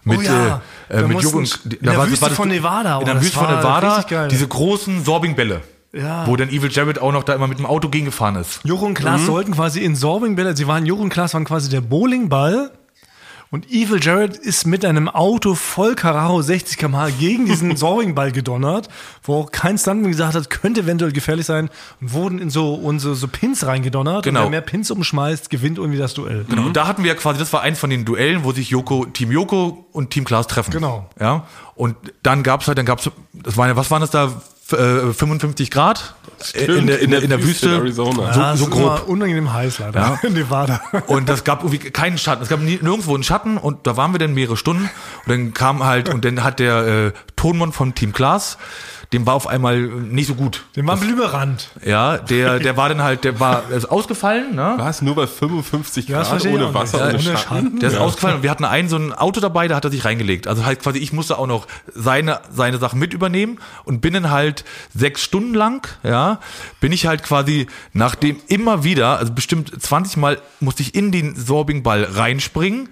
Mit, 0.06 0.18
Oh 0.18 0.22
ja, 0.22 0.62
äh, 0.88 0.96
äh, 0.98 1.00
da 1.00 1.08
mit 1.08 1.22
mussten- 1.22 1.38
Jürgen, 1.70 1.76
in 1.80 1.86
der 1.86 2.06
Wüste 2.10 2.30
von 2.30 2.48
Nevada, 2.48 2.96
In 2.96 3.02
oh, 3.02 3.04
der 3.04 3.14
das 3.14 3.22
Wüste 3.24 3.38
von 3.38 3.46
war 3.48 3.56
Nevada, 3.56 4.28
diese 4.28 4.46
großen 4.48 5.04
Sorbingbälle. 5.04 5.62
Ja. 5.92 6.26
Wo 6.26 6.34
dann 6.36 6.48
Evil 6.48 6.70
Jared 6.72 6.98
auch 7.00 7.12
noch 7.12 7.22
da 7.22 7.34
immer 7.34 7.46
mit 7.46 7.58
dem 7.58 7.66
Auto 7.66 7.88
gegengefahren 7.88 8.34
ist. 8.36 8.60
Juro 8.64 8.84
und 8.86 8.94
Klaas 8.94 9.20
Mhm. 9.22 9.26
sollten 9.26 9.52
quasi 9.52 9.80
in 9.80 9.94
Sorbingbälle, 9.94 10.56
sie 10.56 10.66
waren, 10.66 10.84
Juro 10.86 11.02
und 11.02 11.08
Klaas 11.10 11.34
waren 11.34 11.44
quasi 11.44 11.70
der 11.70 11.82
Bowlingball 11.82 12.72
und 13.54 13.70
Evil 13.70 14.02
Jared 14.02 14.36
ist 14.36 14.66
mit 14.66 14.84
einem 14.84 15.08
Auto 15.08 15.54
voll 15.54 15.94
Carraro 15.94 16.42
60 16.42 16.76
km/h 16.76 17.10
gegen 17.20 17.46
diesen 17.46 17.76
Sorbingball 17.76 18.32
gedonnert, 18.32 18.88
wo 19.22 19.36
auch 19.36 19.52
kein 19.52 19.78
Stuntman 19.78 20.10
gesagt 20.10 20.34
hat, 20.34 20.50
könnte 20.50 20.80
eventuell 20.80 21.12
gefährlich 21.12 21.46
sein 21.46 21.70
und 22.00 22.12
wurden 22.12 22.40
in 22.40 22.50
so, 22.50 22.74
unsere 22.74 23.14
so 23.14 23.28
Pins 23.28 23.64
reingedonnert 23.64 24.24
Genau. 24.24 24.40
und 24.40 24.44
wer 24.46 24.50
mehr 24.50 24.60
Pins 24.60 24.90
umschmeißt, 24.90 25.50
gewinnt 25.50 25.78
irgendwie 25.78 25.98
das 25.98 26.14
Duell. 26.14 26.44
Genau. 26.48 26.66
Und 26.66 26.76
da 26.76 26.88
hatten 26.88 27.04
wir 27.04 27.12
ja 27.12 27.16
quasi, 27.16 27.38
das 27.38 27.52
war 27.52 27.60
eins 27.62 27.78
von 27.78 27.90
den 27.90 28.04
Duellen, 28.04 28.42
wo 28.42 28.50
sich 28.50 28.70
Joko, 28.70 29.04
Team 29.06 29.30
Joko 29.30 29.86
und 29.92 30.10
Team 30.10 30.24
Klaas 30.24 30.48
treffen. 30.48 30.72
Genau. 30.72 31.08
Ja. 31.20 31.46
Und 31.76 31.94
dann 32.24 32.42
gab's 32.42 32.66
halt, 32.66 32.78
dann 32.78 32.86
gab's, 32.86 33.08
das 33.32 33.56
waren 33.56 33.68
ja, 33.68 33.76
was 33.76 33.88
waren 33.90 34.00
das 34.00 34.10
da? 34.10 34.32
F- 34.66 34.78
Äh, 34.78 35.12
55 35.12 35.70
Grad 35.70 36.14
in 36.54 36.86
der, 36.86 37.00
in, 37.00 37.10
der, 37.10 37.22
in 37.22 37.30
der 37.30 37.42
Wüste. 37.42 37.68
in 37.68 37.74
Arizona. 37.74 38.32
So, 38.32 38.40
Ja, 38.40 38.52
es 38.54 38.60
so 38.60 38.66
grob. 38.66 39.06
unangenehm 39.08 39.52
heiß 39.52 39.78
leider 39.78 40.00
Ja. 40.00 40.18
in 40.28 40.32
Nevada. 40.32 40.80
Und 41.06 41.28
das 41.28 41.44
gab 41.44 41.62
irgendwie 41.64 41.90
keinen 41.90 42.16
Schatten. 42.18 42.42
Es 42.42 42.48
gab 42.48 42.60
nie, 42.60 42.78
nirgendwo 42.80 43.14
einen 43.14 43.24
Schatten 43.24 43.58
und 43.58 43.86
da 43.86 43.96
waren 43.96 44.12
wir 44.12 44.18
dann 44.18 44.32
mehrere 44.34 44.56
Stunden 44.56 44.84
und 45.26 45.28
dann 45.28 45.52
kam 45.54 45.84
halt 45.84 46.08
und 46.08 46.24
dann 46.24 46.42
hat 46.42 46.58
der 46.60 46.86
äh, 46.86 47.12
Tonmann 47.36 47.72
von 47.72 47.94
Team 47.94 48.12
Klaas 48.12 48.56
dem 49.14 49.26
war 49.26 49.34
auf 49.34 49.46
einmal 49.46 49.78
nicht 49.80 50.26
so 50.26 50.34
gut. 50.34 50.64
Den 50.74 50.88
war 50.88 50.96
Blüberand. 50.96 51.70
Ja, 51.84 52.18
der, 52.18 52.58
der 52.58 52.76
war 52.76 52.88
dann 52.88 53.00
halt, 53.00 53.22
der 53.22 53.38
war 53.38 53.62
der 53.68 53.76
ist 53.76 53.84
ausgefallen, 53.86 54.56
ne? 54.56 54.74
War 54.76 54.90
es 54.90 55.02
nur 55.02 55.14
bei 55.14 55.28
55 55.28 56.08
Ja, 56.08 56.22
Grad 56.24 56.44
ohne 56.46 56.74
Wasser, 56.74 57.12
nicht. 57.12 57.28
ohne 57.28 57.38
Schatten? 57.38 57.78
Der 57.78 57.90
ist 57.90 57.96
ausgefallen 57.96 58.36
und 58.38 58.42
wir 58.42 58.50
hatten 58.50 58.64
einen 58.64 58.88
so 58.88 58.96
ein 58.96 59.12
Auto 59.12 59.40
dabei, 59.40 59.68
da 59.68 59.76
hat 59.76 59.84
er 59.84 59.92
sich 59.92 60.04
reingelegt. 60.04 60.48
Also 60.48 60.64
halt 60.66 60.80
quasi, 60.82 60.98
ich 60.98 61.12
musste 61.12 61.38
auch 61.38 61.46
noch 61.46 61.68
seine, 61.94 62.40
seine 62.50 62.78
Sachen 62.78 62.98
mit 62.98 63.14
übernehmen 63.14 63.58
und 63.84 64.00
bin 64.00 64.14
dann 64.14 64.30
halt 64.32 64.64
sechs 64.92 65.22
Stunden 65.22 65.54
lang, 65.54 65.86
ja, 66.02 66.40
bin 66.80 66.90
ich 66.90 67.06
halt 67.06 67.22
quasi 67.22 67.68
nachdem 67.92 68.40
immer 68.48 68.82
wieder, 68.82 69.18
also 69.20 69.32
bestimmt 69.32 69.70
20 69.80 70.16
Mal 70.16 70.38
musste 70.58 70.82
ich 70.82 70.96
in 70.96 71.12
den 71.12 71.36
Sorbingball 71.36 72.02
reinspringen, 72.02 72.88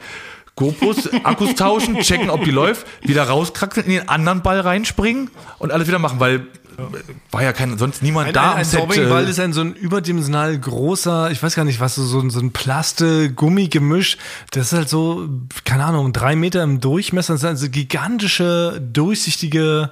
GoPros, 0.56 1.10
Akkus 1.24 1.54
tauschen, 1.54 2.00
checken, 2.00 2.30
ob 2.30 2.44
die 2.44 2.50
läuft, 2.50 2.86
wieder 3.02 3.24
rauskraxeln, 3.24 3.86
in 3.86 3.92
den 3.92 4.08
anderen 4.08 4.42
Ball 4.42 4.60
reinspringen 4.60 5.30
und 5.58 5.72
alles 5.72 5.88
wieder 5.88 5.98
machen, 5.98 6.20
weil 6.20 6.36
äh, 6.36 6.82
war 7.30 7.42
ja 7.42 7.52
kein, 7.52 7.78
sonst 7.78 8.02
niemand 8.02 8.28
Ein, 8.28 8.34
da 8.34 8.52
ein, 8.52 8.58
ein 8.58 8.64
Sorbingball 8.64 9.26
äh, 9.26 9.30
ist 9.30 9.40
ein 9.40 9.52
so 9.52 9.62
ein 9.62 9.74
überdimensional 9.74 10.58
großer, 10.58 11.30
ich 11.30 11.42
weiß 11.42 11.54
gar 11.54 11.64
nicht, 11.64 11.80
was 11.80 11.94
so, 11.94 12.04
so 12.04 12.40
ein, 12.40 12.52
Plaste-Gummigemisch. 12.52 14.18
Das 14.50 14.72
ist 14.72 14.78
halt 14.78 14.88
so, 14.88 15.28
keine 15.64 15.84
Ahnung, 15.84 16.12
drei 16.12 16.36
Meter 16.36 16.62
im 16.62 16.80
Durchmesser. 16.80 17.34
Das 17.34 17.40
sind 17.40 17.50
also 17.50 17.68
gigantische, 17.70 18.80
durchsichtige 18.80 19.90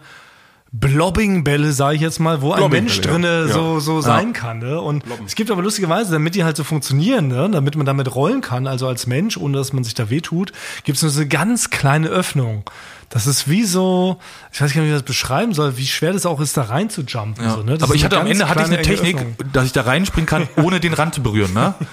Blobbing-Bälle, 0.72 1.72
sage 1.72 1.96
ich 1.96 2.00
jetzt 2.00 2.20
mal, 2.20 2.42
wo 2.42 2.52
ein 2.52 2.70
Mensch 2.70 2.96
ja. 2.96 3.02
drinne 3.02 3.46
Ja. 3.48 3.52
so, 3.52 3.80
so 3.80 4.00
sein 4.00 4.32
kann. 4.32 4.60
Ne? 4.60 4.80
Und 4.80 5.02
es 5.26 5.34
gibt 5.34 5.50
aber 5.50 5.62
lustigerweise, 5.62 6.12
damit 6.12 6.36
die 6.36 6.44
halt 6.44 6.56
so 6.56 6.62
funktionieren, 6.62 7.26
ne? 7.28 7.48
damit 7.50 7.74
man 7.74 7.86
damit 7.86 8.14
rollen 8.14 8.40
kann, 8.40 8.68
also 8.68 8.86
als 8.86 9.08
Mensch, 9.08 9.36
ohne 9.36 9.58
dass 9.58 9.72
man 9.72 9.82
sich 9.82 9.94
da 9.94 10.10
wehtut, 10.10 10.52
gibt 10.84 10.96
es 10.96 11.02
nur 11.02 11.10
so 11.10 11.20
eine 11.20 11.28
ganz 11.28 11.70
kleine 11.70 12.08
Öffnung. 12.08 12.70
Das 13.08 13.26
ist 13.26 13.48
wie 13.48 13.64
so, 13.64 14.20
ich 14.52 14.62
weiß 14.62 14.72
gar 14.72 14.82
nicht, 14.82 14.90
wie 14.90 14.94
ich 14.94 15.00
das 15.00 15.06
beschreiben 15.06 15.52
soll, 15.52 15.76
wie 15.76 15.86
schwer 15.86 16.12
das 16.12 16.24
auch 16.24 16.40
ist, 16.40 16.56
da 16.56 16.62
rein 16.62 16.88
zu 16.88 17.02
jumpen. 17.02 17.44
Ja. 17.44 17.54
So, 17.56 17.62
ne? 17.64 17.76
Aber 17.80 17.96
ich 17.96 18.04
hatte 18.04 18.20
am 18.20 18.28
Ende 18.28 18.48
hatte 18.48 18.60
ich 18.60 18.66
eine 18.68 18.82
Technik, 18.82 19.16
Öffnung. 19.16 19.34
dass 19.52 19.66
ich 19.66 19.72
da 19.72 19.82
reinspringen 19.82 20.26
kann, 20.26 20.48
ohne 20.62 20.78
den 20.78 20.92
Rand 20.92 21.14
zu 21.14 21.22
berühren, 21.22 21.52
ne? 21.52 21.74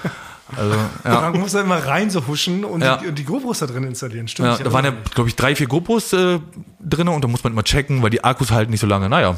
Also, 0.56 0.76
ja. 1.04 1.22
Man 1.32 1.40
muss 1.42 1.52
da 1.52 1.62
immer 1.62 1.78
rein 1.86 2.10
so 2.10 2.26
huschen 2.28 2.64
und, 2.64 2.82
Ja. 2.82 2.98
die, 2.98 3.08
und 3.08 3.16
die 3.20 3.26
GoPros 3.26 3.60
da 3.60 3.66
drin 3.68 3.84
installieren. 3.84 4.28
Stimmt. 4.28 4.58
Ja, 4.60 4.64
da 4.64 4.72
waren 4.72 4.86
ja, 4.86 4.94
glaube 5.14 5.30
ich, 5.30 5.36
drei, 5.36 5.56
vier 5.56 5.68
GoPros 5.68 6.14
äh, 6.14 6.40
drin 6.80 7.10
und 7.10 7.24
da 7.24 7.28
muss 7.28 7.44
man 7.44 7.54
immer 7.54 7.64
checken, 7.64 8.02
weil 8.02 8.10
die 8.12 8.24
Akkus 8.24 8.52
halten 8.52 8.72
nicht 8.72 8.80
so 8.82 8.88
lange. 8.88 9.10
Naja, 9.10 9.36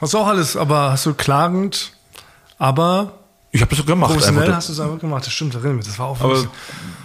Hast 0.00 0.12
du 0.14 0.18
auch 0.18 0.26
alles, 0.26 0.56
aber 0.56 0.90
hast 0.92 1.06
du 1.06 1.14
klagend, 1.14 1.92
aber 2.58 3.12
ich 3.52 3.60
habe 3.60 3.70
das 3.70 3.78
so 3.78 3.84
gemacht. 3.84 4.12
professionell 4.12 4.54
hast 4.54 4.68
du 4.68 4.72
es 4.72 4.80
einfach 4.80 4.98
gemacht. 4.98 5.26
Das 5.26 5.32
stimmt, 5.32 5.54
erinnere 5.54 5.74
mich. 5.74 5.86
Das 5.86 5.98
war 5.98 6.06
auch 6.06 6.20
Aber 6.20 6.34
wirklich- 6.34 6.48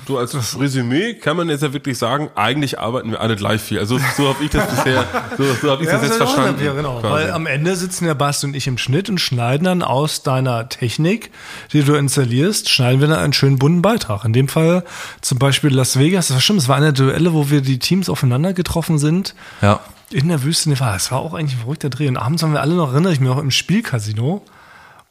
so 0.07 0.19
als 0.19 0.59
Resümee 0.59 1.15
kann 1.15 1.35
man 1.35 1.49
jetzt 1.49 1.63
ja 1.63 1.73
wirklich 1.73 1.97
sagen, 1.97 2.29
eigentlich 2.35 2.77
arbeiten 2.79 3.09
wir 3.09 3.19
alle 3.21 3.35
gleich 3.35 3.59
viel. 3.59 3.79
Also 3.79 3.97
so 4.15 4.27
habe 4.29 4.43
ich 4.43 4.51
das 4.51 4.67
bisher, 4.69 5.03
so, 5.35 5.43
so 5.59 5.71
habe 5.71 5.83
ich 5.83 5.89
das 5.89 6.03
jetzt 6.03 6.19
ja 6.19 6.25
verstanden. 6.27 6.63
Ja, 6.63 6.73
genau. 6.73 6.99
quasi. 6.99 7.11
Weil 7.13 7.31
am 7.31 7.47
Ende 7.47 7.75
sitzen 7.75 8.05
ja 8.05 8.13
Basti 8.13 8.45
und 8.45 8.55
ich 8.55 8.67
im 8.67 8.77
Schnitt 8.77 9.09
und 9.09 9.19
schneiden 9.19 9.65
dann 9.65 9.81
aus 9.81 10.21
deiner 10.21 10.69
Technik, 10.69 11.31
die 11.73 11.81
du 11.83 11.95
installierst, 11.95 12.69
schneiden 12.69 13.01
wir 13.01 13.07
dann 13.07 13.17
einen 13.17 13.33
schönen 13.33 13.57
bunten 13.57 13.81
Beitrag. 13.81 14.25
In 14.25 14.33
dem 14.33 14.47
Fall 14.47 14.83
zum 15.21 15.39
Beispiel 15.39 15.73
Las 15.73 15.97
Vegas. 15.97 16.27
Das 16.27 16.35
war 16.35 16.41
stimmt, 16.41 16.61
es 16.61 16.67
war 16.67 16.75
eine 16.75 16.93
Duelle, 16.93 17.33
wo 17.33 17.49
wir 17.49 17.61
die 17.61 17.79
Teams 17.79 18.07
aufeinander 18.07 18.53
getroffen 18.53 18.99
sind. 18.99 19.33
Ja. 19.63 19.79
In 20.11 20.27
der 20.27 20.43
Wüste 20.43 20.69
Nevada. 20.69 20.95
Es 20.97 21.11
war 21.11 21.17
auch 21.17 21.33
eigentlich 21.33 21.55
ein 21.55 21.61
verrückter 21.61 21.89
Dreh. 21.89 22.07
Und 22.07 22.17
abends 22.17 22.43
haben 22.43 22.53
wir 22.53 22.61
alle 22.61 22.75
noch, 22.75 22.91
erinnere 22.91 23.11
ich 23.11 23.19
mich 23.19 23.29
auch, 23.31 23.39
im 23.39 23.49
Spielcasino. 23.49 24.43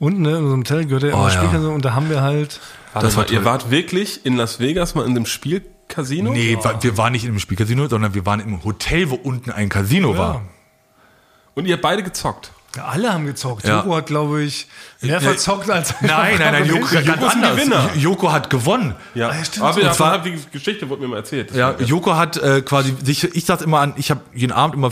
Unten 0.04 0.22
ne, 0.22 0.30
in 0.30 0.36
unserem 0.44 0.60
Hotel 0.60 0.84
gehört 0.86 1.02
ja 1.04 1.08
immer 1.10 1.20
Oh, 1.22 1.24
das 1.24 1.34
ja. 1.34 1.40
Spielcasino. 1.40 1.74
Und 1.74 1.84
da 1.84 1.94
haben 1.94 2.10
wir 2.10 2.20
halt, 2.22 2.60
das 2.94 3.16
war 3.16 3.30
ihr 3.30 3.44
wart 3.44 3.70
wirklich 3.70 4.24
in 4.26 4.36
Las 4.36 4.60
Vegas 4.60 4.94
mal 4.94 5.04
in 5.04 5.10
einem 5.12 5.26
Spielcasino? 5.26 6.32
Nee, 6.32 6.56
wa- 6.62 6.78
wir 6.80 6.96
waren 6.98 7.12
nicht 7.12 7.24
in 7.24 7.30
einem 7.30 7.38
Spielcasino, 7.40 7.88
sondern 7.88 8.14
wir 8.14 8.24
waren 8.26 8.40
im 8.40 8.62
Hotel, 8.64 9.10
wo 9.10 9.14
unten 9.16 9.50
ein 9.50 9.68
Casino 9.68 10.16
war. 10.18 10.42
Und 11.54 11.66
ihr 11.66 11.74
habt 11.74 11.82
beide 11.82 12.02
gezockt. 12.02 12.50
ja, 12.76 12.84
alle 12.86 13.12
haben 13.12 13.26
gezockt. 13.26 13.64
Ja. 13.66 13.78
Joko 13.80 13.94
hat, 13.96 14.06
glaube 14.06 14.42
ich, 14.42 14.66
mehr 15.00 15.18
Äh, 15.18 15.20
verzockt 15.20 15.70
als 15.70 15.94
Nein, 16.00 16.36
nein, 16.38 16.52
nein, 16.52 16.66
Joko, 16.66 16.86
ganz 16.92 17.06
Joko 17.06 17.26
ist 17.26 17.32
ein 17.36 17.44
anders. 17.44 17.56
Gewinner. 17.56 17.90
Joko 17.96 18.32
hat 18.32 18.50
gewonnen. 18.50 18.94
Ja, 19.14 19.28
Ah, 19.28 19.34
ja, 19.36 19.44
stimmt. 19.44 19.64
aber 19.66 19.82
Und 19.82 19.94
zwar- 19.94 20.18
die 20.18 20.38
Geschichte 20.52 20.88
wurde 20.88 21.02
mir 21.02 21.08
mal 21.08 21.18
erzählt. 21.18 21.52
Ja, 21.54 21.76
Joko 21.78 22.14
hat 22.16 22.36
äh, 22.36 22.62
quasi 22.62 22.94
sich, 23.04 23.22
ich 23.36 23.44
sag's 23.44 23.62
immer 23.62 23.78
an, 23.80 23.94
ich 23.96 24.10
habe 24.10 24.20
jeden 24.34 24.52
Abend 24.52 24.74
immer 24.74 24.90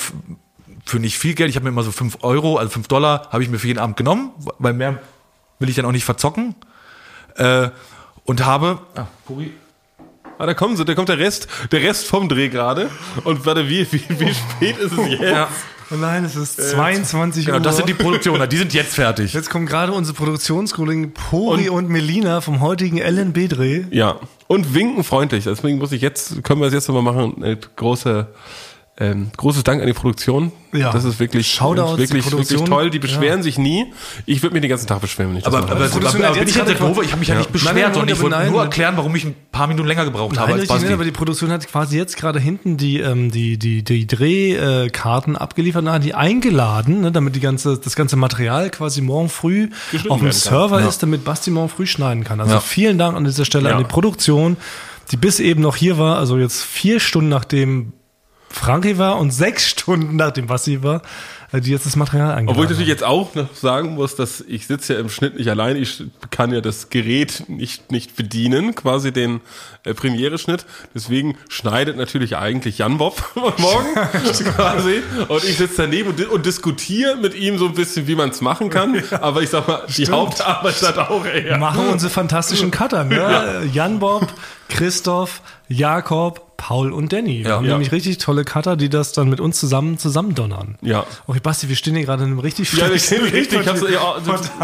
für 0.85 0.99
nicht 0.99 1.19
viel 1.19 1.35
Geld, 1.35 1.51
ich 1.51 1.57
habe 1.57 1.65
mir 1.65 1.71
immer 1.71 1.83
so 1.83 1.93
5 1.93 2.19
Euro, 2.23 2.57
also 2.57 2.71
5 2.71 2.89
Dollar, 2.89 3.29
habe 3.31 3.43
ich 3.43 3.49
mir 3.49 3.59
für 3.59 3.67
jeden 3.67 3.79
Abend 3.79 3.97
genommen, 3.97 4.31
weil 4.59 4.73
mehr 4.73 5.01
will 5.59 5.69
ich 5.69 5.77
dann 5.77 5.85
auch 5.85 5.93
nicht 5.93 6.05
verzocken. 6.05 6.55
Äh, 7.37 7.71
und 8.25 8.45
habe. 8.45 8.79
Ah, 8.95 9.07
Puri. 9.27 9.53
Ah, 10.39 10.47
da 10.47 10.55
kommen 10.55 10.77
sie, 10.77 10.85
da 10.85 10.95
kommt 10.95 11.09
der 11.09 11.19
Rest, 11.19 11.49
der 11.71 11.83
Rest 11.83 12.07
vom 12.07 12.29
Dreh 12.29 12.49
gerade. 12.49 12.91
Und 13.25 13.45
warte, 13.47 13.69
wie, 13.69 13.87
wie, 13.93 14.03
wie 14.09 14.35
spät 14.35 14.79
ist 14.79 14.93
es 14.93 15.09
jetzt? 15.09 15.23
Ja, 15.23 15.49
Oh 15.93 15.97
nein, 15.97 16.25
es 16.25 16.37
ist 16.37 16.57
22 16.57 17.45
genau, 17.45 17.59
Uhr. 17.59 17.63
das 17.63 17.77
sind 17.77 17.87
die 17.87 17.95
Produktionen, 17.95 18.49
die 18.49 18.57
sind 18.57 18.73
jetzt 18.73 18.95
fertig. 18.95 19.35
Jetzt 19.35 19.51
kommen 19.51 19.67
gerade 19.67 19.93
unsere 19.93 20.17
Produktionskollegen 20.17 21.13
Pori 21.13 21.69
und, 21.69 21.91
Melina 21.91 22.41
vom 22.41 22.61
heutigen 22.63 22.97
LNB-Dreh. 22.99 23.85
Ja, 23.91 24.19
und 24.47 24.73
winken 24.73 25.05
freundlich. 25.05 25.45
Deswegen 25.45 25.77
muss 25.77 25.93
ich 25.93 26.01
jetzt, 26.01 26.43
können 26.45 26.61
wir 26.61 26.69
es 26.69 26.73
jetzt 26.73 26.89
nochmal 26.89 27.03
machen, 27.03 27.43
äh, 27.43 27.59
große, 27.77 28.29
ähm, 28.99 29.31
großes 29.39 29.65
Dank 29.65 29.81
an 29.81 29.87
die 29.87 29.95
Produktion. 29.95 30.53
Ja. 30.75 30.93
Das 30.93 31.05
ist 31.05 31.19
wirklich, 31.19 31.51
Shoutouts, 31.51 31.99
wirklich, 31.99 32.25
die 32.25 32.31
Produktion. 32.31 32.59
wirklich 32.61 32.69
toll. 32.69 32.91
Die 32.91 32.99
beschweren 32.99 33.43
sich 33.43 33.57
nie. 33.57 33.87
Ich 34.27 34.43
würde 34.43 34.53
mich 34.53 34.61
den 34.61 34.69
ganzen 34.69 34.87
Tag 34.87 35.01
beschweren, 35.01 35.31
wenn 35.31 35.39
ich 35.39 35.45
das 35.45 35.53
Aber, 35.53 35.65
aber, 35.65 35.77
aber, 35.77 35.89
Produktion 35.89 36.23
aber, 36.23 36.29
hat 36.29 36.39
bin 36.39 36.49
ich 36.49 36.55
gerade-? 36.55 36.73
Ich 36.73 36.81
habe 37.11 37.19
mich 37.19 37.29
ja, 37.29 37.35
nicht 37.37 37.47
Nein, 37.47 37.53
beschwert, 37.53 37.75
nein, 37.75 37.95
sondern 37.95 38.09
ich 38.11 38.21
wollte 38.23 38.37
nein, 38.37 38.47
nur 38.49 38.57
nein. 38.59 38.67
erklären, 38.67 38.97
warum 38.99 39.17
ich 39.17 39.25
ein 39.25 39.35
paar 39.51 39.67
Minuten 39.67 39.89
länger 39.89 40.05
gebraucht 40.05 40.39
habe 40.39 40.51
Nein, 40.51 40.61
als 40.61 40.69
Basti. 40.69 40.85
nicht, 40.85 40.93
aber 40.93 41.05
die 41.05 41.11
Produktion 41.11 41.51
hat 41.51 41.67
quasi 41.67 41.97
jetzt 41.97 42.19
gerade 42.19 42.39
hinten 42.39 42.77
die, 42.77 43.01
ähm, 43.01 43.31
die, 43.31 43.59
die, 43.59 43.83
die 43.83 44.07
Drehkarten 44.07 45.37
abgeliefert, 45.37 45.85
na, 45.85 45.99
die 45.99 46.15
eingeladen, 46.15 47.01
ne, 47.01 47.13
damit 47.13 47.35
die 47.35 47.41
ganze, 47.41 47.79
das 47.79 47.97
ganze 47.97 48.17
Material 48.17 48.69
quasi 48.69 49.01
morgen 49.01 49.31
früh 49.31 49.71
auf 49.93 50.01
dem 50.03 50.05
werden 50.11 50.21
kann. 50.21 50.33
Server 50.33 50.81
ist, 50.87 51.03
damit 51.03 51.25
Basti 51.25 51.51
morgen 51.51 51.71
früh 51.71 51.87
schneiden 51.87 52.25
kann. 52.25 52.41
Also 52.41 52.55
Ja. 52.55 52.61
vielen 52.61 52.99
Dank 52.99 53.17
an 53.17 53.25
dieser 53.25 53.47
Stelle 53.47 53.71
Ja. 53.71 53.77
an 53.77 53.83
die 53.83 53.89
Produktion, 53.89 54.59
die 55.11 55.17
bis 55.17 55.41
eben 55.41 55.63
noch 55.63 55.77
hier 55.77 55.97
war, 55.99 56.19
also 56.19 56.39
jetzt 56.39 56.63
vier 56.63 57.01
Stunden 57.01 57.31
nachdem 57.31 57.95
Frankie 58.53 58.99
war 58.99 59.19
und 59.19 59.33
sechs 59.33 59.69
Stunden 59.69 60.17
nachdem 60.17 60.47
Basti 60.47 60.83
war, 60.83 61.03
äh, 61.53 61.61
die 61.61 61.71
jetzt 61.71 61.87
das 61.87 61.97
Material 61.97 62.31
eingeladen 62.31 62.49
Obwohl 62.49 62.65
ich 62.65 62.71
natürlich 62.71 62.89
jetzt 62.89 63.05
auch 63.05 63.35
noch 63.35 63.55
sagen 63.55 63.95
muss, 63.95 64.17
dass 64.17 64.41
ich 64.41 64.67
sitze 64.67 64.95
ja 64.95 65.01
im 65.01 65.09
Schnitt 65.09 65.37
nicht 65.37 65.49
allein, 65.49 65.77
ich 65.77 66.05
kann 66.31 66.53
ja 66.53 66.61
das 66.61 66.91
Gerät 66.91 67.45
nicht, 67.49 67.91
nicht 67.91 68.17
bedienen, 68.17 68.75
quasi 68.75 69.13
den 69.13 69.41
äh, 69.85 69.95
Premiere-Schnitt. 69.95 70.67
Deswegen 70.95 71.37
schneidet 71.49 71.97
natürlich 71.97 72.37
eigentlich 72.37 72.79
Jan 72.79 72.99
Bob 72.99 73.23
morgen 73.35 73.95
quasi. 74.55 75.03
Und 75.29 75.45
ich 75.45 75.57
sitze 75.57 75.83
daneben 75.83 76.11
und, 76.11 76.29
und 76.29 76.47
diskutiere 76.47 77.17
mit 77.17 77.35
ihm 77.35 77.59
so 77.59 77.67
ein 77.67 77.75
bisschen, 77.75 78.07
wie 78.07 78.15
man 78.15 78.31
es 78.31 78.41
machen 78.41 78.71
kann. 78.71 79.03
Aber 79.21 79.43
ich 79.43 79.51
sag 79.51 79.67
mal, 79.67 79.83
die 79.97 80.09
Hauptarbeit 80.09 80.81
hat 80.83 80.99
auch 80.99 81.25
er. 81.25 81.59
machen 81.59 81.89
unsere 81.89 82.11
fantastischen 82.11 82.71
Cutter, 82.71 83.05
ne? 83.05 83.69
Jan 83.73 83.99
Bob, 83.99 84.27
Christoph, 84.69 85.43
Jakob, 85.69 86.52
Paul 86.63 86.93
und 86.93 87.13
Danny. 87.13 87.45
Wir 87.45 87.55
haben 87.55 87.65
Ja. 87.65 87.73
nämlich 87.73 87.91
richtig 87.91 88.19
tolle 88.19 88.45
Cutter, 88.45 88.77
die 88.77 88.89
das 88.89 89.11
dann 89.13 89.29
mit 89.29 89.41
uns 89.41 89.59
zusammen 89.59 89.99
zusammendonnern. 89.99 90.77
Ja. 90.81 91.05
Oh, 91.27 91.35
Basti, 91.43 91.69
wir 91.69 91.75
stehen 91.75 91.97
hier 91.97 92.05
gerade 92.05 92.23
in 92.23 92.31
einem 92.31 92.39
richtig 92.39 92.73
Ja, 92.75 92.89
wir 92.89 92.99
kennen 93.01 93.25
richtig. 93.25 93.61
Ich 93.63 93.67
hab's, 93.67 93.81
ja, 93.81 94.15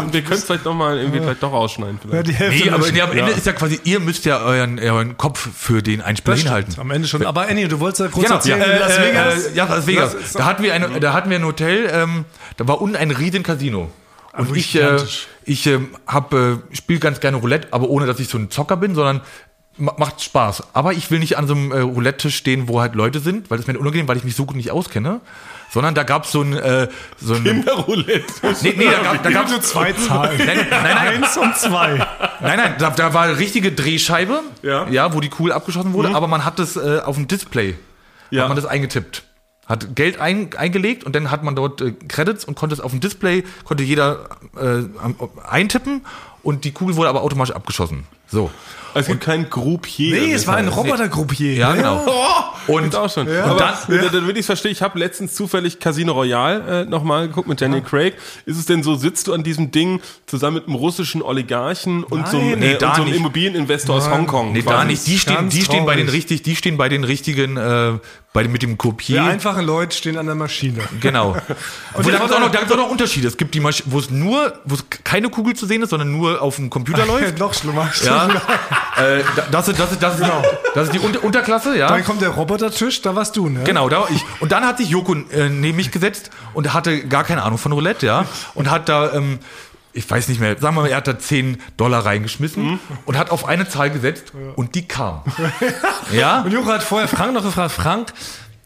wir 0.09 0.21
können 0.21 0.33
es 0.35 0.45
vielleicht 0.45 0.63
nochmal 0.63 0.97
irgendwie 0.97 1.19
vielleicht 1.19 1.43
doch 1.43 1.51
ausschneiden. 1.51 1.99
Ja, 2.03 2.09
Vielleicht. 2.09 2.27
die 2.29 2.33
Hälfte 2.35 2.63
Nee, 2.63 2.69
aber 2.71 2.89
nee, 2.89 3.01
am 3.01 3.11
Ende 3.11 3.31
ist 3.33 3.45
ja 3.45 3.51
quasi, 3.51 3.81
ihr 3.83 3.99
müsst 3.99 4.23
ja 4.23 4.39
euren, 4.41 4.79
euren 4.79 5.17
Kopf 5.17 5.49
für 5.53 5.83
den 5.83 6.01
Einspieler 6.01 6.37
hinhalten. 6.37 6.75
Am 6.79 6.89
Ende 6.91 7.05
schon. 7.05 7.25
Aber 7.25 7.49
Annie, 7.49 7.67
du 7.67 7.81
wolltest 7.81 7.99
ja 7.99 8.07
kurz 8.07 8.23
Genau, 8.27 8.35
erzählen, 8.37 8.61
ja, 8.61 8.77
Las 8.77 8.97
äh, 8.97 9.01
Vegas. 9.09 9.45
Äh, 9.47 9.55
ja, 9.55 9.65
Las 9.65 9.87
Vegas. 9.87 10.15
Da 10.35 10.45
hatten 10.45 10.63
wir, 10.63 10.73
eine, 10.73 11.01
da 11.01 11.11
hatten 11.11 11.29
wir 11.29 11.35
ein 11.37 11.45
Hotel, 11.45 11.89
ähm, 11.91 12.23
da 12.55 12.65
war 12.65 12.79
unten 12.79 12.95
ein 12.95 13.11
riesen 13.11 13.43
Casino. 13.43 13.91
Und 14.37 14.55
ich, 14.55 14.73
äh, 14.75 14.99
ich 15.43 15.67
ähm, 15.67 15.89
hab, 16.07 16.33
äh, 16.33 16.55
spiele 16.71 16.99
ganz 16.99 17.19
gerne 17.19 17.35
Roulette, 17.37 17.67
aber 17.71 17.89
ohne, 17.89 18.05
dass 18.05 18.21
ich 18.21 18.29
so 18.29 18.37
ein 18.37 18.49
Zocker 18.51 18.77
bin, 18.77 18.95
sondern 18.95 19.19
macht 19.79 20.21
Spaß. 20.21 20.63
Aber 20.73 20.93
ich 20.93 21.09
will 21.11 21.19
nicht 21.19 21.37
an 21.37 21.47
so 21.47 21.53
einem 21.53 21.71
äh, 21.71 21.79
Roulette-Tisch 21.79 22.35
stehen, 22.35 22.67
wo 22.67 22.81
halt 22.81 22.95
Leute 22.95 23.19
sind, 23.19 23.49
weil 23.49 23.57
das 23.57 23.67
mir 23.67 23.77
unangenehm, 23.79 24.07
weil 24.07 24.17
ich 24.17 24.23
mich 24.23 24.35
so 24.35 24.45
gut 24.45 24.55
nicht 24.55 24.71
auskenne. 24.71 25.21
Sondern 25.71 25.93
da 25.93 26.01
gab's 26.03 26.31
so 26.31 26.41
ein, 26.41 26.53
äh, 26.57 26.87
so 27.21 27.35
ein 27.35 27.43
Kinderroulette. 27.43 28.23
nee, 28.63 28.73
nee, 28.75 28.85
da, 28.89 29.03
gab, 29.03 29.21
da 29.23 29.29
gab's 29.29 29.51
Nur 29.51 29.61
zwei 29.61 29.93
Zahlen. 29.93 30.37
Nein, 30.39 30.65
nein, 30.69 30.83
nein, 30.83 30.97
Eins 30.97 31.37
und 31.37 31.55
zwei. 31.57 31.97
Nein, 32.41 32.57
nein, 32.57 32.75
da, 32.79 32.89
da 32.89 33.13
war 33.13 33.23
eine 33.23 33.37
richtige 33.37 33.71
Drehscheibe, 33.71 34.41
Ja. 34.63 34.87
ja, 34.89 35.13
wo 35.13 35.19
die 35.19 35.29
Kugel 35.29 35.51
abgeschossen 35.53 35.93
wurde, 35.93 36.15
aber 36.15 36.27
man 36.27 36.43
hat 36.43 36.57
das 36.57 36.75
äh, 36.75 37.01
auf 37.05 37.15
dem 37.17 37.27
Display, 37.27 37.75
Ja. 38.31 38.41
hat 38.43 38.49
man 38.49 38.55
das 38.55 38.65
eingetippt. 38.65 39.23
Hat 39.67 39.95
Geld 39.95 40.19
ein, 40.19 40.49
eingelegt 40.57 41.03
und 41.03 41.15
dann 41.15 41.29
hat 41.29 41.43
man 41.43 41.55
dort 41.55 41.81
äh, 41.81 41.91
Credits 41.91 42.45
und 42.45 42.55
konnte 42.55 42.73
es 42.73 42.81
auf 42.81 42.89
dem 42.89 42.99
Display, 42.99 43.43
konnte 43.63 43.83
jeder 43.83 44.25
äh, 44.59 44.85
eintippen 45.47 46.03
und 46.41 46.63
die 46.65 46.71
Kugel 46.71 46.95
wurde 46.95 47.09
aber 47.09 47.21
automatisch 47.21 47.53
abgeschossen. 47.55 48.05
So. 48.27 48.49
Es 48.93 49.07
gibt 49.07 49.21
keinen 49.21 49.49
Groupier. 49.49 50.19
Nee, 50.19 50.33
es 50.33 50.47
war 50.47 50.57
ein 50.57 50.67
Roboter-Groupier. 50.67 51.53
Ja, 51.53 51.73
genau. 51.75 52.03
Und 52.67 52.83
Und, 52.83 52.95
auch 52.95 53.09
schon. 53.11 53.27
Ja. 53.31 53.45
Aber 53.45 53.57
dann- 53.59 53.73
dann, 53.87 54.11
dann 54.11 54.27
will 54.27 54.33
ich 54.35 54.41
es 54.41 54.45
verstehen. 54.47 54.71
Ich 54.71 54.81
habe 54.81 54.99
letztens 54.99 55.33
zufällig 55.35 55.79
Casino 55.79 56.13
Royale 56.13 56.81
äh, 56.81 56.85
nochmal 56.89 57.27
geguckt 57.27 57.47
mit 57.47 57.61
Daniel 57.61 57.81
Craig. 57.81 58.15
Ist 58.45 58.57
es 58.59 58.65
denn 58.65 58.83
so, 58.83 58.95
sitzt 58.95 59.27
du 59.27 59.33
an 59.33 59.43
diesem 59.43 59.71
Ding 59.71 60.01
zusammen 60.27 60.55
mit 60.57 60.67
einem 60.67 60.75
russischen 60.75 61.21
Oligarchen 61.21 62.03
und 62.03 62.27
so 62.27 62.37
einem, 62.37 62.49
Nein, 62.51 62.59
nee, 62.59 62.71
äh, 62.73 62.77
da 62.77 62.89
und 62.89 62.95
so 62.97 63.01
einem. 63.03 63.13
Immobilieninvestor 63.15 63.95
aus 63.95 64.09
Hongkong? 64.09 64.51
nee, 64.53 64.61
da 64.61 64.71
quasi? 64.73 64.87
nicht. 64.87 65.07
Die 65.07 65.17
stehen, 65.19 65.49
die 65.49 65.61
stehen 65.61 65.85
bei 65.85 65.95
den 65.95 66.09
richtig, 66.09 66.43
die 66.43 66.55
stehen 66.55 66.77
bei 66.77 66.89
den 66.89 67.03
richtigen, 67.03 67.57
äh, 67.57 67.93
bei 68.33 68.43
dem, 68.43 68.51
mit 68.51 68.61
dem 68.61 68.71
Die 68.71 68.77
Kopier. 68.77 69.23
einfachen 69.23 69.65
Leute 69.65 69.95
stehen 69.97 70.17
an 70.17 70.27
der 70.27 70.35
Maschine. 70.35 70.81
Genau. 70.99 71.29
Und 71.95 72.05
da 72.07 72.11
gibt 72.11 72.23
es 72.25 72.31
auch, 72.31 72.39
noch- 72.39 72.51
da 72.51 72.59
gibt's 72.59 72.71
auch 72.73 72.77
noch 72.77 72.89
Unterschiede. 72.91 73.27
Es 73.27 73.37
gibt 73.37 73.55
die 73.55 73.59
Masch 73.59 73.81
wo 73.87 73.97
es 73.97 74.11
nur, 74.11 74.53
wo 74.65 74.75
es 74.75 74.85
keine 75.03 75.29
Kugel 75.29 75.55
zu 75.55 75.65
sehen 75.65 75.81
ist, 75.81 75.89
sondern 75.89 76.11
nur 76.11 76.41
auf 76.41 76.57
dem 76.57 76.69
Computer 76.69 77.05
läuft. 77.07 77.39
Noch 77.39 77.53
schlimmer. 77.55 77.91
Ja, 78.03 78.27
äh, 78.97 79.23
da- 79.35 79.43
das, 79.51 79.67
ist, 79.67 79.79
das, 79.79 79.91
ist, 79.91 80.01
das, 80.03 80.19
ist 80.19 80.23
die, 80.25 80.31
das 80.75 80.83
ist 80.85 80.93
die 80.93 80.99
Unter 80.99 81.23
Unterklasse, 81.23 81.77
ja. 81.77 81.87
Dann 81.87 82.03
kommt 82.03 82.21
der 82.21 82.29
Robotertisch, 82.29 83.01
da 83.01 83.15
warst 83.15 83.35
du, 83.37 83.49
ne? 83.49 83.61
Genau, 83.63 83.89
da 83.89 84.01
war 84.01 84.09
ich. 84.11 84.23
Und 84.39 84.51
dann 84.51 84.65
hat 84.65 84.77
sich 84.77 84.89
Joko 84.89 85.15
äh, 85.31 85.49
neben 85.49 85.77
mich 85.77 85.91
gesetzt 85.91 86.29
und 86.53 86.73
hatte 86.73 87.05
gar 87.07 87.23
keine 87.23 87.43
Ahnung 87.43 87.57
von 87.57 87.71
Roulette, 87.71 88.05
ja. 88.05 88.25
Und 88.55 88.69
hat 88.71 88.89
da, 88.89 89.13
ähm, 89.13 89.39
ich 89.93 90.09
weiß 90.09 90.27
nicht 90.27 90.39
mehr, 90.39 90.51
sagen 90.59 90.75
wir 90.75 90.81
mal, 90.83 90.87
er 90.89 90.97
hat 90.97 91.07
da 91.07 91.17
10 91.17 91.61
Dollar 91.77 92.05
reingeschmissen 92.05 92.79
und 93.05 93.17
hat 93.17 93.31
auf 93.31 93.45
eine 93.45 93.67
Zahl 93.67 93.89
gesetzt 93.89 94.31
und 94.55 94.75
die 94.75 94.87
kam. 94.87 95.21
Ja? 96.11 96.41
Und 96.41 96.51
Joko 96.51 96.67
hat 96.71 96.83
vorher 96.83 97.07
Frank 97.07 97.33
noch 97.33 97.43
gefragt, 97.43 97.71
Frank, 97.71 98.13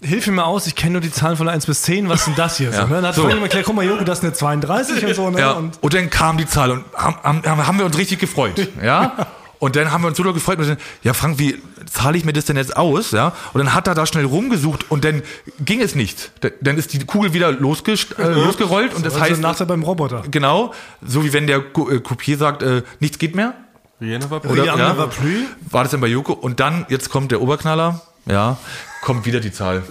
hilf 0.02 0.28
mir 0.28 0.34
mal 0.34 0.44
aus, 0.44 0.68
ich 0.68 0.76
kenne 0.76 0.94
nur 0.94 1.02
die 1.02 1.12
Zahlen 1.12 1.38
von 1.38 1.48
1 1.48 1.66
bis 1.66 1.82
10, 1.84 2.10
was 2.10 2.20
ist 2.22 2.28
denn 2.28 2.36
das 2.36 2.58
hier? 2.58 2.72
So, 2.74 2.80
Ja. 2.80 2.88
ne? 2.88 2.96
Dann 2.96 3.08
hat 3.08 3.16
So. 3.16 3.24
Frank 3.24 3.36
ihm 3.38 3.42
erklärt, 3.44 3.66
guck 3.66 3.76
mal, 3.76 3.86
Joko, 3.86 4.04
das 4.04 4.20
ist 4.20 4.24
eine 4.26 4.34
32 4.34 5.06
und 5.06 5.16
so, 5.16 5.30
ne? 5.30 5.40
Ja, 5.40 5.52
Und 5.52 5.82
und 5.82 5.94
dann 5.94 6.10
kam 6.10 6.38
die 6.38 6.46
Zahl 6.46 6.72
und 6.72 6.84
haben, 6.96 7.18
haben, 7.46 7.68
haben 7.68 7.78
wir 7.78 7.86
uns 7.86 7.98
richtig 7.98 8.20
gefreut. 8.20 8.68
Ja? 8.84 9.14
Und 9.64 9.78
dann 9.78 9.92
haben 9.92 10.02
wir 10.04 10.10
uns 10.10 10.18
so 10.18 10.34
gefreut, 10.34 10.60
und 10.60 10.68
dann, 10.68 10.78
ja 11.04 11.14
Frank, 11.14 11.40
wie 11.40 11.58
zahle 11.90 12.18
ich 12.18 12.26
mir 12.26 12.34
das 12.34 12.44
denn 12.46 12.58
jetzt 12.58 12.76
aus? 12.76 13.12
Ja? 13.12 13.34
Und 13.54 13.60
dann 13.60 13.74
hat 13.74 13.88
er 13.88 13.96
da 13.96 14.06
schnell 14.06 14.26
rumgesucht 14.26 14.92
und 14.92 15.06
dann 15.06 15.22
ging 15.64 15.82
es 15.82 15.96
nicht. 15.96 16.32
Da- 16.42 16.50
Dann 16.60 16.78
ist 16.78 16.92
die 16.92 17.00
Kugel 17.06 17.34
wieder 17.34 17.52
losges 17.52 18.08
äh, 18.18 18.28
losgerollt 18.28 18.94
und 18.94 19.06
das 19.06 19.14
also 19.14 19.26
heißt, 19.26 19.42
nachher 19.42 19.66
beim 19.66 19.84
Roboter. 19.84 20.24
genau, 20.30 20.74
so 21.02 21.24
wie 21.24 21.32
wenn 21.32 21.48
der 21.48 21.62
Ko- 21.62 21.90
äh, 21.90 22.02
Kopier 22.02 22.38
sagt, 22.38 22.62
äh, 22.62 22.84
nichts 23.00 23.18
geht 23.20 23.36
mehr. 23.36 23.54
Rihanna 24.02 24.30
war 24.30 24.44
Oder, 24.44 24.64
Rihanna 24.64 24.84
ja, 24.90 24.98
war 24.98 25.08
plus. 25.08 25.44
war 25.72 25.84
das 25.84 25.92
denn 25.92 26.02
bei 26.02 26.08
Joko? 26.08 26.34
Und 26.34 26.60
dann, 26.60 26.86
jetzt 26.90 27.10
kommt 27.10 27.32
der 27.32 27.42
Oberknaller, 27.42 28.02
ja, 28.26 28.58
kommt 29.04 29.26
wieder 29.26 29.40
die 29.40 29.52
Zahl. 29.52 29.84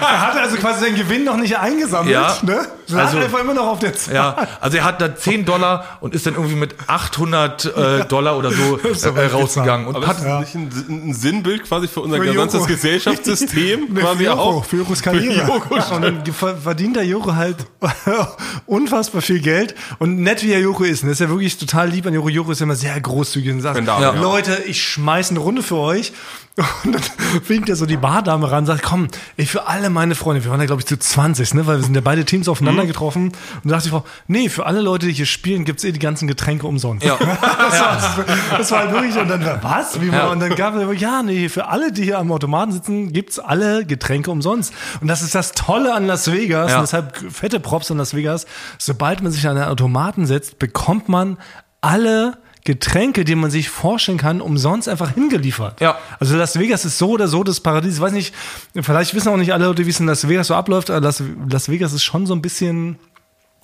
Er 0.00 0.20
hat 0.26 0.36
also 0.36 0.56
quasi 0.56 0.80
seinen 0.86 0.96
Gewinn 0.96 1.24
noch 1.24 1.36
nicht 1.36 1.56
eingesammelt, 1.58 2.12
Ja. 2.14 2.36
ne? 2.42 2.66
Er 2.88 2.98
Also- 2.98 3.18
einfach 3.18 3.40
immer 3.40 3.54
noch 3.54 3.66
auf 3.66 3.78
der 3.80 3.94
Zahl. 3.94 4.14
Ja, 4.14 4.48
also 4.60 4.76
er 4.78 4.84
hat 4.84 5.00
da 5.00 5.14
10 5.14 5.44
Dollar 5.44 5.98
und 6.00 6.14
ist 6.14 6.26
dann 6.26 6.34
irgendwie 6.34 6.54
mit 6.54 6.74
800 6.86 7.64
äh, 7.76 8.04
Dollar 8.06 8.36
oder 8.38 8.50
so 8.52 8.78
äh, 9.08 9.26
rausgegangen. 9.26 9.86
Und 9.88 9.96
Aber 9.96 10.06
hat, 10.06 10.16
ist 10.18 10.24
das 10.24 10.40
nicht 10.40 10.54
ein, 10.88 11.08
ein 11.08 11.14
Sinnbild 11.14 11.64
quasi 11.64 11.88
für 11.88 12.00
unser 12.00 12.16
Für 12.18 12.24
gesamtes 12.24 12.54
Joko. 12.60 12.66
Gesellschaftssystem? 12.66 13.86
Ne, 13.92 14.00
quasi 14.00 14.18
für 14.18 14.24
Joko, 14.24 14.40
auch? 14.40 14.64
für 14.64 14.76
Jokos 14.76 15.02
Karriere. 15.02 15.46
Für 15.46 15.52
Joko. 15.52 15.94
und 15.96 16.02
dann 16.02 16.26
ver- 16.26 16.56
verdient 16.56 16.96
der 16.96 17.04
Joko 17.06 17.34
halt 17.34 17.56
unfassbar 18.66 19.22
viel 19.22 19.40
Geld. 19.40 19.74
Und 19.98 20.20
nett 20.20 20.42
wie 20.42 20.48
der 20.48 20.60
Joko 20.60 20.84
ist, 20.84 21.04
ne, 21.04 21.10
ist 21.12 21.20
ja 21.20 21.28
wirklich 21.28 21.56
total 21.58 21.88
lieb 21.90 22.06
an 22.06 22.14
Joko. 22.14 22.28
Joko 22.28 22.52
ist 22.52 22.60
ja 22.60 22.64
immer 22.64 22.76
sehr 22.76 22.98
großzügig 23.00 23.52
und 23.52 23.60
sagt, 23.60 23.84
ja. 23.86 24.00
ja. 24.00 24.10
Leute, 24.12 24.62
ich 24.66 24.82
schmeiß 24.82 25.30
eine 25.30 25.40
Runde 25.40 25.62
für 25.62 25.76
euch. 25.76 26.12
Und 26.84 26.94
dann 26.94 27.02
winkt 27.48 27.68
er 27.68 27.76
so 27.76 27.84
die 27.84 27.98
Bardame 27.98 28.50
ran 28.50 28.60
und 28.60 28.66
sagt, 28.66 28.82
komm, 28.82 29.08
ey, 29.36 29.44
für 29.44 29.66
alle 29.66 29.90
meine 29.90 30.14
Freunde, 30.14 30.42
wir 30.42 30.50
waren 30.50 30.60
ja 30.60 30.64
glaube 30.66 30.80
ich 30.80 30.86
zu 30.86 30.98
20, 30.98 31.52
ne, 31.52 31.66
weil 31.66 31.76
wir 31.78 31.84
sind 31.84 31.94
ja 31.94 32.00
beide 32.00 32.24
Teams 32.24 32.48
aufeinander 32.48 32.84
Mhm. 32.84 32.88
getroffen. 32.88 33.24
Und 33.26 33.34
da 33.64 33.70
dachte 33.76 33.84
die 33.84 33.90
Frau, 33.90 34.04
nee, 34.26 34.48
für 34.48 34.64
alle 34.64 34.80
Leute, 34.80 35.04
die 35.06 35.12
hier 35.12 35.26
spielen, 35.26 35.66
gibt's 35.66 35.84
eh 35.84 35.92
die 35.92 35.98
ganzen 35.98 36.26
Getränke 36.28 36.66
umsonst. 36.66 37.04
Ja. 37.04 37.16
das, 37.20 37.80
war, 37.80 38.24
das 38.56 38.70
war 38.70 38.78
halt 38.80 38.92
wirklich, 38.92 39.16
und 39.18 39.28
dann, 39.28 39.44
was? 39.62 40.00
Wie, 40.00 40.06
Ja. 40.08 40.28
Und 40.28 40.40
dann 40.40 40.54
gab 40.54 40.74
es, 40.76 41.00
ja, 41.00 41.22
nee, 41.22 41.50
für 41.50 41.66
alle, 41.68 41.92
die 41.92 42.04
hier 42.04 42.18
am 42.18 42.32
Automaten 42.32 42.72
sitzen, 42.72 43.12
gibt's 43.12 43.38
alle 43.38 43.84
Getränke 43.84 44.30
umsonst. 44.30 44.72
Und 45.02 45.08
das 45.08 45.20
ist 45.20 45.34
das 45.34 45.52
Tolle 45.52 45.92
an 45.92 46.06
Las 46.06 46.32
Vegas, 46.32 46.70
Ja. 46.70 46.76
und 46.78 46.82
deshalb 46.84 47.18
fette 47.32 47.60
Props 47.60 47.90
an 47.90 47.98
Las 47.98 48.14
Vegas. 48.14 48.46
Sobald 48.78 49.22
man 49.22 49.30
sich 49.30 49.46
an 49.46 49.58
einen 49.58 49.68
Automaten 49.68 50.24
setzt, 50.24 50.58
bekommt 50.58 51.10
man 51.10 51.36
alle 51.82 52.38
Getränke, 52.66 53.24
die 53.24 53.34
man 53.34 53.50
sich 53.50 53.70
vorstellen 53.70 54.18
kann, 54.18 54.42
umsonst 54.42 54.88
einfach 54.88 55.14
hingeliefert. 55.14 55.80
Ja. 55.80 55.96
Also 56.20 56.36
Las 56.36 56.58
Vegas 56.58 56.84
ist 56.84 56.98
so 56.98 57.10
oder 57.10 57.28
so 57.28 57.42
das 57.42 57.60
Paradies. 57.60 57.94
Ich 57.94 58.00
weiß 58.00 58.12
nicht, 58.12 58.34
vielleicht 58.74 59.14
wissen 59.14 59.28
auch 59.28 59.38
nicht 59.38 59.54
alle 59.54 59.64
Leute, 59.64 59.86
wie 59.86 59.90
es 59.90 60.00
in 60.00 60.06
Las 60.06 60.28
Vegas 60.28 60.48
so 60.48 60.54
abläuft, 60.54 60.90
aber 60.90 61.00
Las, 61.00 61.22
Las 61.48 61.70
Vegas 61.70 61.94
ist 61.94 62.04
schon 62.04 62.26
so 62.26 62.34
ein 62.34 62.42
bisschen 62.42 62.98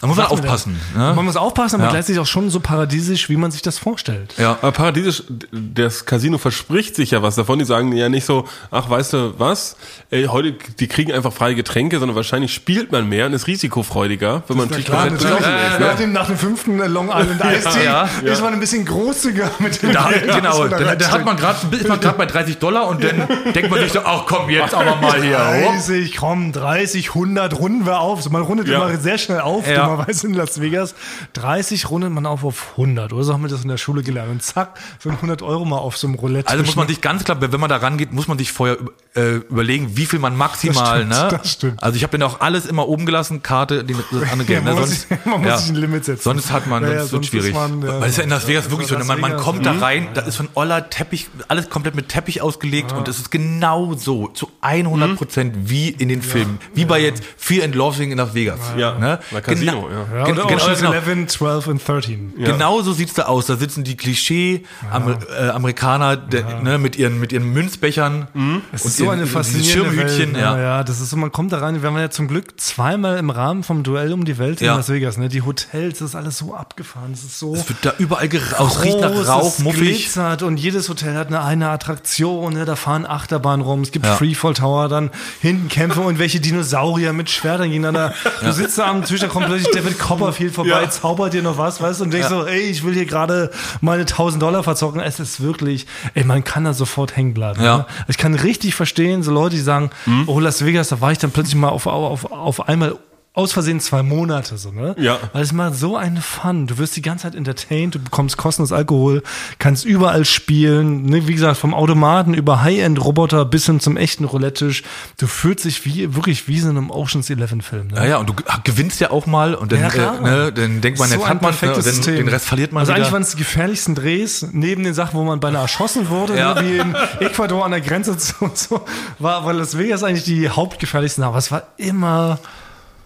da 0.03 0.09
muss 0.09 0.17
man 0.19 0.27
man 0.29 0.33
aufpassen. 0.33 0.81
Man 0.95 1.15
Ne? 1.17 1.23
muss 1.23 1.37
aufpassen, 1.37 1.77
aber 1.77 1.85
Ja. 1.85 1.91
gleichzeitig 1.91 2.21
auch 2.21 2.27
schon 2.27 2.51
so 2.51 2.61
paradiesisch, 2.61 3.29
wie 3.31 3.37
man 3.37 3.51
sich 3.51 3.63
das 3.63 3.79
vorstellt. 3.79 4.35
Ja. 4.37 4.59
Aber 4.61 4.73
paradiesisch, 4.73 5.23
das 5.53 6.05
Casino 6.05 6.37
verspricht 6.39 6.95
sich 6.97 7.13
ja 7.13 7.23
was 7.23 7.37
davon. 7.37 7.59
Die 7.61 7.65
sagen 7.65 7.93
ja 7.93 8.09
nicht 8.11 8.25
so, 8.27 8.45
ach, 8.71 8.91
weißt 8.91 9.13
du 9.15 9.35
was, 9.39 9.77
ey, 10.11 10.25
heute, 10.25 10.53
die 10.81 10.89
kriegen 10.89 11.13
einfach 11.13 11.33
freie 11.33 11.55
Getränke, 11.55 11.99
sondern 12.01 12.17
wahrscheinlich 12.17 12.53
spielt 12.53 12.93
man 12.93 13.09
mehr 13.09 13.27
und 13.27 13.33
ist 13.33 13.47
risikofreudiger, 13.47 14.43
wenn 14.49 14.57
man 14.57 14.67
natürlich 14.69 14.87
Klar, 14.87 15.07
komplett 15.09 15.31
natürlich. 15.31 15.73
ist. 15.73 15.81
nach, 15.81 15.97
dem, 15.97 16.13
nach 16.13 16.27
dem 16.27 16.37
fünften 16.37 16.79
Long 16.93 17.09
Island 17.09 17.41
Ice 17.41 17.69
Tea 17.71 17.85
Ja, 17.85 18.09
ist 18.25 18.43
man 18.43 18.53
ein 18.53 18.61
bisschen 18.61 18.85
großzügiger 18.85 19.51
mit 19.61 19.81
dem 19.83 19.93
Da, 19.93 20.09
Geld, 20.11 20.25
genau, 20.35 20.59
man 20.59 20.71
da 20.71 20.79
dann, 20.79 20.99
dann 20.99 21.11
hat 21.13 21.25
man 21.25 21.37
gerade 21.37 21.77
ist 21.77 21.89
man 21.89 22.01
gerade 22.01 22.19
bei 22.19 22.27
30 22.27 22.59
Dollar 22.59 22.89
und 22.89 23.05
dann 23.05 23.29
denkt 23.55 23.71
man 23.71 23.79
sich 23.81 23.93
so, 23.93 24.01
ach 24.05 24.25
komm, 24.27 24.51
jetzt 24.51 24.75
aber 24.75 24.97
mal 24.97 25.23
hier. 25.23 25.39
hopp. 25.39 25.73
30, 25.75 26.17
komm, 26.17 26.51
30, 26.53 27.11
100 27.11 27.57
runden 27.59 27.87
wir 27.87 28.01
auf. 28.01 28.21
So, 28.23 28.31
man 28.31 28.43
rundet 28.43 28.67
Ja. 28.67 28.85
immer 28.89 28.99
sehr 28.99 29.19
schnell 29.19 29.41
auf, 29.41 29.69
Ja. 29.69 29.92
Dummerweise 29.93 30.27
in 30.27 30.35
Las 30.35 30.61
Vegas. 30.61 30.95
30 31.35 31.91
rundet 31.91 32.11
man 32.11 32.27
auf 32.27 32.45
auf 32.45 32.71
100. 32.73 33.13
Oder 33.13 33.25
so 33.25 33.33
haben 33.33 33.43
wir 33.43 33.49
das 33.49 33.63
in 33.63 33.69
der 33.69 33.77
Schule 33.77 34.03
gelernt. 34.03 34.31
Und 34.31 34.43
zack, 34.43 34.79
so 34.99 35.09
ein 35.09 35.17
100 35.17 35.43
Euro 35.43 35.65
mal 35.65 35.79
auf 35.79 35.97
so 35.97 36.07
einem 36.07 36.17
Roulette. 36.17 36.49
Also 36.49 36.65
muss 36.65 36.77
man 36.77 36.89
sich 36.89 37.01
ganz 37.01 37.25
klar, 37.25 37.41
wenn 37.41 37.61
man 37.61 37.69
da 37.71 37.77
rangeht, 37.77 38.13
muss 38.13 38.29
man 38.29 38.39
sich 38.39 38.53
vorher 38.53 38.79
äh, 39.15 39.37
überlegen, 39.37 39.97
wie 39.97 40.07
viel 40.07 40.19
man 40.19 40.37
maximal, 40.37 41.05
Das 41.07 41.17
stimmt, 41.19 41.33
ne? 41.33 41.39
das 41.39 41.53
stimmt. 41.53 41.83
Also 41.83 41.97
ich 41.97 42.03
habe 42.03 42.17
dann 42.19 42.29
auch 42.29 42.41
alles 42.41 42.67
immer 42.67 42.89
oben 42.89 43.07
gelassen, 43.07 43.43
Karte, 43.43 43.85
den, 43.85 43.97
das 44.11 44.31
andere 44.31 44.45
Geld. 44.47 44.65
man 44.65 44.75
ne? 44.75 44.81
muss 44.81 44.89
Sonst, 44.91 45.09
sich- 45.09 45.19
man 45.27 45.43
muss 45.43 45.61
sich 45.63 45.71
ein 45.71 45.77
Limit 45.77 46.05
setzen. 46.05 46.23
Sonst 46.23 46.51
hat 46.53 46.67
man, 46.67 46.83
Ja, 46.85 46.93
ja, 46.93 47.05
sonst 47.05 47.33
wird 47.33 47.43
sonst 47.45 47.53
schwierig. 47.53 47.55
man, 47.55 47.83
ja, 47.83 48.01
Weil 48.01 48.09
es 48.11 48.17
ja 48.17 48.23
in 48.25 48.31
Las 48.31 48.47
Vegas 48.49 48.65
ja, 48.67 48.71
wirklich 48.71 48.89
so, 48.89 48.97
ne? 48.99 49.05
Man, 49.05 49.21
man 49.21 49.37
kommt 49.37 49.67
da 49.67 49.73
rein, 49.73 50.09
da 50.15 50.23
ist 50.23 50.37
von 50.37 50.49
Oller 50.55 50.89
Teppich, 50.91 51.29
alles 51.49 51.69
komplett 51.71 51.95
mit 51.95 52.09
Teppich 52.09 52.41
ausgelegt 52.43 52.93
und 52.93 53.09
es 53.09 53.19
ist 53.19 53.31
genau 53.31 53.95
so, 53.95 54.29
zu 54.29 54.51
100 54.61 55.17
Prozent 55.17 55.55
wie 55.71 55.89
in 55.91 56.09
den 56.09 56.23
Filmen. 56.23 56.59
Wie 56.75 56.85
bei 56.85 57.01
jetzt 57.01 57.23
Fear 57.37 57.65
and 57.65 57.75
Loathing 57.75 58.13
in 58.13 58.19
Las 58.19 58.35
Vegas. 58.35 58.59
Ja, 58.77 58.99
ne? 58.99 59.19
bei 59.31 59.41
Casino, 59.41 59.82
Genau- 59.89 60.07
ja. 60.13 60.19
Ja, 60.19 60.25
Gen- 60.25 60.35
oder 60.39 60.47
genau, 60.49 60.63
Ocean's 60.63 60.79
genau. 60.81 60.93
11, 60.93 61.27
12 61.29 61.67
und 61.67 61.87
13. 61.89 62.35
Genau 62.39 62.83
so 62.83 62.93
sieht's 62.93 63.15
da 63.15 63.23
aus. 63.25 63.47
Da 63.47 63.57
sitzen 63.57 63.85
die 63.85 63.97
Klischee-Amerikaner 63.97 66.19
ne, 66.63 66.79
mit, 66.79 66.97
ihren, 66.97 67.21
mit 67.21 67.33
ihren 67.33 67.53
Münzbechern. 67.53 68.29
Es 68.73 68.83
und 68.83 68.89
ist 68.89 68.97
so 68.97 69.05
ihren- 69.05 69.13
eine 69.15 69.27
faszinierende 69.27 69.91
Schirmhütchen. 69.93 70.35
Welt. 70.35 70.43
Ja. 70.43 70.59
ja, 70.59 70.85
das 70.85 71.01
ist 71.01 71.11
so, 71.11 71.17
man 71.17 71.33
kommt 71.33 71.53
da 71.53 71.59
rein, 71.59 71.75
wir 71.75 71.83
waren 71.83 71.99
ja 72.01 72.11
zum 72.11 72.29
Glück 72.29 72.61
zweimal 72.61 73.19
im 73.19 73.31
Rahmen 73.31 73.63
vom 73.63 73.83
Duell 73.83 74.13
um 74.13 74.25
die 74.25 74.39
Welt 74.39 74.61
in 74.61 74.67
Ja. 74.67 74.77
Las 74.77 74.89
Vegas, 74.89 75.17
ne? 75.19 75.29
Die 75.29 75.43
Hotels, 75.43 75.99
das 75.99 76.11
ist 76.11 76.15
alles 76.15 76.39
so 76.39 76.55
abgefahren, 76.55 77.13
es 77.13 77.23
ist 77.25 77.39
so 77.39 77.55
Es 77.55 77.69
wird 77.69 77.79
da 77.83 77.93
überall 77.99 78.29
geraucht. 78.29 78.77
Es 78.77 78.85
riecht 78.85 79.01
nach 79.01 79.13
Rauch, 79.29 79.59
muffig. 79.59 79.81
glitzert 79.81 80.43
und 80.43 80.57
jedes 80.59 80.89
Hotel 80.89 81.17
hat 81.17 81.29
eine, 81.29 81.43
eine 81.45 81.69
Attraktion, 81.71 82.55
ne? 82.55 82.65
da 82.65 82.77
fahren 82.77 83.07
Achterbahnen 83.07 83.65
rum, 83.65 83.83
es 83.83 83.93
gibt 83.93 84.07
Ja. 84.07 84.15
Freefall 84.17 84.55
Tower, 84.55 84.89
dann 84.89 85.11
hinten 85.41 85.69
kämpfen 85.69 86.05
und 86.05 86.19
welche 86.19 86.41
Dinosaurier 86.41 87.13
mit 87.13 87.31
Schwertern 87.31 87.69
gegeneinander. 87.71 88.15
Du 88.43 88.51
sitzt 88.53 88.79
da 88.79 88.87
am 88.89 89.05
Tisch, 89.05 89.21
da 89.21 89.29
kommt 89.29 89.47
plötzlich 89.47 89.72
David 89.75 89.99
Copperfield 89.99 90.55
vorbei, 90.55 90.83
Ja. 90.83 90.91
zaubert 90.91 91.33
dir 91.33 91.43
noch 91.43 91.59
was, 91.59 91.81
weißt 91.81 92.01
du, 92.01 92.05
und 92.05 92.13
denkst 92.13 92.29
so, 92.29 92.45
ey, 92.47 92.61
ich 92.61 92.85
will 92.85 92.95
hier 92.95 93.07
gerade 93.07 93.51
meine 93.81 94.05
1000 94.07 94.43
Dollar 94.43 94.63
verzocken. 94.63 95.01
Es 95.01 95.19
ist 95.21 95.41
wirklich, 95.43 95.87
ey, 96.15 96.25
man 96.25 96.45
kann 96.45 96.65
da 96.65 96.73
sofort 96.75 97.17
hängen 97.17 97.35
bleiben. 97.35 97.63
Ja. 97.63 97.79
Ne? 97.79 97.87
Ich 98.09 98.19
kann 98.19 98.35
richtig 98.35 98.75
verstehen, 98.75 99.23
so 99.23 99.33
Leute, 99.33 99.57
die 99.57 99.63
sagen, 99.63 99.91
Mhm. 100.07 100.25
oh, 100.29 100.41
Las 100.41 100.65
Vegas, 100.65 100.89
da 100.89 101.01
war 101.01 101.13
ich 101.13 101.19
dann 101.19 101.31
plötzlich 101.31 101.55
mal 101.57 101.69
auf, 101.71 101.87
auf, 101.87 102.31
auf 102.31 102.69
einmal 102.69 102.97
aus 103.35 103.53
Versehen 103.53 103.81
zwei 103.81 104.03
Monate, 104.03 104.59
so, 104.59 104.73
ne? 104.73 104.95
Ja. 104.99 105.19
Weil 105.33 105.43
es 105.43 105.53
macht 105.55 105.75
so 105.75 105.97
einen 105.97 106.19
Fun. 106.19 106.67
Du 106.67 106.77
wirst 106.77 106.95
die 106.97 107.01
ganze 107.03 107.23
Zeit 107.23 107.35
entertained, 107.35 107.95
du 107.95 107.99
bekommst 107.99 108.37
kostenlos 108.37 108.73
Alkohol, 108.73 109.23
kannst 109.59 109.87
überall 109.87 110.27
spielen, 110.27 111.05
ne? 111.07 111.27
Wie 111.27 111.33
gesagt, 111.33 111.57
vom 111.57 111.73
Automaten 111.73 112.35
über 112.35 112.63
High-End-Roboter 112.63 113.47
bis 113.47 113.65
hin 113.65 113.81
zum 113.81 113.97
echten 113.97 114.25
Roulette-Tisch. 114.27 114.83
Du 115.17 115.27
fühlst 115.27 115.65
dich 115.65 115.87
wie, 115.87 116.15
wirklich 116.15 116.47
wie 116.47 116.59
in 116.59 116.69
einem 116.69 116.91
Ocean's 116.91 117.31
Eleven-Film, 117.31 117.87
ne? 117.87 117.97
Ja, 117.97 118.05
ja, 118.05 118.17
und 118.19 118.29
du 118.29 118.35
gewinnst 118.65 119.01
ja 119.01 119.11
auch 119.11 119.25
mal 119.25 119.55
und 119.55 119.73
dann, 119.73 119.81
Ja, 119.81 119.89
äh, 119.89 120.21
ne, 120.21 120.53
dann 120.53 120.83
denkt 120.83 120.99
man, 120.99 121.09
So 121.09 121.15
jetzt 121.15 121.27
hat 121.27 121.41
man 121.41 121.55
ne, 121.59 121.83
System. 121.83 122.17
den 122.17 122.29
Rest 122.29 122.45
verliert 122.45 122.73
man 122.73 122.81
Also 122.81 122.93
eigentlich 122.93 123.07
wieder. 123.07 123.13
waren 123.15 123.23
es 123.23 123.31
die 123.31 123.39
gefährlichsten 123.39 123.95
Drehs, 123.95 124.47
neben 124.53 124.85
den 124.85 124.93
Sachen, 124.93 125.15
wo 125.19 125.25
man 125.25 125.41
beinahe 125.41 125.63
erschossen 125.63 126.11
wurde, 126.11 126.37
Ja. 126.37 126.61
ne, 126.61 126.69
wie 126.69 126.77
in 126.79 126.95
Ecuador 127.21 127.65
an 127.65 127.71
der 127.71 127.81
Grenze 127.81 128.15
zu 128.19 128.35
und 128.45 128.59
so, 128.59 128.85
war, 129.19 129.47
war 129.47 129.55
Las 129.55 129.79
Vegas 129.79 130.03
eigentlich 130.03 130.25
die 130.25 130.51
hauptgefährlichsten. 130.51 131.25
Aber 131.25 131.39
es 131.39 131.51
war 131.51 131.63
immer 131.79 132.39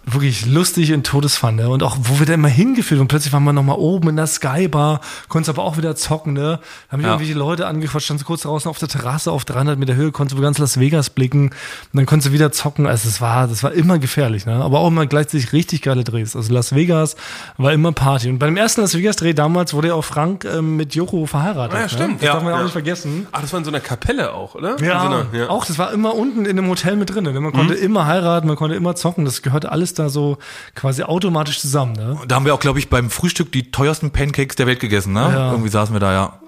wirklich 0.09 0.45
lustig 0.45 0.93
und 0.93 1.05
Todesfun. 1.05 1.55
Ne? 1.55 1.69
Und 1.69 1.83
auch, 1.83 1.97
wo 2.01 2.19
wir 2.19 2.25
da 2.25 2.33
immer 2.33 2.47
hingeführt 2.47 3.01
und 3.01 3.07
plötzlich 3.09 3.33
waren 3.33 3.43
wir 3.43 3.51
nochmal 3.53 3.75
oben 3.77 4.09
in 4.09 4.15
der 4.15 4.25
Skybar, 4.27 5.01
konntest 5.27 5.49
aber 5.49 5.63
auch 5.63 5.77
wieder 5.77 5.95
zocken, 5.95 6.33
ne? 6.33 6.59
Da 6.87 6.91
haben 6.93 7.01
wir 7.01 7.07
Ja. 7.09 7.13
irgendwelche 7.15 7.37
Leute 7.37 7.67
angequatscht, 7.67 8.05
standst 8.05 8.25
kurz 8.25 8.41
draußen 8.43 8.69
auf 8.69 8.77
der 8.79 8.87
Terrasse 8.87 9.31
auf 9.31 9.43
300 9.43 9.77
Meter 9.77 9.95
Höhe, 9.95 10.11
konntest 10.11 10.37
über 10.37 10.43
ganz 10.47 10.57
Las 10.59 10.79
Vegas 10.79 11.09
blicken 11.09 11.47
und 11.49 11.53
dann 11.93 12.05
konntest 12.05 12.29
du 12.29 12.33
wieder 12.33 12.51
zocken. 12.53 12.87
Also 12.87 13.09
es 13.09 13.19
war, 13.21 13.47
das 13.47 13.63
war 13.63 13.73
immer 13.73 13.99
gefährlich, 13.99 14.45
ne? 14.45 14.55
Aber 14.55 14.79
auch 14.79 14.87
immer 14.87 15.05
gleichzeitig 15.07 15.51
richtig 15.51 15.81
geile 15.81 16.03
Drehs. 16.05 16.35
Also 16.35 16.53
Las 16.53 16.73
Vegas 16.73 17.15
war 17.57 17.73
immer 17.73 17.91
Party. 17.91 18.29
Und 18.29 18.39
beim 18.39 18.55
ersten 18.55 18.81
Las 18.81 18.95
Vegas 18.95 19.17
Dreh 19.17 19.33
damals 19.33 19.73
wurde 19.73 19.89
ja 19.89 19.93
auch 19.93 20.05
Frank 20.05 20.45
ähm, 20.45 20.77
mit 20.77 20.95
Joko 20.95 21.25
verheiratet. 21.25 21.73
Ah, 21.75 21.77
ja, 21.79 21.83
Ne? 21.83 21.89
stimmt. 21.89 22.15
Das 22.21 22.27
Ja, 22.27 22.33
darf 22.33 22.43
man 22.43 22.53
ja 22.53 22.59
auch 22.59 22.63
nicht 22.63 22.71
vergessen. 22.71 23.27
Ach, 23.33 23.41
das 23.41 23.51
war 23.51 23.57
in 23.59 23.65
so 23.65 23.71
einer 23.71 23.79
Kapelle 23.81 24.33
auch, 24.33 24.55
oder? 24.55 24.79
Ja, 24.81 25.03
In 25.05 25.11
so 25.11 25.17
einer, 25.17 25.25
ja. 25.33 25.49
auch, 25.49 25.65
das 25.65 25.77
war 25.77 25.91
immer 25.91 26.15
unten 26.15 26.45
in 26.45 26.57
einem 26.57 26.69
Hotel 26.69 26.95
mit 26.95 27.13
drin. 27.13 27.25
Ne? 27.25 27.39
Man 27.39 27.51
konnte 27.51 27.73
immer 27.73 28.05
heiraten, 28.05 28.47
man 28.47 28.55
konnte 28.55 28.75
immer 28.75 28.95
zocken. 28.95 29.25
Das 29.25 29.41
gehörte 29.41 29.71
alles 29.71 29.93
da 29.99 30.09
so 30.09 30.37
quasi 30.75 31.03
automatisch 31.03 31.59
zusammen. 31.59 31.93
Ne? 31.93 32.19
Da 32.27 32.35
haben 32.35 32.45
wir 32.45 32.53
auch, 32.53 32.59
glaube 32.59 32.79
ich, 32.79 32.89
beim 32.89 33.09
Frühstück 33.09 33.51
die 33.51 33.71
teuersten 33.71 34.11
Pancakes 34.11 34.55
der 34.55 34.67
Welt 34.67 34.79
gegessen, 34.79 35.13
ne? 35.13 35.21
Ja. 35.21 35.51
Irgendwie 35.51 35.69
saßen 35.69 35.93
wir 35.93 35.99
da, 35.99 36.13
ja. 36.13 36.39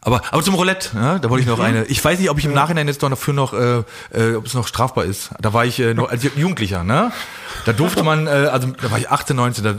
Aber, 0.00 0.22
aber 0.30 0.42
zum 0.42 0.54
Roulette, 0.54 0.96
ne? 0.96 1.18
da 1.20 1.30
wollte 1.30 1.42
ich 1.42 1.48
noch 1.48 1.58
eine. 1.58 1.84
Ich 1.86 2.04
weiß 2.04 2.20
nicht, 2.20 2.30
ob 2.30 2.38
ich 2.38 2.44
im 2.44 2.54
Nachhinein 2.54 2.86
jetzt 2.86 3.02
noch 3.02 3.10
dafür 3.10 3.34
noch, 3.34 3.52
äh, 3.52 3.82
äh, 4.12 4.36
ob 4.36 4.46
es 4.46 4.54
noch 4.54 4.66
strafbar 4.66 5.04
ist. 5.04 5.30
Da 5.40 5.52
war 5.52 5.64
ich 5.64 5.80
äh, 5.80 5.94
noch 5.94 6.08
als 6.08 6.22
Jugendlicher, 6.22 6.84
ne? 6.84 7.10
Da 7.64 7.72
durfte 7.72 8.04
man, 8.04 8.26
äh, 8.26 8.30
also 8.30 8.68
da 8.68 8.90
war 8.90 8.98
ich 8.98 9.10
18, 9.10 9.34
19, 9.34 9.64
da 9.64 9.70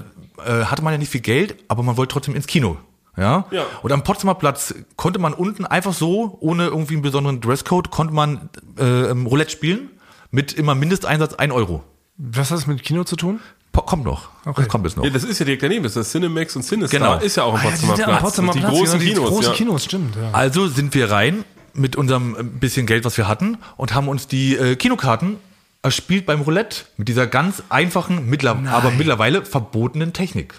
äh, 0.45 0.65
hatte 0.65 0.81
man 0.81 0.93
ja 0.93 0.97
nicht 0.97 1.11
viel 1.11 1.21
Geld, 1.21 1.55
aber 1.67 1.83
man 1.83 1.97
wollte 1.97 2.13
trotzdem 2.13 2.35
ins 2.35 2.47
Kino. 2.47 2.77
Ja? 3.17 3.45
Ja. 3.51 3.65
Und 3.81 3.91
am 3.91 4.03
Potsdamer 4.03 4.35
Platz 4.35 4.75
konnte 4.95 5.19
man 5.19 5.33
unten 5.33 5.65
einfach 5.65 5.93
so, 5.93 6.37
ohne 6.39 6.65
irgendwie 6.65 6.93
einen 6.93 7.01
besonderen 7.01 7.41
Dresscode, 7.41 7.89
konnte 7.89 8.13
man 8.13 8.49
äh, 8.77 8.83
Roulette 9.11 9.51
spielen 9.51 9.89
mit 10.31 10.53
immer 10.53 10.75
Mindesteinsatz 10.75 11.33
1 11.33 11.51
Euro. 11.53 11.83
Was 12.17 12.51
hat 12.51 12.57
das 12.57 12.67
mit 12.67 12.83
Kino 12.83 13.03
zu 13.03 13.15
tun? 13.15 13.39
Kommt 13.85 14.05
noch. 14.05 14.29
Okay. 14.43 14.61
Das 14.61 14.69
kommt 14.69 14.85
jetzt 14.85 14.97
noch. 14.97 15.03
Ja, 15.03 15.11
das 15.11 15.23
ist 15.23 15.37
ja 15.37 15.45
direkt 15.45 15.61
daneben, 15.61 15.83
das 15.83 15.91
ist 15.91 15.97
das 15.97 16.11
Cinemax 16.11 16.55
und 16.55 16.63
Cinestar 16.63 16.99
Genau. 16.99 17.17
ist 17.23 17.37
ja 17.37 17.43
auch 17.43 17.53
Ah, 17.53 17.61
die 17.61 17.67
Potsdamer 17.67 17.95
sind 17.95 17.99
ja 17.99 18.05
Platz. 18.07 18.21
Potsdamer 18.23 18.53
die 18.53 18.59
Platz, 18.59 18.71
großen 18.71 18.99
genau, 18.99 19.03
die 19.05 19.13
Kinos, 19.13 19.29
großen 19.29 19.51
ja. 19.51 19.55
Kinos, 19.55 19.85
stimmt. 19.85 20.15
Ja. 20.15 20.31
Also 20.31 20.67
sind 20.67 20.95
wir 20.95 21.11
rein 21.11 21.43
mit 21.75 21.95
unserem 21.95 22.59
bisschen 22.59 22.87
Geld, 22.87 23.05
was 23.05 23.17
wir 23.17 23.27
hatten, 23.27 23.59
und 23.77 23.93
haben 23.93 24.07
uns 24.07 24.25
die 24.27 24.55
äh, 24.55 24.75
Kinokarten 24.77 25.37
erspielt 25.83 26.25
beim 26.25 26.41
Roulette 26.41 26.85
mit 26.97 27.07
dieser 27.07 27.27
ganz 27.27 27.61
einfachen, 27.69 28.27
mittler 28.27 28.57
aber 28.71 28.89
mittlerweile 28.89 29.45
verbotenen 29.45 30.11
Technik. 30.11 30.55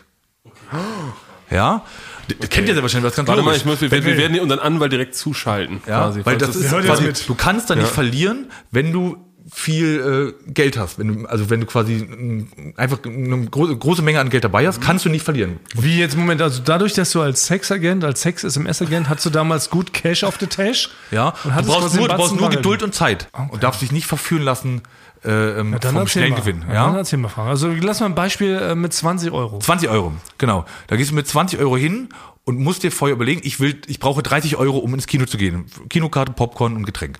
Ja, 1.50 1.82
D- 2.30 2.34
kennt 2.46 2.68
ihr 2.68 2.74
ja 2.76 2.82
wahrscheinlich, 2.82 3.10
was 3.10 3.16
ganz 3.16 3.28
Warte 3.28 3.42
mal, 3.42 3.56
ich 3.56 3.64
muss, 3.64 3.80
wir, 3.80 3.90
wir 3.90 4.04
werden 4.16 4.38
unseren 4.38 4.60
Anwalt 4.60 4.92
direkt 4.92 5.14
zuschalten. 5.16 5.80
ja, 5.88 6.02
quasi, 6.02 6.20
weil 6.24 6.36
das 6.38 6.54
ist 6.54 6.70
quasi, 6.70 7.12
du 7.26 7.34
kannst 7.34 7.68
da 7.70 7.74
nicht 7.74 7.88
verlieren, 7.88 8.46
wenn 8.70 8.92
du 8.92 9.16
viel 9.50 10.34
äh, 10.46 10.52
Geld 10.52 10.76
hast. 10.76 10.98
Wenn 10.98 11.22
du, 11.22 11.26
also 11.26 11.50
wenn 11.50 11.60
du 11.60 11.66
quasi 11.66 11.94
mm, 11.94 12.74
einfach 12.76 12.98
eine 13.04 13.46
gro 13.46 13.66
große 13.66 14.02
Menge 14.02 14.20
an 14.20 14.30
Geld 14.30 14.44
dabei 14.44 14.66
hast, 14.66 14.80
kannst 14.80 15.04
du 15.04 15.08
nicht 15.08 15.24
verlieren. 15.24 15.60
Wie 15.74 15.98
jetzt, 15.98 16.16
Moment, 16.16 16.42
also 16.42 16.60
dadurch, 16.64 16.94
dass 16.94 17.10
du 17.12 17.20
als 17.20 17.46
Sexagent, 17.46 18.04
als 18.04 18.22
Sex-SMS-Agent, 18.22 19.08
hast 19.08 19.24
du 19.24 19.30
damals 19.30 19.70
gut 19.70 19.92
Cash 19.92 20.24
auf 20.24 20.36
the 20.38 20.46
Tash? 20.46 20.90
Ja, 21.10 21.34
Und 21.44 21.56
du 21.56 21.62
brauchst 21.62 21.96
nur, 21.96 22.08
du 22.08 22.14
brauchst 22.14 22.36
nur. 22.36 22.48
Geduld 22.48 22.82
und 22.82 22.94
Zeit 22.94 23.28
und 23.50 23.62
darfst 23.62 23.82
dich 23.82 23.92
nicht 23.92 24.06
verführen 24.06 24.42
lassen 24.42 24.82
äh, 25.24 25.60
ähm, 25.60 25.72
Dann 25.72 25.92
vom 25.92 25.96
erzähl 26.02 26.08
schnellen 26.08 26.30
mal. 26.32 26.40
Gewinn. 26.40 26.64
Ja, 26.68 26.74
Ja? 26.74 26.86
Dann 26.86 26.96
erzähl 26.96 27.18
mal, 27.18 27.28
Frank. 27.28 27.48
Also 27.48 27.68
lass 27.80 28.00
mal 28.00 28.06
ein 28.06 28.14
Beispiel 28.14 28.54
äh, 28.56 28.74
mit 28.74 28.92
20 28.92 29.30
Euro. 29.32 29.58
20 29.58 29.88
Euro, 29.88 30.12
genau. 30.38 30.64
Da 30.86 30.96
gehst 30.96 31.10
du 31.10 31.14
mit 31.14 31.26
20 31.26 31.58
Euro 31.60 31.76
hin 31.76 32.08
und 32.44 32.58
musst 32.60 32.82
dir 32.82 32.90
vorher 32.90 33.14
überlegen, 33.14 33.42
ich 33.44 33.60
will, 33.60 33.78
ich 33.88 34.00
brauche 34.00 34.22
30 34.22 34.56
Euro, 34.56 34.78
um 34.78 34.94
ins 34.94 35.06
Kino 35.06 35.26
zu 35.26 35.36
gehen. 35.36 35.66
Kinokarte, 35.90 36.32
Popcorn 36.32 36.76
und 36.76 36.84
Getränk. 36.86 37.18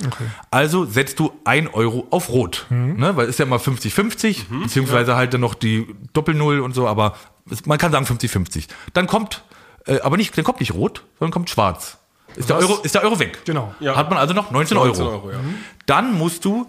Also 0.51 0.87
setzt 0.87 1.19
du 1.21 1.33
1 1.45 1.75
Euro 1.75 2.07
auf 2.11 2.31
Rot. 2.31 2.65
Ne? 2.71 3.15
Weil 3.17 3.29
ist 3.29 3.39
ja 3.39 3.45
immer 3.45 3.59
50-50, 3.59 4.45
beziehungsweise 4.63 5.17
halt 5.17 5.35
dann 5.35 5.41
noch 5.43 5.55
die 5.55 5.87
Doppelnull 6.15 6.61
und 6.61 6.75
so, 6.75 6.87
aber 6.89 7.15
es- 7.51 7.67
man 7.67 7.77
kann 7.79 7.93
sagen 7.93 8.07
50-50. 8.07 8.69
Dann 8.95 9.07
kommt, 9.07 9.43
äh, 9.87 10.01
aber 10.01 10.17
nicht, 10.17 10.37
dann 10.39 10.45
kommt 10.45 10.61
nicht 10.61 10.73
Rot, 10.73 11.05
sondern 11.19 11.33
kommt 11.33 11.51
Schwarz. 11.51 11.99
Ist 12.37 12.49
der? 12.49 12.57
Euro, 12.59 12.77
ist 12.83 12.95
der 12.95 13.03
Euro 13.03 13.19
weg. 13.19 13.41
Genau. 13.45 13.75
Ja. 13.81 13.97
Hat 13.97 14.09
man 14.11 14.19
also 14.19 14.33
noch 14.33 14.51
19, 14.51 14.77
19 14.77 15.03
Euro. 15.05 15.13
Euro, 15.15 15.31
ja. 15.33 15.39
Dann 15.87 16.15
musst 16.17 16.45
du 16.45 16.69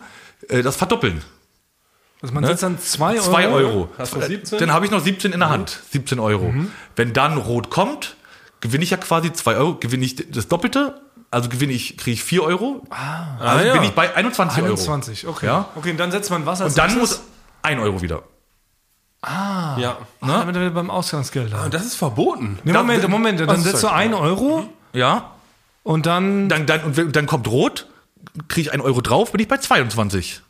äh, 0.49 0.61
das 0.61 0.75
verdoppeln. 0.75 1.23
Also 2.21 2.33
man 2.33 2.45
setzt 2.45 2.63
dann 2.63 2.77
2 2.77 3.13
Euro. 3.15 3.23
2 3.31 3.47
Euro. 3.47 3.89
Hast 3.97 4.13
du 4.15 4.21
17? 4.21 4.59
Dann 4.59 4.73
habe 4.73 4.85
ich 4.85 4.91
noch 4.91 4.99
17 4.99 5.31
in 5.31 5.39
der 5.39 5.49
Hand. 5.49 5.79
17 5.91 6.19
Euro. 6.19 6.53
Wenn 6.97 7.13
dann 7.13 7.37
rot 7.37 7.69
kommt, 7.69 8.17
gewinne 8.59 8.83
ich 8.83 8.89
ja 8.89 8.97
quasi 8.97 9.31
2 9.31 9.55
Euro, 9.55 9.75
gewinne 9.75 10.03
ich 10.03 10.17
das 10.29 10.49
Doppelte, 10.49 10.99
also 11.31 11.47
gewinne 11.47 11.71
ich, 11.73 11.97
kriege 11.97 12.15
ich 12.15 12.23
4 12.23 12.43
Euro. 12.43 12.83
also 13.39 13.65
ja. 13.65 13.73
bin 13.73 13.83
ich 13.83 13.91
bei 13.91 14.13
21, 14.13 14.63
21, 14.63 15.27
okay. 15.27 15.45
Ja. 15.45 15.69
Okay, 15.75 15.91
und 15.91 15.97
dann 15.97 16.11
setzt 16.11 16.29
man 16.29 16.45
was 16.45 16.61
als 16.61 16.77
Euro. 16.77 16.85
Und 16.87 16.91
dann 16.91 16.99
muss 16.99 17.21
1 17.61 17.81
Euro 17.81 18.01
wieder. 18.01 18.23
Ja. 19.21 19.97
Ah, 20.21 20.37
damit 20.39 20.55
wir 20.55 20.69
beim 20.71 20.89
Ausgangsgeld 20.89 21.53
haben. 21.53 21.65
Und 21.65 21.73
das 21.73 21.85
ist 21.85 21.95
verboten. 21.95 22.59
Nee, 22.63 22.71
Moment, 22.73 23.07
Moment, 23.07 23.39
dann 23.39 23.61
setzt 23.61 23.75
du 23.83 23.87
sorry. 23.87 24.05
1 24.05 24.15
Euro 24.15 24.69
Ja. 24.93 25.31
und 25.83 26.05
dann, 26.05 26.47
Dann, 26.49 26.65
dann, 26.65 26.81
und 26.83 27.15
dann 27.15 27.25
kommt 27.25 27.47
rot, 27.47 27.87
kriege 28.47 28.67
ich 28.69 28.73
1 28.73 28.83
Euro 28.83 29.01
drauf, 29.01 29.31
bin 29.31 29.41
ich 29.41 29.47
bei 29.47 29.57
22. 29.57 30.41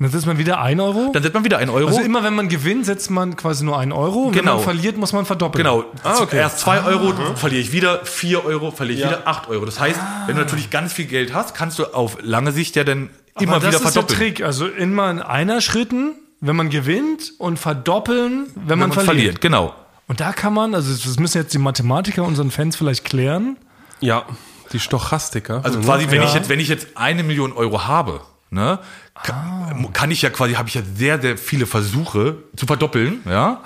dann 0.00 0.10
setzt 0.10 0.26
man 0.26 0.36
wieder 0.38 0.60
1 0.60 0.80
Euro. 0.80 1.10
Dann 1.12 1.22
setzt 1.22 1.34
man 1.34 1.44
wieder 1.44 1.58
1 1.58 1.70
Euro. 1.70 1.86
Also 1.88 2.00
immer 2.00 2.22
wenn 2.24 2.34
man 2.34 2.48
gewinnt, 2.48 2.84
setzt 2.84 3.10
man 3.10 3.36
quasi 3.36 3.64
nur 3.64 3.78
1 3.78 3.92
Euro. 3.94 4.26
Wenn 4.26 4.32
Genau. 4.32 4.56
man 4.56 4.64
verliert, 4.64 4.96
muss 4.98 5.12
man 5.12 5.24
verdoppeln. 5.24 5.64
Genau. 5.64 5.84
Ah, 6.02 6.20
okay. 6.20 6.36
Erst 6.38 6.58
2 6.60 6.82
Euro, 6.84 7.14
verliere 7.36 7.62
ich 7.62 7.72
wieder, 7.72 8.04
4 8.04 8.44
Euro, 8.44 8.70
verliere 8.70 8.96
ich 8.98 9.04
Ja. 9.04 9.08
wieder, 9.10 9.26
8 9.28 9.48
Euro. 9.48 9.64
Das 9.64 9.78
heißt, 9.80 9.98
wenn 10.26 10.36
du 10.36 10.42
natürlich 10.42 10.70
ganz 10.70 10.92
viel 10.92 11.06
Geld 11.06 11.32
hast, 11.32 11.54
kannst 11.54 11.78
du 11.78 11.86
auf 11.94 12.18
lange 12.22 12.52
Sicht 12.52 12.76
ja 12.76 12.84
dann 12.84 13.08
Aber 13.34 13.44
immer 13.44 13.52
das 13.54 13.62
wieder 13.68 13.76
ist 13.76 13.84
der 13.84 13.92
verdoppeln. 13.92 14.18
Trick. 14.18 14.42
Also 14.44 14.66
immer 14.66 15.10
in 15.10 15.20
einer 15.20 15.60
Schritten, 15.60 16.12
wenn 16.40 16.56
man 16.56 16.68
gewinnt 16.70 17.32
und 17.38 17.58
verdoppeln, 17.58 18.46
wenn, 18.56 18.68
Wenn 18.68 18.78
man, 18.80 18.88
man 18.90 18.92
verliert. 18.92 19.06
verliert, 19.06 19.40
genau. 19.40 19.74
Und 20.08 20.20
da 20.20 20.32
kann 20.32 20.52
man, 20.52 20.74
also 20.74 20.92
das 20.92 21.18
müssen 21.18 21.38
jetzt 21.38 21.54
die 21.54 21.58
Mathematiker 21.58 22.24
unseren 22.24 22.50
Fans 22.50 22.76
vielleicht 22.76 23.04
klären. 23.06 23.56
Ja. 24.00 24.24
Die 24.74 24.80
Stochastiker. 24.80 25.60
Also 25.64 25.80
quasi, 25.80 26.10
wenn 26.10 26.20
Ja. 26.20 26.26
ich 26.28 26.34
jetzt, 26.34 26.48
wenn 26.50 26.60
ich 26.60 26.68
jetzt 26.68 26.88
eine 26.96 27.22
Million 27.22 27.52
Euro 27.52 27.86
habe, 27.86 28.20
ne, 28.50 28.78
kann, 29.22 29.92
kann 29.92 30.10
ich 30.10 30.20
ja 30.20 30.30
quasi, 30.30 30.54
habe 30.54 30.68
ich 30.68 30.74
ja 30.74 30.82
sehr, 30.96 31.20
sehr 31.20 31.38
viele 31.38 31.64
Versuche 31.66 32.36
zu 32.56 32.66
verdoppeln, 32.66 33.20
ja. 33.24 33.60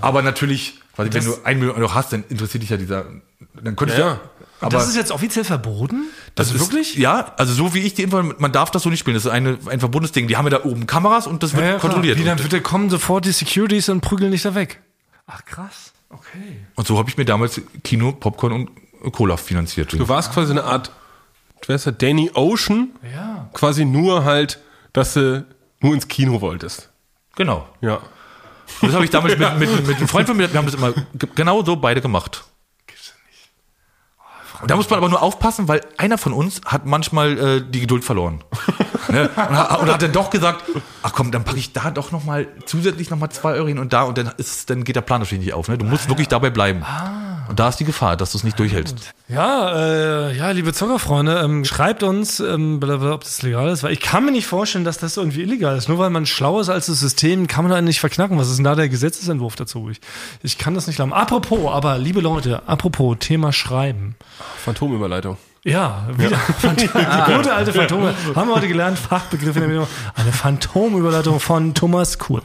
Aber 0.00 0.22
natürlich, 0.22 0.78
quasi, 0.94 1.12
wenn 1.12 1.24
du 1.24 1.34
eine 1.44 1.58
Million 1.58 1.76
Euro 1.76 1.94
hast, 1.94 2.12
dann 2.12 2.22
interessiert 2.28 2.62
dich 2.62 2.70
ja 2.70 2.76
dieser, 2.76 3.06
dann 3.54 3.74
könnte 3.76 3.94
ich 3.94 3.98
Ja, 3.98 4.06
ja. 4.06 4.12
ja. 4.12 4.20
Und 4.60 4.68
Aber 4.68 4.78
das 4.78 4.88
ist 4.88 4.96
jetzt 4.96 5.12
offiziell 5.12 5.44
verboten? 5.44 6.04
das 6.34 6.48
also 6.48 6.62
ist, 6.64 6.70
wirklich? 6.70 6.94
Ja, 6.96 7.32
also 7.36 7.52
so 7.52 7.74
wie 7.74 7.80
ich 7.80 7.92
die 7.92 8.04
Info, 8.04 8.22
man 8.22 8.52
darf 8.52 8.70
das 8.70 8.82
so 8.84 8.88
nicht 8.88 9.00
spielen. 9.00 9.14
Das 9.14 9.26
ist 9.26 9.30
eine, 9.30 9.58
ein 9.66 9.80
verbundenes 9.80 10.12
Ding. 10.12 10.28
Die 10.28 10.36
haben 10.38 10.46
ja 10.46 10.58
da 10.58 10.64
oben 10.64 10.86
Kameras 10.86 11.26
und 11.26 11.42
das 11.42 11.52
wird 11.54 11.64
Ja, 11.64 11.78
kontrolliert. 11.78 12.18
Wie, 12.18 12.24
dann 12.24 12.38
wird, 12.42 12.62
kommen 12.64 12.88
sofort 12.88 13.26
die 13.26 13.32
Securities 13.32 13.90
und 13.90 14.00
prügeln 14.00 14.32
dich 14.32 14.42
da 14.42 14.54
weg. 14.54 14.80
Ach 15.26 15.44
krass. 15.44 15.92
Okay. 16.08 16.64
und 16.76 16.86
so 16.86 16.96
habe 16.98 17.10
ich 17.10 17.16
mir 17.18 17.24
damals 17.24 17.60
Kino, 17.82 18.12
Popcorn 18.12 18.52
und 18.52 18.70
Cola 19.12 19.36
finanziert. 19.36 19.92
Du 19.92 20.08
warst 20.08 20.32
quasi 20.32 20.52
eine 20.52 20.64
Art, 20.64 20.90
du 21.62 21.68
wärst 21.68 21.86
ja 21.86 21.92
Danny 21.92 22.30
Ocean, 22.34 22.90
Ja. 23.14 23.48
quasi 23.52 23.84
nur 23.84 24.24
halt, 24.24 24.60
dass 24.92 25.14
du 25.14 25.46
nur 25.80 25.94
ins 25.94 26.08
Kino 26.08 26.40
wolltest. 26.40 26.90
Genau. 27.36 27.68
Ja. 27.80 27.96
Und 28.80 28.88
das 28.88 28.94
habe 28.94 29.04
ich 29.04 29.10
damals 29.10 29.38
mit, 29.38 29.58
mit, 29.58 29.86
mit 29.86 29.96
einem 29.96 30.08
Freund 30.08 30.26
von 30.26 30.36
mir, 30.36 30.50
wir 30.52 30.58
haben 30.58 30.66
das 30.66 30.74
immer 30.74 30.92
ge- 30.92 31.28
genau 31.34 31.62
so 31.64 31.76
beide 31.76 32.00
gemacht. 32.00 32.44
Da 34.66 34.74
muss 34.74 34.88
man 34.88 34.98
aber 34.98 35.08
nur 35.10 35.20
aufpassen, 35.22 35.68
weil 35.68 35.82
einer 35.98 36.16
von 36.16 36.32
uns 36.32 36.62
hat 36.64 36.86
manchmal 36.86 37.38
äh, 37.38 37.62
die 37.70 37.80
Geduld 37.80 38.04
verloren. 38.04 38.42
ne? 39.08 39.28
und, 39.34 39.36
hat, 39.36 39.80
und 39.80 39.92
hat 39.92 40.02
dann 40.02 40.12
doch 40.12 40.30
gesagt, 40.30 40.64
ach 41.02 41.12
komm, 41.12 41.30
dann 41.30 41.44
packe 41.44 41.58
ich 41.58 41.72
da 41.72 41.90
doch 41.90 42.12
noch 42.12 42.24
mal 42.24 42.46
zusätzlich 42.64 43.10
noch 43.10 43.18
mal 43.18 43.30
zwei 43.30 43.52
Euro 43.54 43.68
hin 43.68 43.78
und 43.78 43.92
da 43.92 44.02
und 44.02 44.18
dann 44.18 44.32
ist, 44.36 44.70
dann 44.70 44.84
geht 44.84 44.96
der 44.96 45.02
Plan 45.02 45.20
natürlich 45.20 45.44
nicht 45.44 45.54
auf. 45.54 45.68
Ne? 45.68 45.78
Du 45.78 45.84
musst 45.84 46.08
wirklich 46.08 46.28
dabei 46.28 46.50
bleiben. 46.50 46.84
Und 47.48 47.60
da 47.60 47.68
ist 47.68 47.78
die 47.78 47.84
Gefahr, 47.84 48.16
dass 48.16 48.32
du 48.32 48.38
es 48.38 48.44
nicht 48.44 48.58
durchhältst. 48.58 49.14
Ja, 49.28 50.28
äh, 50.28 50.36
ja, 50.36 50.50
liebe 50.50 50.72
Zockerfreunde, 50.72 51.40
ähm, 51.44 51.64
schreibt 51.64 52.02
uns, 52.02 52.40
ähm, 52.40 52.80
blablabla, 52.80 53.14
ob 53.14 53.24
das 53.24 53.42
legal 53.42 53.68
ist, 53.68 53.82
weil 53.82 53.92
ich 53.92 54.00
kann 54.00 54.24
mir 54.24 54.32
nicht 54.32 54.46
vorstellen, 54.46 54.84
dass 54.84 54.98
das 54.98 55.16
irgendwie 55.16 55.42
illegal 55.42 55.76
ist. 55.76 55.88
Nur 55.88 55.98
weil 55.98 56.10
man 56.10 56.26
schlauer 56.26 56.60
ist 56.60 56.68
als 56.68 56.86
das 56.86 57.00
System, 57.00 57.46
kann 57.46 57.64
man 57.64 57.72
da 57.72 57.80
nicht 57.80 58.00
verknacken. 58.00 58.38
Was 58.38 58.48
ist 58.48 58.56
denn 58.56 58.64
da 58.64 58.74
der 58.74 58.88
Gesetzesentwurf 58.88 59.54
dazu? 59.56 59.90
Ich, 59.90 60.00
ich 60.42 60.58
kann 60.58 60.74
das 60.74 60.86
nicht 60.86 60.96
glauben. 60.96 61.12
Apropos, 61.12 61.72
aber 61.72 61.98
liebe 61.98 62.20
Leute, 62.20 62.62
apropos 62.66 63.16
Thema 63.20 63.52
Schreiben. 63.52 64.16
Phantomüberleitung. 64.64 65.36
Ja, 65.66 66.06
wieder 66.16 66.38
die 66.76 66.86
gute 66.86 67.52
alte 67.52 67.72
Phantome. 67.72 68.14
Haben 68.36 68.48
wir 68.48 68.54
heute 68.54 68.68
gelernt, 68.68 69.00
Fachbegriff 69.00 69.56
in 69.56 69.62
der 69.62 69.68
Medium. 69.68 69.88
Eine 70.14 70.30
Phantomüberleitung 70.30 71.40
von 71.40 71.74
Thomas 71.74 72.20
Kuhl. 72.20 72.42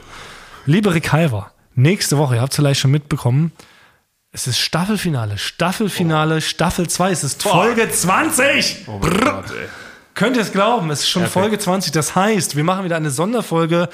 Liebe 0.66 0.92
Rick 0.92 1.12
Halver, 1.12 1.52
nächste 1.76 2.18
Woche, 2.18 2.36
ihr 2.36 2.42
habt 2.42 2.52
es 2.54 2.56
vielleicht 2.56 2.80
schon 2.82 2.90
mitbekommen, 2.90 3.52
es 4.32 4.48
ist 4.48 4.58
Staffelfinale. 4.58 5.38
Staffelfinale, 5.38 6.42
Staffel 6.42 6.90
2. 6.90 7.12
Es 7.12 7.24
ist 7.24 7.44
Folge 7.44 7.92
20. 7.92 8.86
Oh 8.88 8.98
Gott. 8.98 9.46
Könnt 10.16 10.36
ihr 10.36 10.42
es 10.42 10.52
glauben? 10.52 10.90
Es 10.90 11.02
ist 11.02 11.10
schon 11.10 11.28
Folge 11.28 11.60
20. 11.60 11.92
Das 11.92 12.16
heißt, 12.16 12.56
wir 12.56 12.64
machen 12.64 12.86
wieder 12.86 12.96
eine 12.96 13.12
Sonderfolge. 13.12 13.90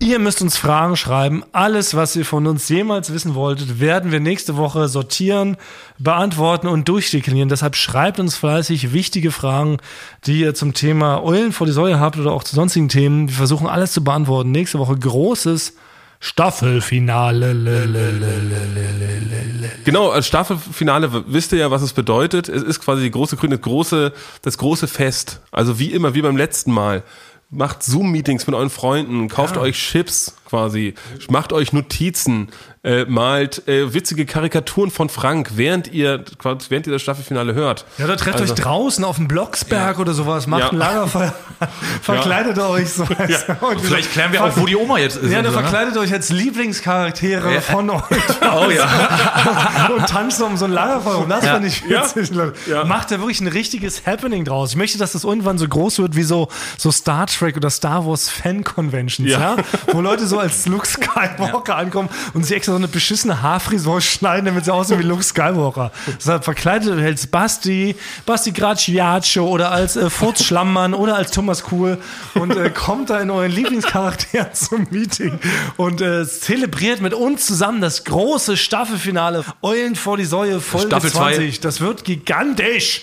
Ihr 0.00 0.20
müsst 0.20 0.42
uns 0.42 0.56
Fragen 0.56 0.96
schreiben. 0.96 1.42
Alles, 1.50 1.96
was 1.96 2.14
ihr 2.14 2.24
von 2.24 2.46
uns 2.46 2.68
jemals 2.68 3.12
wissen 3.12 3.34
wolltet, 3.34 3.80
werden 3.80 4.12
wir 4.12 4.20
nächste 4.20 4.56
Woche 4.56 4.86
sortieren, 4.86 5.56
beantworten 5.98 6.68
und 6.68 6.88
durchdeklinieren. 6.88 7.48
Deshalb 7.48 7.74
schreibt 7.74 8.20
uns 8.20 8.36
fleißig 8.36 8.92
wichtige 8.92 9.32
Fragen, 9.32 9.78
die 10.24 10.38
ihr 10.38 10.54
zum 10.54 10.72
Thema 10.72 11.24
Eulen 11.24 11.50
vor 11.50 11.66
die 11.66 11.72
Säule 11.72 11.98
habt 11.98 12.16
oder 12.16 12.30
auch 12.30 12.44
zu 12.44 12.54
sonstigen 12.54 12.88
Themen. 12.88 13.28
Wir 13.28 13.34
versuchen 13.34 13.66
alles 13.66 13.90
zu 13.90 14.04
beantworten. 14.04 14.52
Nächste 14.52 14.78
Woche 14.78 14.96
großes 14.96 15.74
Staffelfinale. 16.20 17.52
le, 17.52 17.84
le, 17.84 17.86
le, 17.86 18.10
le, 18.12 18.40
le, 18.40 19.20
le, 19.20 19.60
le. 19.62 19.70
Genau, 19.84 20.10
als 20.10 20.28
Staffelfinale 20.28 21.24
wisst 21.26 21.50
ihr 21.50 21.58
ja, 21.58 21.72
was 21.72 21.82
es 21.82 21.92
bedeutet. 21.92 22.48
Es 22.48 22.62
ist 22.62 22.78
quasi 22.78 23.02
die 23.02 23.10
große 23.10 23.36
Grüne, 23.36 23.56
das 23.56 23.62
große, 23.62 24.12
das 24.42 24.58
große 24.58 24.86
Fest. 24.86 25.40
Also 25.50 25.80
wie 25.80 25.90
immer, 25.90 26.14
wie 26.14 26.22
beim 26.22 26.36
letzten 26.36 26.70
Mal. 26.70 27.02
Macht 27.50 27.82
Zoom-Meetings 27.82 28.46
mit 28.46 28.54
euren 28.54 28.68
Freunden, 28.68 29.28
kauft 29.28 29.56
euch 29.56 29.76
Chips 29.78 30.34
quasi, 30.48 30.94
macht 31.28 31.52
euch 31.52 31.72
Notizen, 31.72 32.48
äh, 32.84 33.04
malt 33.04 33.66
äh, 33.68 33.92
witzige 33.92 34.24
Karikaturen 34.24 34.90
von 34.90 35.08
Frank, 35.08 35.50
während 35.56 35.92
ihr 35.92 36.24
quasi, 36.38 36.66
während 36.70 36.86
ihr 36.86 36.92
das 36.92 37.02
Staffelfinale 37.02 37.52
hört. 37.54 37.84
Ja, 37.98 38.06
da 38.06 38.16
trefft 38.16 38.40
Also- 38.40 38.54
euch 38.54 38.60
draußen 38.60 39.04
auf 39.04 39.16
dem 39.16 39.28
Blocksberg 39.28 39.98
oder 39.98 40.14
sowas, 40.14 40.46
macht 40.46 40.62
Ja. 40.62 40.70
ein 40.70 40.76
Lagerfeuer, 40.78 41.34
verkleidet 42.02 42.58
euch 42.58 42.88
so. 42.90 43.04
Vielleicht 43.82 44.12
klären 44.12 44.32
wir 44.32 44.44
auch, 44.44 44.56
wo 44.56 44.64
die 44.66 44.76
Oma 44.76 44.98
jetzt 44.98 45.16
ist. 45.16 45.30
Ja, 45.30 45.42
dann 45.42 45.52
so, 45.52 45.58
ne? 45.60 45.66
verkleidet 45.66 45.96
euch 45.98 46.12
als 46.12 46.30
Lieblingscharaktere 46.30 47.54
Ja. 47.54 47.60
von 47.60 47.90
euch 47.90 48.02
Oh 48.42 48.70
ja. 48.70 49.90
und 49.94 50.06
tanzt 50.08 50.40
um 50.40 50.56
so 50.56 50.64
ein 50.64 50.72
Lagerfeuer. 50.72 51.18
Und 51.18 51.28
das 51.28 51.44
Ja. 51.44 51.54
fand 51.54 51.66
ich 51.66 51.82
witzig. 51.88 52.30
Leute. 52.30 52.54
Ja. 52.70 52.84
Macht 52.84 53.10
da 53.10 53.18
wirklich 53.18 53.40
ein 53.40 53.48
richtiges 53.48 54.06
Happening 54.06 54.44
draus. 54.44 54.70
Ich 54.70 54.76
möchte, 54.76 54.98
dass 54.98 55.12
das 55.12 55.24
irgendwann 55.24 55.58
so 55.58 55.66
groß 55.68 55.98
wird 55.98 56.16
wie 56.16 56.22
so, 56.22 56.48
so 56.76 56.90
Star 56.90 57.26
Trek 57.26 57.56
oder 57.56 57.70
Star 57.70 58.06
Wars 58.06 58.28
Fan-Conventions, 58.30 59.28
ja. 59.30 59.38
Ja. 59.38 59.56
Wo 59.92 60.00
Leute 60.00 60.26
so 60.26 60.37
als 60.40 60.66
Luke 60.66 60.86
Skywalker 60.86 61.76
ankommen 61.76 62.08
und 62.34 62.44
sich 62.44 62.56
extra 62.56 62.72
so 62.72 62.76
eine 62.78 62.88
beschissene 62.88 63.42
Haarfrisur 63.42 64.00
schneiden, 64.00 64.46
damit 64.46 64.64
sie 64.64 64.72
aussehen 64.72 64.98
wie 64.98 65.04
Luke 65.04 65.22
Skywalker. 65.22 65.92
Deshalb 66.18 66.44
verkleidet 66.44 66.90
euch 66.96 67.04
als 67.04 67.26
Basti, 67.26 67.96
Basti 68.26 68.52
Graciaccio 68.52 69.46
oder 69.46 69.70
als 69.70 69.96
äh, 69.96 70.10
Furz 70.10 70.44
Schlammmann 70.44 70.94
oder 70.94 71.16
als 71.16 71.30
Thomas 71.30 71.62
Kuhl 71.62 71.98
und 72.34 72.56
äh, 72.56 72.70
kommt 72.70 73.10
da 73.10 73.20
in 73.20 73.30
euren 73.30 73.50
Lieblingscharakter 73.50 74.52
zum 74.52 74.86
Meeting 74.90 75.38
und 75.76 76.00
äh, 76.00 76.26
zelebriert 76.26 77.00
mit 77.00 77.14
uns 77.14 77.46
zusammen 77.46 77.80
das 77.80 78.04
große 78.04 78.56
Staffelfinale 78.56 79.44
Eulen 79.62 79.96
vor 79.96 80.16
die 80.16 80.24
Säue 80.24 80.60
Folge 80.60 80.86
Staffel 80.88 81.10
zwei. 81.10 81.34
20. 81.34 81.60
Das 81.60 81.80
wird 81.80 82.04
gigantisch. 82.04 83.02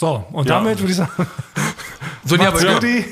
So, 0.00 0.24
und 0.32 0.48
Ja. 0.48 0.56
damit 0.56 0.78
würde 0.78 0.90
ich 0.92 0.96
sagen, 0.96 1.10
So, 2.24 2.36
aber, 2.36 2.52
gut. 2.52 3.04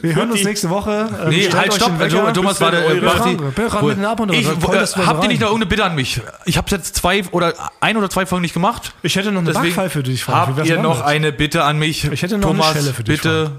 Wir 0.00 0.14
hören 0.14 0.30
uns 0.30 0.44
nächste 0.44 0.68
Woche. 0.70 1.08
Ähm, 1.22 1.28
Nee, 1.30 1.48
halt, 1.50 1.72
stopp. 1.74 1.98
Wecker. 1.98 2.32
Thomas, 2.32 2.60
Äh. 2.60 2.70
Bin 2.94 3.66
ran 3.66 3.86
mit 3.86 3.96
den 3.96 4.04
Ab- 4.04 4.20
und 4.20 4.32
ich, 4.32 4.46
äh, 4.46 4.62
war 4.62 5.06
habt 5.06 5.24
ihr 5.24 5.28
nicht 5.28 5.40
noch 5.40 5.48
irgendeine 5.48 5.66
Bitte 5.66 5.84
an 5.84 5.94
mich? 5.94 6.20
Ich 6.44 6.56
habe 6.56 6.70
jetzt 6.70 6.94
zwei 6.96 7.24
oder 7.30 7.54
ein 7.80 7.96
oder 7.96 8.10
zwei 8.10 8.26
Folgen 8.26 8.42
nicht 8.42 8.54
gemacht. 8.54 8.92
Ich 9.02 9.16
hätte 9.16 9.32
noch 9.32 9.40
eine 9.40 9.48
Deswegen 9.52 9.74
Backpfeife 9.74 9.98
für 9.98 10.02
dich, 10.02 10.22
Frank. 10.22 10.56
Habt 10.58 10.66
ihr 10.66 10.78
noch 10.80 11.00
eine 11.00 11.32
Bitte 11.32 11.64
an 11.64 11.78
mich? 11.78 12.04
Ich 12.04 12.22
hätte 12.22 12.38
noch 12.38 12.50
eine 12.50 12.58
Thomas, 12.58 12.72
Schelle 12.74 12.92
für 12.94 13.04
dich, 13.04 13.16
Bitte. 13.22 13.52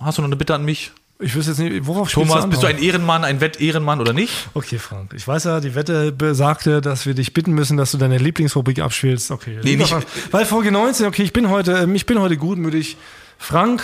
Hast 0.00 0.18
du 0.18 0.22
noch 0.22 0.28
eine 0.28 0.36
Bitte 0.36 0.54
an 0.54 0.64
mich? 0.64 0.92
Ich 1.20 1.34
wüsste 1.34 1.52
jetzt 1.52 1.60
nicht, 1.60 1.86
worauf 1.86 2.10
Thomas, 2.10 2.42
an, 2.42 2.50
bist 2.50 2.62
du 2.62 2.66
ein 2.66 2.74
Frank? 2.74 2.84
Ehrenmann, 2.86 3.24
ein 3.24 3.40
Wettehrenmann 3.40 4.00
oder 4.00 4.12
nicht? 4.12 4.48
Okay, 4.54 4.78
Frank. 4.78 5.12
Ich 5.14 5.26
weiß 5.26 5.44
ja, 5.44 5.60
die 5.60 5.74
Wette 5.76 6.10
besagte, 6.10 6.80
dass 6.80 7.06
wir 7.06 7.14
dich 7.14 7.32
bitten 7.32 7.52
müssen, 7.52 7.76
dass 7.76 7.92
du 7.92 7.98
deine 7.98 8.18
Lieblingsrubrik 8.18 8.80
abspielst. 8.80 9.30
Okay. 9.30 9.58
Nee, 9.62 9.76
nicht- 9.76 9.88
Frank, 9.90 10.04
Weil 10.32 10.44
Folge 10.44 10.72
19, 10.72 11.06
okay, 11.06 11.22
ich 11.22 11.32
bin 11.32 11.48
heute, 11.50 11.72
ähm, 11.72 11.94
ich 11.94 12.04
bin 12.06 12.18
heute 12.20 12.36
gutmütig. 12.36 12.96
Frank, 13.38 13.82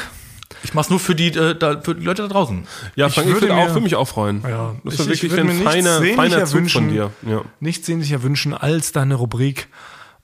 Ich 0.63 0.75
mach's 0.75 0.91
nur 0.91 0.99
für 1.01 1.15
die, 1.15 1.29
äh, 1.29 1.55
da, 1.57 1.81
für 1.81 1.95
die 1.95 2.05
Leute 2.05 2.23
da 2.23 2.29
draußen. 2.29 2.67
Ja, 2.97 3.09
Frank, 3.09 3.29
ich, 3.29 3.35
würde 3.35 3.47
würde 3.49 3.55
mir- 3.55 3.63
auch, 3.63 3.69
würde 3.69 3.81
mich 3.83 3.97
auch 3.97 4.09
freuen. 4.09 4.43
Ja, 4.49 4.75
das 4.85 4.95
ich- 4.95 5.01
ich 5.01 5.07
wirklich 5.23 5.33
ein 5.41 5.47
mir 5.47 5.53
nichts 5.55 5.71
feiner, 5.71 5.99
sehnlicher 5.99 6.17
feiner 6.17 6.45
Zug 6.45 6.55
wünschen. 6.59 6.85
von 6.87 6.93
dir. 6.93 7.11
Ja. 7.27 7.43
nichts 7.61 7.87
sehnlicher 7.87 8.23
wünschen 8.23 8.55
als 8.55 8.93
deine 8.93 9.15
Rubrik 9.15 9.69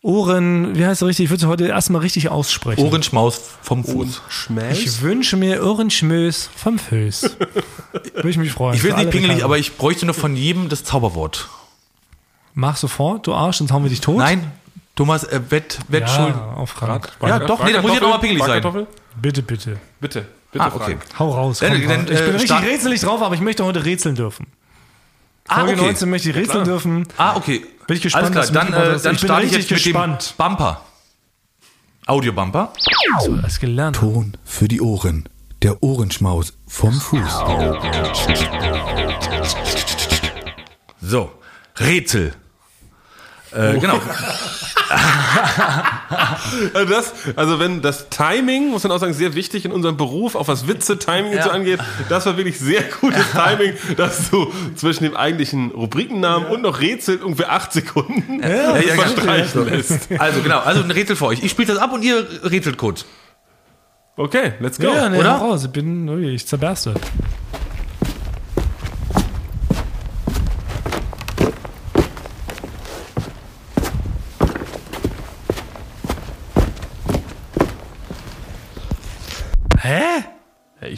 Ohren, 0.02 0.76
wie 0.76 0.86
heißt 0.86 1.02
es 1.02 1.08
richtig? 1.08 1.24
Ich 1.24 1.30
würde 1.30 1.40
sie 1.40 1.48
heute 1.48 1.66
erstmal 1.66 2.00
richtig 2.02 2.28
aussprechen. 2.28 2.80
Ohrenschmaus 2.84 3.40
vom 3.62 3.82
Fuß. 3.84 4.22
Schmäß? 4.28 4.78
Ich 4.78 5.00
wünsche 5.00 5.36
mir 5.36 5.64
Ohrenschmös 5.66 6.48
vom 6.54 6.78
Föß. 6.78 7.36
Würde 8.14 8.28
ich 8.28 8.36
mich 8.36 8.52
freuen. 8.52 8.76
Ich 8.76 8.84
will 8.84 8.92
Für 8.92 8.98
nicht 8.98 9.10
pingelig, 9.10 9.42
aber 9.44 9.58
ich 9.58 9.76
bräuchte 9.76 10.06
nur 10.06 10.14
von 10.14 10.36
jedem 10.36 10.68
das 10.68 10.84
Zauberwort. 10.84 11.48
Mach 12.54 12.76
sofort, 12.76 13.26
du 13.26 13.34
Arsch, 13.34 13.56
sonst 13.56 13.72
hauen 13.72 13.82
wir 13.82 13.90
dich 13.90 14.00
tot. 14.00 14.18
Nein, 14.18 14.52
Thomas, 14.94 15.24
äh, 15.24 15.40
Wett, 15.48 15.78
Wettschuld. 15.88 16.34
Ja, 16.36 16.52
auf 16.56 16.70
Frank. 16.70 17.10
Ja, 17.22 17.40
doch, 17.40 17.64
nee, 17.64 17.72
da 17.72 17.82
muss 17.82 17.92
ich 17.94 17.98
doch 17.98 18.08
mal 18.10 18.18
pingelig 18.18 18.44
sein. 18.44 18.62
Bitte, 19.20 19.42
bitte. 19.42 19.78
Bitte, 20.00 20.26
bitte, 20.52 20.64
Ah, 20.64 20.68
okay. 20.74 20.78
Frank. 20.98 21.02
Hau 21.18 21.30
raus. 21.32 21.60
Komm, 21.60 21.70
dann, 21.70 21.82
Frank. 21.82 22.02
ich 22.02 22.06
bin 22.08 22.16
äh, 22.16 22.22
richtig 22.30 22.46
start- 22.46 22.64
rätselig 22.64 23.00
drauf, 23.00 23.22
aber 23.22 23.34
ich 23.34 23.40
möchte 23.40 23.64
heute 23.64 23.84
rätseln 23.84 24.14
dürfen. 24.14 24.46
Ah, 25.48 25.60
Folge 25.60 25.72
okay. 25.74 25.82
19 25.82 26.10
möchte 26.10 26.30
ich 26.30 26.36
rätseln 26.36 26.64
dürfen. 26.64 27.06
Ah, 27.16 27.36
okay. 27.36 27.64
Bin 27.86 27.96
ich 27.96 28.02
gespannt, 28.02 28.36
Alles 28.36 28.50
klar, 28.50 28.64
was 28.64 28.70
dann, 28.70 28.82
äh, 28.82 28.98
dann 29.00 29.14
Ich 29.14 29.20
bin 29.20 29.28
starte 29.28 29.46
ich 29.46 29.52
richtig 29.54 29.70
jetzt 29.70 29.70
mit 29.70 29.84
gespannt. 29.94 30.34
dem 30.36 30.36
Bumper. 30.44 30.80
Audio-Bumper. 32.06 32.72
So, 33.24 33.36
das 33.36 33.58
gelernt. 33.60 33.96
Ton 33.96 34.32
für 34.44 34.68
die 34.68 34.80
Ohren. 34.80 35.28
Der 35.62 35.82
Ohrenschmaus 35.82 36.52
vom 36.66 36.92
Fuß. 36.92 37.42
So, 41.00 41.30
Rätsel. 41.78 42.34
Äh, 43.56 43.78
genau. 43.78 44.00
Also, 46.74 46.92
das, 46.92 47.12
also 47.34 47.58
wenn 47.58 47.82
das 47.82 48.08
Timing, 48.08 48.70
muss 48.70 48.84
man 48.84 48.92
auch 48.92 48.98
sagen, 48.98 49.14
sehr 49.14 49.34
wichtig 49.34 49.64
in 49.64 49.72
unserem 49.72 49.96
Beruf, 49.96 50.36
auch 50.36 50.46
was 50.46 50.68
Witze, 50.68 50.98
Timing 50.98 51.36
und 51.36 51.42
so 51.42 51.50
angeht, 51.50 51.80
das 52.08 52.24
war 52.26 52.36
wirklich 52.36 52.58
sehr 52.58 52.82
gutes 53.00 53.32
Timing, 53.32 53.74
dass 53.96 54.30
du 54.30 54.52
zwischen 54.76 55.04
dem 55.04 55.16
eigentlichen 55.16 55.72
Rubrikennamen 55.72 56.48
und 56.48 56.62
noch 56.62 56.80
Rätsel 56.80 57.22
ungefähr 57.22 57.52
acht 57.52 57.72
Sekunden 57.72 58.40
Ja, 58.40 58.76
ja, 58.78 58.94
verstreichen 58.94 59.68
lässt. 59.68 60.08
Also 60.18 60.40
genau, 60.42 60.60
also 60.60 60.82
ein 60.82 60.90
Rätsel 60.90 61.16
für 61.16 61.26
euch. 61.26 61.42
Ich 61.42 61.50
spiele 61.50 61.68
das 61.68 61.78
ab 61.78 61.92
und 61.92 62.02
ihr 62.02 62.24
rätselt 62.44 62.78
kurz. 62.78 63.04
Okay, 64.16 64.52
let's 64.60 64.78
go. 64.78 64.86
Ja, 64.86 65.08
nee, 65.08 65.18
oder? 65.18 65.32
raus. 65.32 65.64
Ich 65.64 65.70
bin, 65.70 66.22
ich 66.22 66.46
zerberste. 66.46 66.94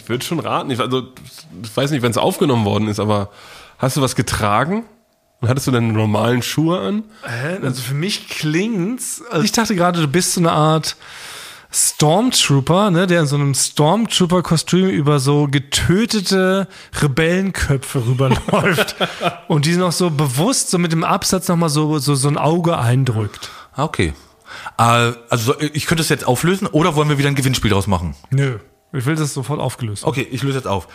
Ich 0.09 0.11
würde 0.11 0.25
schon 0.25 0.41
raten. 0.41 0.71
Ich, 0.71 0.81
also, 0.81 1.03
ich 1.63 1.77
weiß 1.77 1.91
nicht, 1.91 2.01
wenn 2.01 2.11
es 2.11 2.17
aufgenommen 2.17 2.65
worden 2.65 2.89
ist, 2.89 2.99
aber 2.99 3.29
hast 3.77 3.99
du 3.99 4.01
was 4.01 4.17
getragen? 4.17 4.85
Und 5.43 5.51
hattest 5.51 5.67
du 5.67 5.71
deine 5.71 5.93
normalen 5.93 6.41
Schuhe 6.41 6.81
an? 6.81 7.05
Hä? 7.27 7.59
Also 7.63 7.83
für 7.83 7.93
mich 7.93 8.27
klingt's. 8.31 9.23
Also 9.31 9.45
ich 9.45 9.53
dachte 9.53 9.75
gerade, 9.77 10.01
du 10.01 10.09
bist 10.09 10.33
so 10.33 10.41
eine 10.41 10.53
Art 10.53 10.97
Stormtrooper, 11.71 12.91
ne, 12.91 13.07
der 13.07 13.21
in 13.21 13.27
so 13.27 13.37
einem 13.37 13.53
Stormtrooper-Kostüm 13.53 14.89
über 14.89 15.21
so 15.21 15.47
getötete 15.47 16.69
Rebellenköpfe 17.03 18.07
rüberläuft 18.07 18.97
und 19.49 19.67
die 19.67 19.77
noch 19.77 19.93
so 19.93 20.09
bewusst 20.09 20.71
so 20.71 20.79
mit 20.79 20.93
dem 20.93 21.05
Absatz 21.05 21.49
nochmal 21.49 21.69
so, 21.69 21.99
so, 21.99 22.15
so 22.15 22.29
ein 22.29 22.39
Auge 22.39 22.79
eindrückt. 22.79 23.51
Ah, 23.75 23.85
okay. 23.85 24.15
Äh, 24.79 24.83
also 25.29 25.53
so- 25.53 25.61
ich 25.61 25.85
könnte 25.85 26.01
es 26.03 26.09
jetzt 26.09 26.27
auflösen 26.27 26.67
oder 26.67 26.97
wollen 26.97 27.11
wir 27.11 27.19
wieder 27.19 27.29
ein 27.29 27.35
Gewinnspiel 27.35 27.71
draus 27.71 27.87
machen? 27.87 28.15
Nö. 28.31 28.59
Ich 28.93 29.07
will 29.07 29.17
das 29.17 29.35
sofort 29.35 29.61
aufgelöst. 29.61 30.05
Okay, 30.05 30.27
ich 30.31 30.43
löse 30.43 30.59
jetzt 30.59 30.69
auf. 30.69 30.89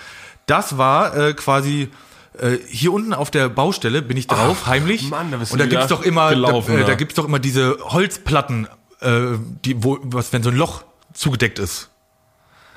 Das 0.45 0.77
war 0.77 1.15
äh, 1.15 1.33
quasi 1.33 1.89
äh, 2.39 2.57
hier 2.67 2.91
unten 2.91 3.13
auf 3.13 3.31
der 3.31 3.49
Baustelle 3.49 4.01
bin 4.01 4.17
ich 4.17 4.27
drauf, 4.27 4.65
heimlich. 4.65 5.09
Mann, 5.09 5.31
da 5.31 5.37
bist 5.37 5.51
du 5.51 5.53
und 5.53 5.59
da 5.59 5.65
gibt's 5.67 5.87
doch 5.87 6.01
immer, 6.03 6.29
gelaufen, 6.29 6.75
da, 6.75 6.81
äh, 6.81 6.85
da 6.85 6.95
gibt's 6.95 7.15
doch 7.15 7.25
immer 7.25 7.39
diese 7.39 7.77
Holzplatten, 7.81 8.67
äh, 9.01 9.37
die, 9.63 9.83
wo, 9.83 9.99
was, 10.01 10.33
wenn 10.33 10.43
so 10.43 10.49
ein 10.49 10.55
Loch 10.57 10.83
zugedeckt 11.13 11.59
ist. 11.59 11.89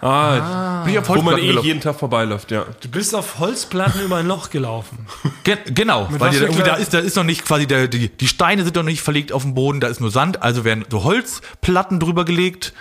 Ah, 0.02 0.82
Bin 0.84 0.92
ich 0.92 0.98
auf 0.98 1.08
wo 1.08 1.14
man 1.14 1.24
Holzplatten 1.24 1.44
eh 1.44 1.46
gelaufen. 1.48 1.66
jeden 1.66 1.80
Tag 1.80 1.98
vorbeiläuft, 1.98 2.50
ja. 2.50 2.66
Du 2.80 2.88
bist 2.88 3.14
auf 3.14 3.38
Holzplatten 3.38 4.02
über 4.02 4.16
ein 4.16 4.26
Loch 4.26 4.50
gelaufen. 4.50 5.06
Ge 5.44 5.56
genau, 5.64 6.06
weil 6.10 6.20
was 6.20 6.54
die, 6.56 6.62
da 6.62 6.74
ist, 6.74 6.92
da 6.92 6.98
ist 6.98 7.16
noch 7.16 7.24
nicht 7.24 7.46
quasi, 7.46 7.66
der, 7.66 7.88
die, 7.88 8.10
die 8.10 8.28
Steine 8.28 8.62
sind 8.62 8.76
noch 8.76 8.82
nicht 8.82 9.00
verlegt 9.00 9.32
auf 9.32 9.42
dem 9.42 9.54
Boden, 9.54 9.80
da 9.80 9.88
ist 9.88 10.00
nur 10.00 10.10
Sand, 10.10 10.42
also 10.42 10.64
werden 10.64 10.84
so 10.90 11.02
Holzplatten 11.02 11.98
drüber 11.98 12.26
gelegt. 12.26 12.74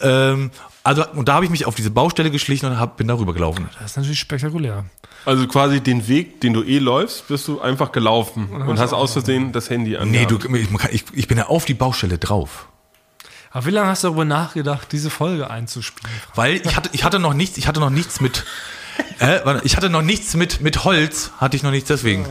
Ähm, 0.00 0.50
also, 0.82 1.04
und 1.14 1.28
da 1.28 1.34
habe 1.34 1.44
ich 1.44 1.50
mich 1.50 1.66
auf 1.66 1.74
diese 1.74 1.90
Baustelle 1.90 2.30
geschlichen 2.30 2.66
und 2.66 2.78
hab, 2.78 2.96
bin 2.96 3.08
darüber 3.08 3.34
gelaufen. 3.34 3.68
Das 3.80 3.92
ist 3.92 3.96
natürlich 3.96 4.20
spektakulär. 4.20 4.84
Also 5.24 5.48
quasi 5.48 5.80
den 5.80 6.06
Weg, 6.06 6.40
den 6.40 6.52
du 6.52 6.62
eh 6.62 6.78
läufst, 6.78 7.26
bist 7.26 7.48
du 7.48 7.60
einfach 7.60 7.90
gelaufen 7.90 8.48
und 8.48 8.78
hast 8.78 8.92
aus 8.92 9.12
Versehen 9.12 9.50
das 9.50 9.68
Handy 9.70 9.96
an. 9.96 10.10
Nee, 10.10 10.24
du, 10.26 10.38
ich, 10.90 11.04
ich 11.12 11.26
bin 11.26 11.38
ja 11.38 11.46
auf 11.46 11.64
die 11.64 11.74
Baustelle 11.74 12.18
drauf. 12.18 12.68
Aber 13.50 13.66
wie 13.66 13.70
lange 13.70 13.88
hast 13.88 14.04
du 14.04 14.08
darüber 14.08 14.24
nachgedacht, 14.24 14.92
diese 14.92 15.10
Folge 15.10 15.50
einzuspielen? 15.50 16.14
Weil 16.34 16.56
ich 16.56 16.76
hatte, 16.76 16.90
ich 16.92 17.04
hatte 17.04 17.18
noch 17.18 17.34
nichts, 17.34 17.56
ich 17.56 17.66
hatte 17.66 17.80
noch 17.80 17.90
nichts 17.90 18.20
mit, 18.20 18.44
äh, 19.20 19.38
ich 19.64 19.76
hatte 19.76 19.90
noch 19.90 20.02
nichts 20.02 20.34
mit, 20.34 20.60
mit 20.60 20.84
Holz, 20.84 21.30
hatte 21.38 21.56
ich 21.56 21.62
noch 21.62 21.70
nichts 21.70 21.88
deswegen. 21.88 22.26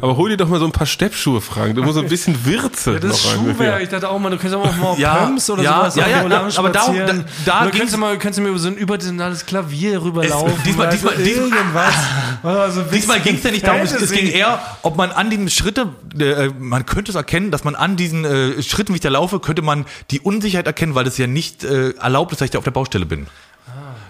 Aber 0.00 0.16
hol 0.16 0.30
dir 0.30 0.36
doch 0.36 0.48
mal 0.48 0.58
so 0.58 0.64
ein 0.64 0.72
paar 0.72 0.86
Steppschuhe, 0.86 1.40
Frank. 1.40 1.74
Du 1.76 1.82
musst 1.82 1.94
so 1.94 2.00
ein 2.00 2.08
bisschen 2.08 2.44
Würze 2.44 2.98
Das 2.98 3.18
ist 3.18 3.24
noch. 3.24 3.32
Schuhwerk. 3.34 3.82
Ich 3.82 3.88
dachte 3.90 4.08
auch 4.08 4.18
mal, 4.18 4.30
du 4.30 4.38
könntest 4.38 4.54
auch 4.56 4.76
mal 4.76 4.86
auf 4.88 4.98
Ja, 4.98 5.14
Pumps 5.26 5.48
oder 5.50 5.62
ja, 5.62 5.76
sowas 5.80 5.96
ja, 5.96 6.08
ja, 6.08 6.22
Lang 6.22 6.50
aber 6.56 6.70
da- 6.70 6.86
da 6.86 6.90
Oder 6.92 7.12
ging's- 7.12 7.70
könntest 7.72 7.94
du 7.94 7.98
mal, 7.98 8.18
könntest 8.18 8.38
du 8.38 8.42
mir 8.42 8.48
über 8.48 8.58
so 8.58 8.68
ein 8.68 8.76
überdimensionales 8.76 9.46
Klavier 9.46 10.02
rüberlaufen. 10.02 10.52
diesmal- 10.64 10.88
weißt 10.88 11.04
du, 11.04 11.08
diesmal- 11.10 11.24
diesmal- 11.24 11.48
irgendwas. 11.58 11.94
Also 12.42 12.82
Diesmal 12.82 13.20
ging 13.20 13.36
es 13.36 13.42
ja 13.42 13.50
nicht 13.50 13.66
darum, 13.66 13.80
es, 13.82 13.92
es 13.92 14.10
ging 14.12 14.26
eher, 14.28 14.60
ob 14.82 14.96
man 14.96 15.10
an 15.12 15.30
den 15.30 15.48
Schritte, 15.48 15.88
äh, 16.18 16.48
man 16.58 16.84
könnte 16.84 17.10
es 17.10 17.14
erkennen, 17.16 17.50
dass 17.50 17.64
man 17.64 17.74
an 17.74 17.96
diesen 17.96 18.24
äh, 18.24 18.62
Schritten, 18.62 18.92
wie 18.92 18.96
ich 18.96 19.00
da 19.02 19.08
laufe, 19.08 19.38
könnte 19.40 19.62
man 19.62 19.86
die 20.10 20.20
Unsicherheit 20.20 20.66
erkennen, 20.66 20.94
weil 20.94 21.06
es 21.06 21.16
ja 21.16 21.26
nicht 21.26 21.64
äh, 21.64 21.90
erlaubt 21.92 22.32
ist, 22.32 22.40
dass 22.40 22.46
ich 22.46 22.50
da 22.50 22.58
auf 22.58 22.64
der 22.64 22.70
Baustelle 22.70 23.06
bin. 23.06 23.26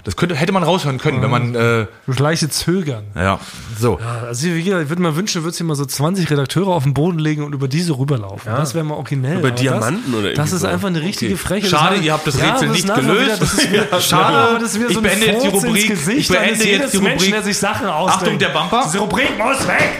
Das 0.04 0.16
könnte, 0.16 0.34
hätte 0.34 0.52
man 0.52 0.62
raushören 0.62 0.98
können, 0.98 1.22
wenn 1.22 1.30
man, 1.30 1.54
äh, 1.54 1.86
Das 2.06 2.18
leichte 2.18 2.48
Zögern. 2.50 3.04
ja, 3.14 3.38
so. 3.78 3.98
Also 4.26 4.48
wie 4.48 4.62
gesagt, 4.62 4.82
ich 4.82 4.88
würde 4.90 5.00
mir 5.00 5.16
wünschen, 5.16 5.38
du 5.40 5.44
würdest 5.44 5.58
hier 5.58 5.66
mal 5.66 5.76
so 5.76 5.84
20 5.86 6.30
Redakteure 6.30 6.68
auf 6.68 6.82
den 6.82 6.92
Boden 6.92 7.18
legen 7.18 7.42
und 7.44 7.54
über 7.54 7.68
diese 7.68 7.96
rüberlaufen. 7.96 8.52
Das 8.52 8.74
wäre 8.74 8.84
mal 8.84 8.94
originell. 8.96 9.38
Über 9.38 9.48
Aber 9.48 9.56
Diamanten 9.56 10.12
das, 10.12 10.20
oder 10.20 10.28
Das 10.30 10.36
irgendwie 10.38 10.54
ist 10.56 10.60
so. 10.62 10.66
einfach 10.66 10.88
eine 10.88 11.00
richtige 11.02 11.36
Freche. 11.36 11.68
Schade, 11.68 11.96
Das 11.96 12.04
ihr 12.04 12.12
habt 12.12 12.26
das 12.26 12.38
ja, 12.38 12.50
Rätsel 12.50 12.64
aber 12.68 12.74
nicht 12.76 12.94
gelöst. 12.94 13.26
Wieder, 13.26 13.36
das 13.38 13.70
wieder, 13.70 14.00
Schade. 14.00 14.36
aber 14.36 14.58
das 14.58 14.68
ist 14.74 14.78
wieder 14.80 14.88
Ich 14.88 14.94
so 14.94 15.00
ein 15.00 15.02
beende 15.04 15.26
jetzt 15.26 15.44
die 15.44 15.48
Rubrik. 15.48 15.88
Gesicht 15.88 16.18
Ich 16.18 16.28
beende 16.28 16.48
jetzt 16.50 16.64
jedes 16.64 16.90
die 16.90 16.98
Menschen, 16.98 17.12
Rubrik. 17.18 17.30
der 17.32 17.42
sich 17.44 17.58
Sachen 17.58 17.86
ausdenkt. 17.86 18.22
Achtung, 18.24 18.38
der 18.38 18.48
Bumper. 18.48 18.82
Diese 18.86 18.98
Rubrik 18.98 19.38
muss 19.38 19.66
weg. 19.68 19.90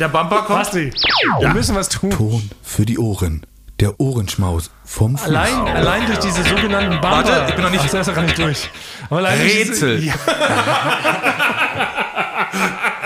Der 0.00 0.08
Bumper 0.08 0.42
kommt. 0.42 0.58
Basti, 0.58 0.92
wir 1.40 1.54
müssen 1.54 1.74
was 1.76 1.88
tun. 1.88 2.10
Ton 2.10 2.50
für 2.62 2.84
die 2.84 2.98
Ohren. 2.98 3.46
Der 3.80 3.98
Ohrenschmaus 3.98 4.70
vom 4.84 5.16
Fuß. 5.16 5.26
Allein, 5.28 5.66
allein 5.68 6.06
durch 6.06 6.18
diese 6.18 6.42
sogenannten 6.42 7.00
Bumper. 7.00 7.10
Warte, 7.10 7.44
ich 7.48 7.54
bin 7.54 7.64
noch 7.64 7.70
nicht- 7.70 7.80
Ach, 7.84 7.90
das 7.90 8.00
ist 8.00 8.08
doch 8.08 8.14
gar 8.14 8.22
nicht 8.22 8.38
durch. 8.38 8.70
Aber 9.08 9.18
allein 9.18 9.38
durch 9.38 9.54
Rätsel. 9.56 9.96
Diese, 10.00 10.08
ja, 10.08 10.14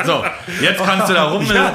So, 0.06 0.24
jetzt 0.62 0.82
kannst 0.82 1.08
du 1.10 1.12
da 1.14 1.24
rum. 1.24 1.44
Ja, 1.52 1.74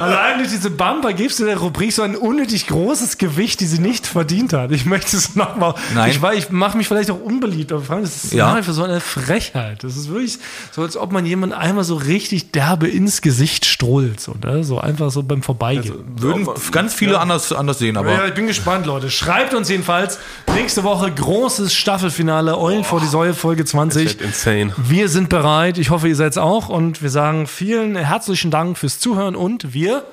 Allein 0.00 0.38
durch 0.38 0.48
diese 0.50 0.70
Bumper 0.70 1.12
gibst 1.12 1.38
du 1.38 1.44
der 1.44 1.56
Rubrik 1.58 1.92
so 1.92 2.02
ein 2.02 2.16
unnötig 2.16 2.66
großes 2.66 3.18
Gewicht, 3.18 3.60
die 3.60 3.66
sie 3.66 3.78
nicht 3.80 4.06
verdient 4.06 4.52
hat. 4.52 4.70
Ich 4.72 4.86
möchte 4.86 5.16
es 5.16 5.34
nochmal. 5.34 5.74
Nein. 5.94 6.10
Ich, 6.10 6.22
weiß, 6.22 6.38
ich 6.38 6.50
mache 6.50 6.78
mich 6.78 6.88
vielleicht 6.88 7.10
auch 7.10 7.20
unbeliebt, 7.20 7.72
aber 7.72 7.82
Frank, 7.82 8.02
das 8.04 8.24
ist 8.24 8.32
Ja. 8.32 8.62
vor 8.62 8.72
so 8.72 8.84
eine 8.84 9.00
Frechheit. 9.00 9.84
Das 9.84 9.96
ist 9.96 10.08
wirklich 10.08 10.38
so, 10.70 10.82
als 10.82 10.96
ob 10.96 11.12
man 11.12 11.26
jemand 11.26 11.52
einmal 11.52 11.84
so 11.84 11.96
richtig 11.96 12.52
derbe 12.52 12.88
ins 12.88 13.20
Gesicht 13.20 13.66
strollt. 13.66 14.20
So, 14.20 14.34
ne? 14.42 14.64
so 14.64 14.80
einfach 14.80 15.10
so 15.10 15.22
beim 15.22 15.42
Vorbeigehen. 15.42 16.04
Würden 16.18 16.48
ganz 16.70 16.94
viele 16.94 17.20
anders, 17.20 17.52
anders 17.52 17.78
sehen, 17.78 17.96
aber. 17.98 18.12
ja, 18.12 18.26
ich 18.26 18.34
bin 18.34 18.46
gespannt, 18.46 18.86
Leute. 18.86 18.95
Schreibt 19.10 19.54
uns 19.54 19.68
jedenfalls 19.68 20.18
nächste 20.54 20.82
Woche 20.82 21.12
großes 21.12 21.74
Staffelfinale 21.74 22.58
Eulen 22.58 22.82
vor 22.82 23.00
die 23.00 23.06
Säule 23.06 23.34
Folge 23.34 23.64
20. 23.64 24.20
Insane. 24.20 24.72
Wir 24.76 25.08
sind 25.08 25.28
bereit. 25.28 25.78
Ich 25.78 25.90
hoffe, 25.90 26.08
ihr 26.08 26.16
seid's 26.16 26.38
auch. 26.38 26.68
Und 26.68 27.02
wir 27.02 27.10
sagen 27.10 27.46
vielen 27.46 27.94
herzlichen 27.94 28.50
Dank 28.50 28.78
fürs 28.78 28.98
Zuhören 28.98 29.36
und 29.36 29.72
wir 29.72 30.04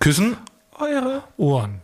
Küssen 0.00 0.36
eure 0.78 1.22
Ohren. 1.36 1.81